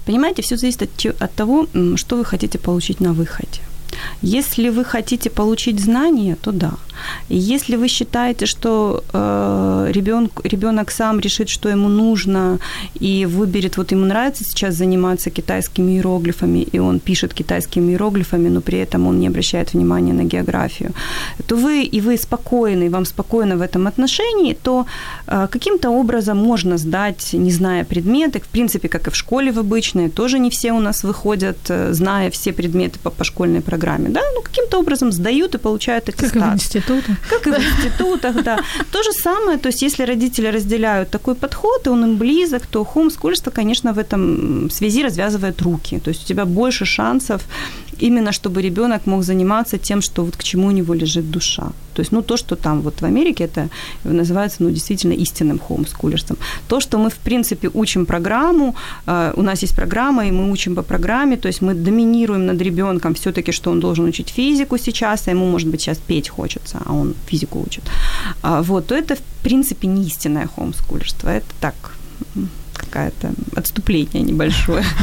Понимаете, 0.05 0.41
все 0.41 0.57
зависит 0.57 0.84
от, 0.84 1.22
от 1.22 1.34
того, 1.36 1.67
что 1.95 2.17
вы 2.17 2.26
хотите 2.26 2.57
получить 2.57 2.99
на 2.99 3.13
выходе. 3.13 3.61
Если 4.22 4.70
вы 4.70 4.84
хотите 4.86 5.30
получить 5.30 5.80
знания, 5.80 6.36
то 6.41 6.51
да. 6.51 6.74
Если 7.30 7.76
вы 7.76 7.88
считаете, 7.88 8.45
что 8.45 9.04
э, 9.14 9.91
ребенок, 9.91 10.41
ребенок 10.43 10.91
сам 10.91 11.20
решит, 11.20 11.50
что 11.50 11.70
ему 11.70 11.89
нужно, 11.89 12.60
и 13.00 13.26
выберет, 13.26 13.78
вот 13.78 13.91
ему 13.91 14.06
нравится 14.06 14.43
сейчас 14.43 14.76
заниматься 14.76 15.30
китайскими 15.30 15.91
иероглифами, 15.93 16.60
и 16.60 16.80
он 16.80 17.00
пишет 17.00 17.34
китайскими 17.34 17.91
иероглифами, 17.91 18.50
но 18.50 18.62
при 18.62 18.80
этом 18.80 19.08
он 19.08 19.20
не 19.20 19.28
обращает 19.28 19.74
внимания 19.74 20.14
на 20.14 20.24
географию, 20.24 20.91
то 21.47 21.56
вы 21.56 21.84
и 21.84 22.02
вы 22.02 22.18
спокойны, 22.18 22.86
и 22.86 22.89
вам 22.89 23.06
спокойно 23.06 23.58
в 23.58 23.62
этом 23.62 23.88
отношении, 23.88 24.54
то 24.54 24.86
э, 25.28 25.47
каким-то 25.52 25.89
образом 25.89 26.38
можно 26.38 26.78
сдать, 26.78 27.34
не 27.34 27.52
зная 27.52 27.84
предметы, 27.84 28.39
в 28.39 28.47
принципе, 28.47 28.88
как 28.88 29.08
и 29.08 29.12
в 29.12 29.16
школе 29.16 29.52
в 29.52 29.60
обычной, 29.60 30.10
тоже 30.10 30.39
не 30.39 30.50
все 30.50 30.72
у 30.72 30.80
нас 30.80 31.04
выходят, 31.04 31.58
э, 31.70 31.93
зная 31.93 32.30
все 32.30 32.52
предметы 32.52 33.00
по, 33.00 33.10
по 33.10 33.24
школьной 33.24 33.62
программе, 33.62 34.10
да, 34.10 34.22
ну 34.36 34.41
каким-то 34.41 34.80
образом 34.80 35.12
сдают 35.12 35.56
и 35.56 35.58
получают 35.58 36.10
аттестат. 36.10 36.32
Как 36.34 36.60
в 36.60 36.88
институтах. 36.90 37.18
Как 37.30 37.48
и 37.48 37.52
в 37.52 37.58
институтах, 37.58 38.44
да. 38.44 38.58
То 38.92 39.04
же 39.04 39.12
самое, 39.12 39.58
то 39.58 39.70
есть 39.70 39.82
если 39.82 40.06
родители 40.06 40.48
разделяют 40.48 41.10
такой 41.10 41.36
подход, 41.36 41.88
и 41.88 41.90
он 41.90 42.04
им 42.04 42.18
близок, 42.18 42.66
то 42.66 42.84
хомскульство, 42.84 43.52
конечно, 43.52 43.94
в 43.94 43.98
этом 44.00 44.70
связи 44.70 45.04
развязывает 45.04 45.62
руки. 45.62 46.00
То 46.00 46.10
есть 46.10 46.24
у 46.24 46.28
тебя 46.28 46.46
больше 46.46 46.86
шансов 46.86 47.42
именно 48.00 48.32
чтобы 48.32 48.62
ребенок 48.62 49.08
мог 49.08 49.24
заниматься 49.24 49.78
тем, 49.78 50.02
что 50.02 50.24
вот 50.24 50.36
к 50.36 50.43
чему 50.43 50.68
у 50.68 50.72
него 50.72 50.93
лежит 50.93 51.32
душа. 51.32 51.72
То 51.93 52.02
есть, 52.02 52.14
ну, 52.14 52.22
то, 52.22 52.38
что 52.38 52.56
там 52.56 52.82
вот 52.82 53.02
в 53.02 53.06
Америке, 53.06 53.43
это 53.43 53.70
называется, 54.06 54.64
ну, 54.64 54.70
действительно 54.70 55.14
истинным 55.14 55.60
хомскулерством. 55.60 56.38
То, 56.68 56.80
что 56.80 56.97
мы, 56.97 57.10
в 57.10 57.16
принципе, 57.16 57.70
учим 57.74 58.06
программу, 58.06 58.76
э, 59.08 59.34
у 59.36 59.41
нас 59.41 59.64
есть 59.64 59.76
программа, 59.76 60.26
и 60.26 60.32
мы 60.32 60.52
учим 60.52 60.76
по 60.76 60.82
программе, 60.82 61.36
то 61.36 61.50
есть 61.50 61.62
мы 61.62 61.74
доминируем 61.74 62.45
над 62.45 62.62
ребенком 62.62 63.14
все-таки, 63.14 63.52
что 63.52 63.72
он 63.72 63.80
должен 63.80 64.06
учить 64.06 64.30
физику 64.30 64.78
сейчас, 64.78 65.28
а 65.28 65.32
ему, 65.32 65.52
может 65.52 65.68
быть, 65.68 65.82
сейчас 65.82 65.97
петь 65.97 66.30
хочется, 66.30 66.78
а 66.86 66.93
он 66.93 67.16
физику 67.28 67.60
учит. 67.60 67.84
А, 68.41 68.62
вот, 68.62 68.88
то 68.88 68.95
это, 68.95 69.16
в 69.16 69.43
принципе, 69.43 69.88
не 69.88 70.04
истинное 70.04 70.47
хомскулерство. 70.47 71.30
Это 71.30 71.47
так, 71.60 71.76
какое-то 72.80 73.32
отступление 73.56 74.24
небольшое. 74.24 74.84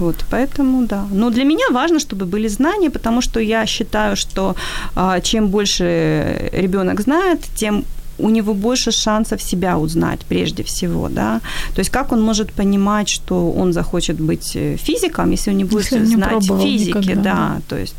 Вот, 0.00 0.16
поэтому, 0.30 0.86
да. 0.86 1.06
Но 1.12 1.30
для 1.30 1.44
меня 1.44 1.66
важно, 1.70 2.00
чтобы 2.00 2.26
были 2.26 2.48
знания, 2.48 2.90
потому 2.90 3.20
что 3.20 3.40
я 3.40 3.66
считаю, 3.66 4.16
что 4.16 4.56
а, 4.96 5.20
чем 5.20 5.48
больше 5.48 6.50
ребенок 6.52 7.00
знает, 7.00 7.40
тем 7.54 7.84
у 8.22 8.30
него 8.30 8.54
больше 8.54 8.90
шансов 8.90 9.42
себя 9.42 9.78
узнать 9.78 10.20
прежде 10.28 10.62
всего, 10.62 11.08
да. 11.08 11.40
То 11.74 11.80
есть 11.80 11.90
как 11.90 12.12
он 12.12 12.22
может 12.22 12.52
понимать, 12.52 13.08
что 13.08 13.52
он 13.52 13.72
захочет 13.72 14.20
быть 14.20 14.56
э, 14.56 14.76
физиком, 14.76 15.30
если 15.30 15.50
он 15.50 15.56
не 15.56 15.64
будет 15.64 15.92
если 15.92 16.04
знать 16.04 16.50
не 16.50 16.62
физики, 16.62 16.88
никогда. 16.88 17.22
да. 17.22 17.60
То 17.68 17.76
есть 17.76 17.94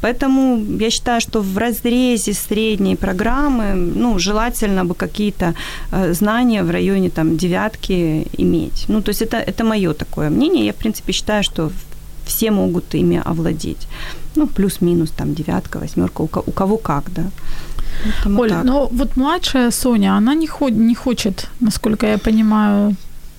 поэтому 0.00 0.58
я 0.80 0.90
считаю, 0.90 1.20
что 1.20 1.40
в 1.40 1.58
разрезе 1.58 2.32
средней 2.32 2.96
программы, 2.96 3.74
ну, 3.74 4.18
желательно 4.18 4.84
бы 4.84 4.94
какие-то 4.94 5.54
э, 5.92 6.14
знания 6.14 6.62
в 6.62 6.70
районе 6.70 7.10
там 7.10 7.36
девятки 7.36 8.26
иметь. 8.38 8.84
Ну, 8.88 9.00
то 9.00 9.10
есть 9.10 9.22
это, 9.22 9.36
это 9.36 9.64
мое 9.64 9.92
такое 9.92 10.30
мнение. 10.30 10.66
Я, 10.66 10.72
в 10.72 10.76
принципе, 10.76 11.12
считаю, 11.12 11.42
что 11.42 11.70
все 12.34 12.50
могут 12.50 12.94
ими 12.94 13.22
овладеть. 13.24 13.88
Ну, 14.36 14.46
плюс-минус 14.46 15.10
там 15.10 15.34
девятка, 15.34 15.78
восьмерка, 15.78 16.22
у, 16.22 16.28
у 16.46 16.52
кого 16.52 16.76
как, 16.76 17.04
да. 17.14 17.22
Поэтому 18.04 18.40
Оль, 18.40 18.50
так. 18.50 18.64
но 18.64 18.88
вот 18.92 19.16
младшая 19.16 19.70
Соня, 19.70 20.16
она 20.16 20.34
не, 20.34 20.46
ход, 20.46 20.72
не 20.72 20.94
хочет, 20.94 21.48
насколько 21.60 22.06
я 22.06 22.18
понимаю, 22.18 22.96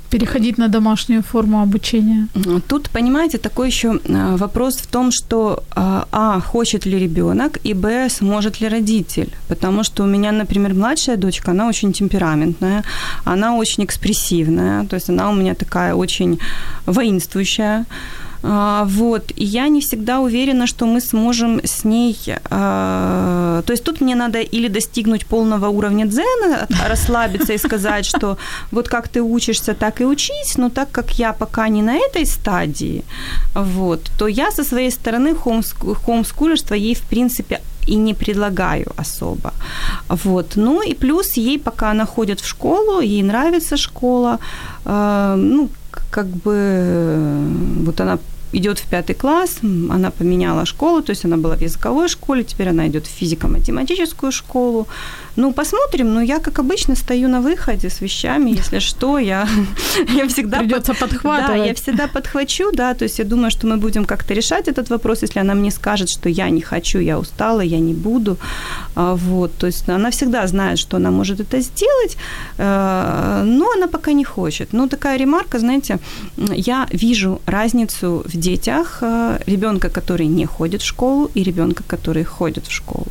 переходить 0.10 0.58
на 0.58 0.68
домашнюю 0.68 1.22
форму 1.22 1.62
обучения? 1.62 2.28
Тут, 2.68 2.90
понимаете, 2.90 3.38
такой 3.38 3.68
еще 3.68 4.00
а, 4.08 4.38
вопрос 4.38 4.78
в 4.78 4.88
том, 4.88 5.12
что 5.12 5.64
а, 5.72 6.08
а, 6.12 6.40
хочет 6.40 6.86
ли 6.86 7.00
ребенок, 7.00 7.60
и 7.66 7.74
б, 7.74 8.10
сможет 8.10 8.62
ли 8.62 8.70
родитель. 8.70 9.30
Потому 9.48 9.84
что 9.84 10.04
у 10.04 10.08
меня, 10.08 10.32
например, 10.32 10.74
младшая 10.74 11.18
дочка, 11.18 11.52
она 11.52 11.68
очень 11.68 11.92
темпераментная, 11.92 12.84
она 13.26 13.56
очень 13.56 13.84
экспрессивная, 13.84 14.86
то 14.86 14.96
есть 14.96 15.10
она 15.10 15.30
у 15.30 15.34
меня 15.34 15.54
такая 15.54 15.96
очень 15.96 16.40
воинствующая. 16.86 17.86
А, 18.48 18.86
вот, 18.86 19.32
и 19.36 19.44
я 19.44 19.70
не 19.70 19.80
всегда 19.80 20.20
уверена, 20.20 20.68
что 20.68 20.86
мы 20.86 21.02
сможем 21.02 21.62
с 21.64 21.84
ней... 21.84 22.16
А, 22.52 23.64
то 23.66 23.74
есть 23.74 23.84
тут 23.84 24.02
мне 24.02 24.16
надо 24.16 24.40
или 24.40 24.68
достигнуть 24.68 25.26
полного 25.26 25.68
уровня 25.68 26.06
дзена, 26.06 26.68
расслабиться 26.90 27.54
и 27.54 27.58
сказать, 27.58 28.06
что 28.06 28.38
вот 28.72 28.88
как 28.88 29.08
ты 29.08 29.22
учишься, 29.22 29.74
так 29.74 30.02
и 30.02 30.06
учись, 30.06 30.58
но 30.58 30.70
так 30.70 30.92
как 30.92 31.20
я 31.20 31.34
пока 31.34 31.68
не 31.70 31.82
на 31.82 31.96
этой 31.96 32.26
стадии, 32.26 33.04
вот, 33.56 34.12
то 34.18 34.28
я 34.28 34.52
со 34.52 34.64
своей 34.64 34.92
стороны 34.92 35.36
хомскулерство 36.06 36.76
ей, 36.76 36.94
в 36.94 37.02
принципе, 37.02 37.62
и 37.88 37.96
не 37.96 38.14
предлагаю 38.14 38.92
особо. 38.98 39.54
Вот. 40.08 40.56
Ну 40.56 40.82
и 40.82 40.94
плюс 40.94 41.38
ей, 41.38 41.58
пока 41.58 41.92
она 41.92 42.06
ходит 42.06 42.40
в 42.40 42.48
школу, 42.48 43.02
ей 43.02 43.24
нравится 43.24 43.78
школа, 43.78 44.40
э, 44.86 45.36
ну, 45.38 45.70
как 46.12 46.28
бы 46.28 47.38
вот 47.86 48.02
она 48.02 48.18
идет 48.56 48.80
в 48.80 48.88
пятый 48.88 49.16
класс, 49.16 49.60
она 49.62 50.12
поменяла 50.12 50.66
школу, 50.66 51.02
то 51.02 51.12
есть 51.12 51.26
она 51.26 51.38
была 51.38 51.56
в 51.56 51.62
языковой 51.62 52.08
школе, 52.08 52.44
теперь 52.44 52.70
она 52.70 52.88
идет 52.88 53.06
в 53.06 53.10
физико-математическую 53.10 54.32
школу. 54.32 54.88
Ну, 55.38 55.54
посмотрим, 55.54 56.14
но 56.14 56.22
я, 56.22 56.40
как 56.40 56.60
обычно, 56.60 56.96
стою 56.96 57.28
на 57.28 57.42
выходе 57.42 57.90
с 57.90 58.02
вещами, 58.02 58.52
если 58.52 58.80
что, 58.80 59.20
я, 59.20 59.48
я 60.16 60.28
всегда... 60.28 60.60
Придется 60.60 60.94
под... 60.94 61.10
подхватывать. 61.10 61.62
Да, 61.62 61.66
я 61.66 61.74
всегда 61.74 62.08
подхвачу, 62.08 62.72
да, 62.74 62.94
то 62.94 63.06
есть 63.06 63.20
я 63.20 63.26
думаю, 63.26 63.52
что 63.52 63.68
мы 63.68 63.78
будем 63.78 64.06
как-то 64.06 64.34
решать 64.34 64.68
этот 64.68 64.90
вопрос, 64.90 65.24
если 65.24 65.42
она 65.42 65.54
мне 65.54 65.72
скажет, 65.72 66.10
что 66.10 66.30
я 66.30 66.50
не 66.50 66.62
хочу, 66.62 67.00
я 67.00 67.20
устала, 67.20 67.62
я 67.62 67.80
не 67.80 67.94
буду, 67.94 68.38
а, 68.96 69.16
вот, 69.16 69.52
то 69.58 69.68
есть 69.68 69.90
она 69.90 70.10
всегда 70.10 70.48
знает, 70.48 70.80
что 70.80 70.98
она 70.98 71.12
может 71.12 71.40
это 71.40 71.62
сделать, 71.62 72.18
э, 72.58 73.44
но 73.46 73.72
она 73.76 73.88
пока 73.88 74.14
не 74.14 74.24
хочет. 74.24 74.74
Ну, 74.74 74.88
такая 74.88 75.18
ремарка, 75.18 75.60
знаете, 75.60 76.00
я 76.38 76.88
вижу 76.92 77.42
разницу 77.46 78.24
в 78.26 78.38
детях 78.38 79.00
э, 79.02 79.40
ребенка, 79.48 79.90
который 79.90 80.28
не 80.28 80.46
ходит 80.46 80.82
в 80.82 80.86
школу, 80.86 81.30
и 81.36 81.44
ребенка, 81.44 81.84
который 81.88 82.24
ходит 82.24 82.68
в 82.68 82.72
школу. 82.72 83.08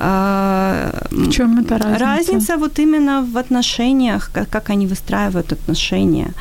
А, 0.00 1.06
в 1.10 1.30
чем 1.30 1.58
это 1.58 1.78
разница? 1.78 2.04
Разница 2.04 2.56
вот 2.56 2.78
именно 2.78 3.22
в 3.22 3.36
отношениях, 3.36 4.30
как, 4.32 4.48
как 4.48 4.70
они 4.70 4.86
выстраивают 4.86 5.52
отношения. 5.52 6.32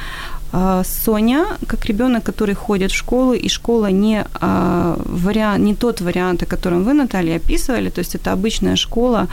А, 0.53 0.83
Соня, 0.83 1.45
как 1.67 1.85
ребенок, 1.85 2.23
который 2.23 2.55
ходит 2.55 2.91
в 2.91 2.95
школу, 2.95 3.33
и 3.33 3.49
школа 3.49 3.91
не, 3.91 4.25
а, 4.33 4.95
вариант, 5.05 5.63
не 5.65 5.75
тот 5.75 6.01
вариант, 6.01 6.43
о 6.43 6.45
котором 6.45 6.83
вы, 6.83 6.93
Наталья, 6.93 7.37
описывали, 7.37 7.89
то 7.89 7.99
есть 7.99 8.15
это 8.15 8.31
обычная 8.31 8.75
школа, 8.75 9.27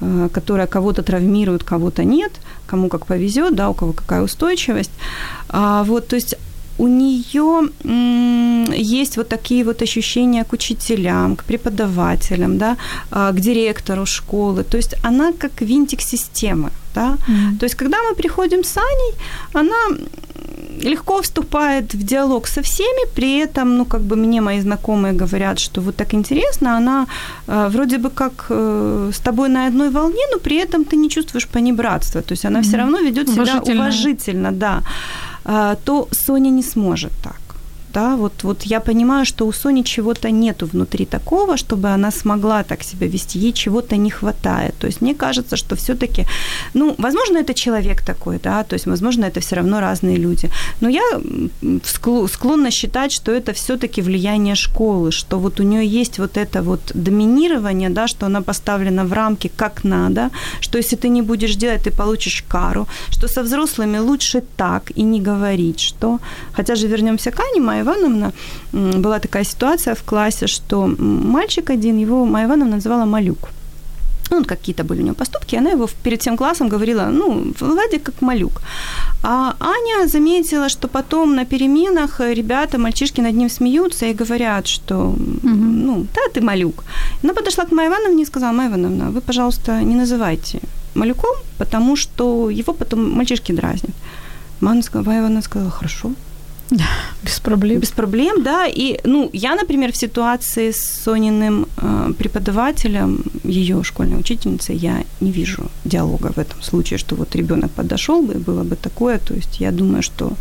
а, 0.00 0.28
которая 0.28 0.66
кого-то 0.66 1.02
травмирует, 1.02 1.62
кого-то 1.62 2.04
нет, 2.04 2.32
кому 2.66 2.88
как 2.88 3.06
повезет, 3.06 3.54
да, 3.54 3.68
у 3.68 3.74
кого 3.74 3.92
какая 3.92 4.22
устойчивость. 4.22 4.92
Вот, 5.50 6.08
то 6.08 6.16
есть 6.16 6.36
у 6.78 6.86
нее 6.86 7.68
есть 8.74 9.16
вот 9.16 9.28
такие 9.28 9.64
вот 9.64 9.82
ощущения 9.82 10.44
к 10.44 10.52
учителям, 10.52 11.36
к 11.36 11.44
преподавателям, 11.44 12.58
да, 12.58 12.76
к 13.10 13.40
директору 13.40 14.06
школы. 14.06 14.64
То 14.64 14.76
есть 14.76 14.94
она 15.02 15.32
как 15.32 15.60
винтик 15.60 16.00
системы. 16.00 16.70
Да? 16.94 17.16
Mm-hmm. 17.28 17.58
То 17.58 17.66
есть, 17.66 17.76
когда 17.76 17.96
мы 18.08 18.14
приходим 18.14 18.64
с 18.64 18.76
Аней, 18.76 19.14
она 19.52 19.76
легко 20.82 21.20
вступает 21.22 21.94
в 21.94 22.02
диалог 22.02 22.48
со 22.48 22.62
всеми, 22.62 23.06
при 23.14 23.38
этом, 23.38 23.76
ну, 23.76 23.84
как 23.84 24.00
бы 24.00 24.16
мне 24.16 24.40
мои 24.40 24.60
знакомые 24.60 25.12
говорят, 25.12 25.58
что 25.58 25.80
вот 25.80 25.96
так 25.96 26.14
интересно, 26.14 26.76
она 26.76 27.06
э, 27.46 27.68
вроде 27.70 27.98
бы 27.98 28.10
как 28.10 28.46
э, 28.50 29.10
с 29.12 29.18
тобой 29.18 29.48
на 29.48 29.66
одной 29.66 29.90
волне, 29.90 30.22
но 30.32 30.38
при 30.38 30.56
этом 30.56 30.84
ты 30.84 30.96
не 30.96 31.08
чувствуешь 31.08 31.46
понебратства, 31.46 32.22
то 32.22 32.32
есть 32.32 32.44
она 32.44 32.60
mm-hmm. 32.60 32.68
все 32.68 32.76
равно 32.76 32.98
ведет 33.00 33.28
себя 33.28 33.62
уважительно, 33.62 34.52
да, 34.52 34.82
то 35.84 36.08
Соня 36.12 36.50
не 36.50 36.62
сможет 36.62 37.12
так 37.22 37.47
да, 37.98 38.16
вот, 38.16 38.44
вот 38.44 38.62
я 38.62 38.80
понимаю, 38.80 39.24
что 39.24 39.46
у 39.46 39.52
Сони 39.52 39.82
чего-то 39.82 40.30
нету 40.30 40.66
внутри 40.66 41.04
такого, 41.04 41.56
чтобы 41.56 41.88
она 41.88 42.10
смогла 42.10 42.62
так 42.62 42.82
себя 42.82 43.08
вести, 43.08 43.40
ей 43.40 43.52
чего-то 43.52 43.96
не 43.96 44.10
хватает. 44.10 44.74
То 44.78 44.86
есть 44.86 45.02
мне 45.02 45.14
кажется, 45.14 45.56
что 45.56 45.74
все-таки, 45.74 46.26
ну, 46.74 46.94
возможно, 46.98 47.38
это 47.38 47.54
человек 47.54 48.02
такой, 48.02 48.38
да, 48.38 48.62
то 48.62 48.76
есть, 48.76 48.86
возможно, 48.86 49.26
это 49.26 49.40
все 49.40 49.56
равно 49.56 49.80
разные 49.80 50.16
люди. 50.16 50.50
Но 50.80 50.90
я 50.90 51.02
склонна 52.26 52.70
считать, 52.70 53.12
что 53.12 53.32
это 53.32 53.52
все-таки 53.52 54.02
влияние 54.02 54.54
школы, 54.54 55.10
что 55.10 55.38
вот 55.38 55.60
у 55.60 55.62
нее 55.62 56.00
есть 56.00 56.18
вот 56.18 56.36
это 56.36 56.62
вот 56.62 56.80
доминирование, 56.94 57.90
да, 57.90 58.06
что 58.06 58.26
она 58.26 58.40
поставлена 58.40 59.04
в 59.04 59.12
рамки 59.12 59.50
как 59.56 59.84
надо, 59.84 60.30
что 60.60 60.78
если 60.78 60.96
ты 60.96 61.08
не 61.08 61.22
будешь 61.22 61.56
делать, 61.56 61.82
ты 61.82 61.90
получишь 61.90 62.44
кару, 62.48 62.86
что 63.10 63.28
со 63.28 63.42
взрослыми 63.42 63.98
лучше 63.98 64.42
так 64.56 64.92
и 64.98 65.02
не 65.02 65.20
говорить, 65.20 65.80
что, 65.80 66.18
хотя 66.52 66.76
же 66.76 66.88
вернемся 66.88 67.30
к 67.30 67.40
Ане, 67.40 67.60
моя 67.60 67.87
Ивановна, 67.88 68.32
была 68.72 69.18
такая 69.18 69.44
ситуация 69.44 69.94
в 69.94 70.02
классе, 70.02 70.46
что 70.46 70.86
мальчик 70.98 71.70
один, 71.70 71.98
его 71.98 72.26
Майя 72.26 72.46
Ивановна 72.46 72.76
называла 72.76 73.04
Малюк. 73.04 73.48
Ну, 74.30 74.44
какие-то 74.44 74.84
были 74.84 75.00
у 75.00 75.04
него 75.04 75.14
поступки, 75.14 75.56
она 75.56 75.70
его 75.70 75.88
перед 76.02 76.20
всем 76.20 76.36
классом 76.36 76.68
говорила, 76.68 77.10
ну, 77.10 77.52
Владик 77.60 78.02
как 78.02 78.22
малюк. 78.22 78.60
А 79.22 79.54
Аня 79.58 80.08
заметила, 80.08 80.68
что 80.68 80.88
потом 80.88 81.34
на 81.34 81.44
переменах 81.44 82.20
ребята, 82.20 82.78
мальчишки 82.78 83.22
над 83.22 83.34
ним 83.34 83.48
смеются 83.48 84.06
и 84.06 84.14
говорят, 84.14 84.66
что, 84.66 84.96
угу. 84.96 85.18
ну, 85.42 86.06
да, 86.14 86.20
ты 86.34 86.40
малюк. 86.40 86.84
Она 87.24 87.32
подошла 87.32 87.64
к 87.64 87.72
Майе 87.72 87.88
Ивановне 87.88 88.22
и 88.22 88.26
сказала, 88.26 88.52
Майя 88.52 88.68
Ивановна, 88.68 89.10
вы, 89.10 89.20
пожалуйста, 89.20 89.82
не 89.82 89.94
называйте 89.94 90.60
малюком, 90.94 91.36
потому 91.58 91.96
что 91.96 92.50
его 92.50 92.74
потом 92.74 93.10
мальчишки 93.16 93.52
дразнят. 93.52 93.94
Майя 94.60 94.82
Ивановна 95.20 95.42
сказала, 95.42 95.70
хорошо, 95.70 96.10
без 97.22 97.40
проблем. 97.40 97.80
Без 97.80 97.90
проблем, 97.90 98.42
да. 98.42 98.66
И, 98.66 99.00
ну, 99.04 99.30
я, 99.32 99.54
например, 99.54 99.92
в 99.92 99.96
ситуации 99.96 100.70
с 100.70 101.02
Сониным 101.04 101.66
э, 101.76 102.12
преподавателем, 102.18 103.24
ее 103.44 103.82
школьной 103.82 104.18
учительницей, 104.20 104.76
я 104.76 105.04
не 105.20 105.32
вижу 105.32 105.70
диалога 105.84 106.32
в 106.32 106.38
этом 106.38 106.62
случае, 106.62 106.98
что 106.98 107.16
вот 107.16 107.36
ребенок 107.36 107.70
подошел 107.70 108.22
бы, 108.22 108.34
было 108.34 108.64
бы 108.64 108.76
такое. 108.76 109.18
То 109.18 109.34
есть 109.34 109.60
я 109.60 109.72
думаю, 109.72 110.02
что 110.02 110.32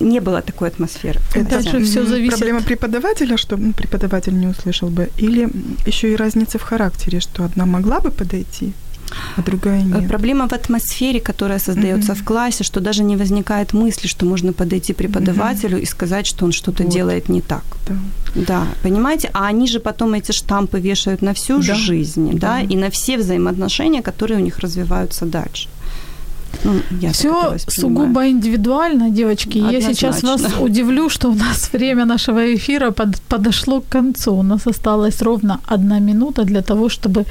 не 0.00 0.20
было 0.20 0.40
такой 0.40 0.68
атмосферы. 0.68 1.20
Это 1.34 1.60
же 1.60 1.84
все 1.84 2.04
зависит. 2.06 2.38
Проблема 2.38 2.60
преподавателя, 2.62 3.36
что 3.36 3.56
ну, 3.56 3.72
преподаватель 3.72 4.38
не 4.38 4.46
услышал 4.46 4.88
бы, 4.88 5.08
или 5.18 5.48
еще 5.86 6.12
и 6.12 6.16
разница 6.16 6.58
в 6.58 6.62
характере, 6.62 7.20
что 7.20 7.44
одна 7.44 7.66
могла 7.66 8.00
бы 8.00 8.10
подойти, 8.10 8.72
а 9.36 9.42
другая 9.42 9.80
э, 9.80 9.84
нет. 9.84 10.08
Проблема 10.08 10.48
в 10.48 10.52
атмосфере, 10.52 11.20
которая 11.20 11.58
создается 11.58 12.12
mm-hmm. 12.12 12.22
в 12.22 12.24
классе, 12.24 12.64
что 12.64 12.80
даже 12.80 13.02
не 13.04 13.16
возникает 13.16 13.72
мысли, 13.72 14.08
что 14.08 14.26
можно 14.26 14.52
подойти 14.52 14.92
преподавателю 14.92 15.78
mm-hmm. 15.78 15.82
и 15.82 15.86
сказать, 15.86 16.26
что 16.26 16.44
он 16.44 16.52
что-то 16.52 16.82
вот. 16.82 16.92
делает 16.92 17.28
не 17.28 17.40
так. 17.40 17.64
Да. 17.88 17.94
да, 18.34 18.66
понимаете? 18.82 19.30
А 19.32 19.46
они 19.46 19.66
же 19.66 19.80
потом 19.80 20.14
эти 20.14 20.32
штампы 20.32 20.80
вешают 20.80 21.22
на 21.22 21.32
всю 21.32 21.58
да. 21.58 21.74
жизнь, 21.74 22.38
да. 22.38 22.38
да, 22.38 22.60
и 22.60 22.76
на 22.76 22.90
все 22.90 23.16
взаимоотношения, 23.16 24.02
которые 24.02 24.40
у 24.40 24.42
них 24.42 24.58
развиваются 24.58 25.26
дальше. 25.26 25.68
Ну, 26.64 26.80
Все 27.12 27.56
сугубо 27.68 28.28
индивидуально, 28.28 29.10
девочки. 29.10 29.58
Однозначно. 29.58 29.88
Я 29.88 29.94
сейчас 29.94 30.22
вас 30.22 30.42
удивлю, 30.60 31.08
что 31.08 31.30
у 31.30 31.34
нас 31.34 31.72
время 31.72 32.04
нашего 32.04 32.54
эфира 32.54 32.90
под, 32.90 33.20
подошло 33.28 33.80
к 33.80 33.88
концу. 33.88 34.34
У 34.34 34.42
нас 34.42 34.66
осталась 34.66 35.22
ровно 35.22 35.60
одна 35.66 35.98
минута 35.98 36.44
для 36.44 36.62
того, 36.62 36.88
чтобы 36.88 37.24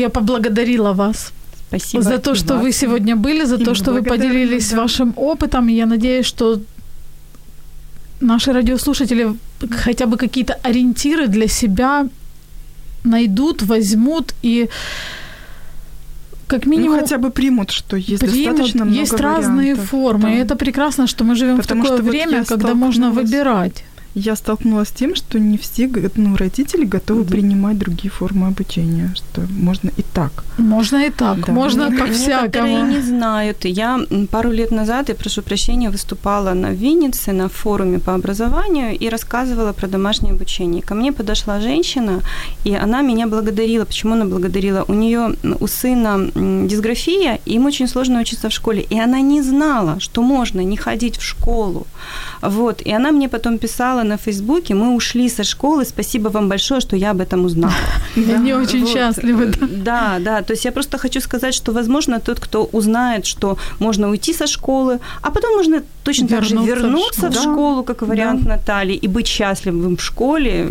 я 0.00 0.08
поблагодарила 0.08 0.92
вас. 0.92 1.32
Спасибо. 1.68 2.02
За 2.02 2.18
то, 2.18 2.34
что 2.34 2.56
вы 2.56 2.72
сегодня 2.72 3.14
были, 3.16 3.44
за 3.44 3.58
то, 3.58 3.74
что 3.74 3.92
вы 3.92 4.02
поделились 4.02 4.70
да. 4.70 4.82
вашим 4.82 5.12
опытом. 5.16 5.68
Я 5.68 5.86
надеюсь, 5.86 6.26
что 6.26 6.60
наши 8.20 8.52
радиослушатели 8.52 9.34
хотя 9.70 10.06
бы 10.06 10.16
какие-то 10.16 10.54
ориентиры 10.62 11.28
для 11.28 11.48
себя 11.48 12.08
найдут, 13.04 13.62
возьмут 13.62 14.34
и 14.42 14.68
как 16.46 16.64
ну, 16.64 16.72
минимум... 16.72 16.96
Ну, 16.96 17.02
хотя 17.02 17.18
бы 17.18 17.30
примут, 17.30 17.70
что 17.70 17.96
есть 17.96 18.20
примут, 18.20 18.46
достаточно 18.46 18.84
много 18.84 19.00
Есть 19.00 19.20
разные 19.20 19.74
формы, 19.74 20.22
да. 20.22 20.34
и 20.34 20.36
это 20.38 20.56
прекрасно, 20.56 21.06
что 21.06 21.24
мы 21.24 21.34
живем 21.36 21.58
Потому 21.58 21.82
в 21.82 21.88
такое 21.88 22.02
время, 22.02 22.38
вот 22.38 22.48
когда 22.48 22.74
можно 22.74 23.10
выбирать 23.10 23.84
я 24.18 24.36
столкнулась 24.36 24.88
с 24.88 24.92
тем, 24.92 25.14
что 25.14 25.38
не 25.38 25.56
все 25.56 25.90
ну, 26.16 26.36
родители 26.36 26.84
готовы 26.84 27.22
mm-hmm. 27.22 27.30
принимать 27.30 27.78
другие 27.78 28.10
формы 28.10 28.46
обучения, 28.46 29.14
что 29.14 29.42
можно 29.50 29.90
и 29.96 30.02
так. 30.02 30.44
Можно 30.58 31.06
и 31.06 31.10
так, 31.10 31.46
да. 31.46 31.52
можно 31.52 31.90
ну, 31.90 31.98
по-всякому. 31.98 32.42
Некоторые 32.42 32.82
не 32.82 33.00
знают. 33.00 33.64
Я 33.64 34.00
пару 34.30 34.50
лет 34.50 34.70
назад, 34.70 35.08
я 35.08 35.14
прошу 35.14 35.42
прощения, 35.42 35.90
выступала 35.90 36.54
на 36.54 36.72
Виннице 36.72 37.32
на 37.32 37.48
форуме 37.48 37.98
по 37.98 38.14
образованию 38.14 38.98
и 38.98 39.08
рассказывала 39.08 39.72
про 39.72 39.86
домашнее 39.86 40.32
обучение. 40.32 40.82
Ко 40.82 40.94
мне 40.94 41.12
подошла 41.12 41.60
женщина, 41.60 42.22
и 42.64 42.74
она 42.74 43.02
меня 43.02 43.26
благодарила. 43.26 43.84
Почему 43.84 44.14
она 44.14 44.24
благодарила? 44.24 44.84
У 44.88 44.94
нее 44.94 45.36
у 45.60 45.66
сына 45.66 46.30
дисграфия, 46.66 47.38
и 47.46 47.54
им 47.54 47.66
очень 47.66 47.88
сложно 47.88 48.20
учиться 48.20 48.48
в 48.48 48.52
школе. 48.52 48.82
И 48.90 48.98
она 48.98 49.20
не 49.20 49.42
знала, 49.42 50.00
что 50.00 50.22
можно 50.22 50.60
не 50.60 50.76
ходить 50.76 51.16
в 51.16 51.22
школу. 51.22 51.86
Вот. 52.42 52.82
И 52.82 52.92
она 52.92 53.12
мне 53.12 53.28
потом 53.28 53.58
писала 53.58 54.02
на 54.08 54.16
Фейсбуке, 54.16 54.74
мы 54.74 54.94
ушли 54.94 55.28
со 55.28 55.44
школы, 55.44 55.84
спасибо 55.84 56.30
вам 56.30 56.48
большое, 56.48 56.80
что 56.80 56.96
я 56.96 57.10
об 57.10 57.20
этом 57.20 57.44
узнала. 57.44 57.74
Они 58.16 58.54
очень 58.54 58.86
счастливы. 58.86 59.52
Да, 59.84 60.18
да, 60.20 60.42
то 60.42 60.52
есть 60.52 60.64
я 60.64 60.72
просто 60.72 60.98
хочу 60.98 61.20
сказать, 61.20 61.54
что, 61.54 61.72
возможно, 61.72 62.20
тот, 62.20 62.40
кто 62.40 62.64
узнает, 62.72 63.26
что 63.26 63.56
можно 63.80 64.08
уйти 64.10 64.34
со 64.34 64.46
школы, 64.46 64.98
а 65.22 65.30
потом 65.30 65.56
можно 65.56 65.82
точно 66.04 66.28
так 66.28 66.44
же 66.44 66.56
вернуться 66.56 67.30
в 67.30 67.34
школу, 67.34 67.82
как 67.84 68.02
вариант 68.02 68.46
Натальи, 68.46 68.96
и 69.04 69.08
быть 69.08 69.26
счастливым 69.26 69.96
в 69.96 70.00
школе, 70.00 70.68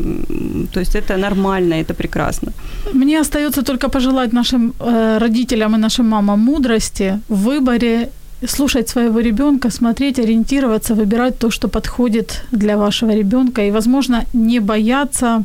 то 0.74 0.80
есть 0.80 0.96
это 0.96 1.18
нормально, 1.18 1.76
это 1.76 1.94
прекрасно. 1.94 2.52
Мне 2.94 3.22
остается 3.22 3.62
только 3.62 3.90
пожелать 3.90 4.34
нашим 4.34 4.74
э, 4.80 5.18
родителям 5.20 5.76
и 5.76 5.78
нашим 5.78 6.10
мамам 6.10 6.40
мудрости 6.40 7.20
в 7.30 7.44
выборе 7.44 8.10
слушать 8.46 8.90
своего 8.90 9.20
ребенка, 9.20 9.72
смотреть, 9.72 10.20
ориентироваться, 10.20 10.94
выбирать 10.96 11.40
то, 11.40 11.50
что 11.50 11.68
подходит 11.68 12.44
для 12.52 12.78
вашего 12.78 13.16
ребенка, 13.16 13.62
и, 13.64 13.72
возможно, 13.72 14.26
не 14.34 14.60
бояться 14.60 15.44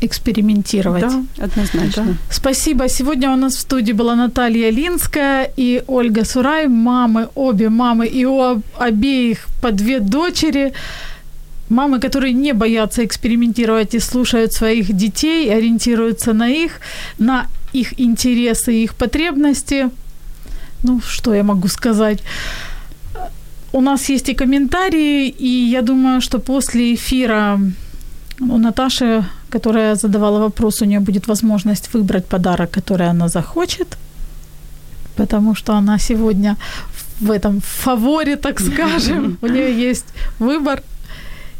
экспериментировать. 0.00 1.02
Да, 1.02 1.44
однозначно. 1.44 2.04
Да. 2.06 2.14
Спасибо. 2.30 2.88
Сегодня 2.88 3.30
у 3.30 3.36
нас 3.36 3.54
в 3.54 3.60
студии 3.60 3.92
была 3.92 4.14
Наталья 4.14 4.70
Линская 4.70 5.52
и 5.56 5.82
Ольга 5.86 6.24
Сурай, 6.24 6.68
мамы, 6.68 7.28
обе 7.34 7.68
мамы, 7.68 8.06
и 8.06 8.24
у 8.24 8.62
обеих 8.78 9.46
по 9.60 9.70
две 9.70 10.00
дочери. 10.00 10.72
Мамы, 11.68 12.00
которые 12.00 12.32
не 12.32 12.52
боятся 12.52 13.04
экспериментировать 13.04 13.94
и 13.94 14.00
слушают 14.00 14.52
своих 14.52 14.92
детей, 14.92 15.54
ориентируются 15.54 16.32
на 16.32 16.48
их, 16.48 16.80
на 17.18 17.46
их 17.72 18.00
интересы 18.00 18.74
и 18.74 18.84
их 18.84 18.94
потребности. 18.94 19.90
Ну, 20.82 21.00
что 21.00 21.34
я 21.34 21.42
могу 21.42 21.68
сказать? 21.68 22.22
У 23.72 23.80
нас 23.80 24.08
есть 24.10 24.28
и 24.28 24.34
комментарии, 24.34 25.28
и 25.28 25.70
я 25.70 25.82
думаю, 25.82 26.20
что 26.20 26.38
после 26.38 26.94
эфира 26.94 27.60
у 28.40 28.58
Наташи, 28.58 29.24
которая 29.50 29.94
задавала 29.94 30.40
вопрос, 30.40 30.82
у 30.82 30.86
нее 30.86 31.00
будет 31.00 31.28
возможность 31.28 31.94
выбрать 31.94 32.26
подарок, 32.26 32.70
который 32.70 33.08
она 33.08 33.28
захочет, 33.28 33.96
потому 35.16 35.54
что 35.54 35.74
она 35.74 35.98
сегодня 35.98 36.56
в 37.20 37.30
этом 37.30 37.60
фаворе, 37.60 38.36
так 38.36 38.60
скажем. 38.72 39.38
У 39.42 39.46
нее 39.46 39.88
есть 39.90 40.06
выбор, 40.38 40.82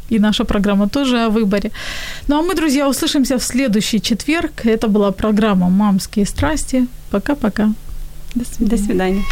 и 0.09 0.19
наша 0.19 0.45
программа 0.45 0.89
тоже 0.89 1.25
о 1.25 1.29
выборе. 1.29 1.71
Ну 2.29 2.39
а 2.39 2.43
мы, 2.43 2.55
друзья, 2.55 2.89
услышимся 2.89 3.39
в 3.39 3.43
следующий 3.43 4.01
четверг. 4.01 4.67
Это 4.67 4.89
была 4.89 5.13
программа 5.13 5.69
«Мамские 5.69 6.27
страсти». 6.27 6.87
Пока-пока. 7.11 7.73
До 8.35 8.45
свидания. 8.45 8.71
До 8.71 8.77
свидания. 8.77 9.25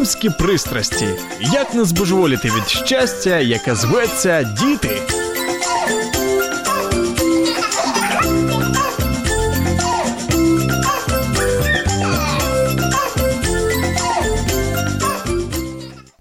Мамські 0.00 0.30
пристрасті. 0.30 1.06
Як 1.40 1.74
не 1.74 1.84
збожеволіти 1.84 2.48
від 2.48 2.68
щастя, 2.68 3.38
яке 3.38 3.74
зветься 3.74 4.42
діти. 4.42 5.02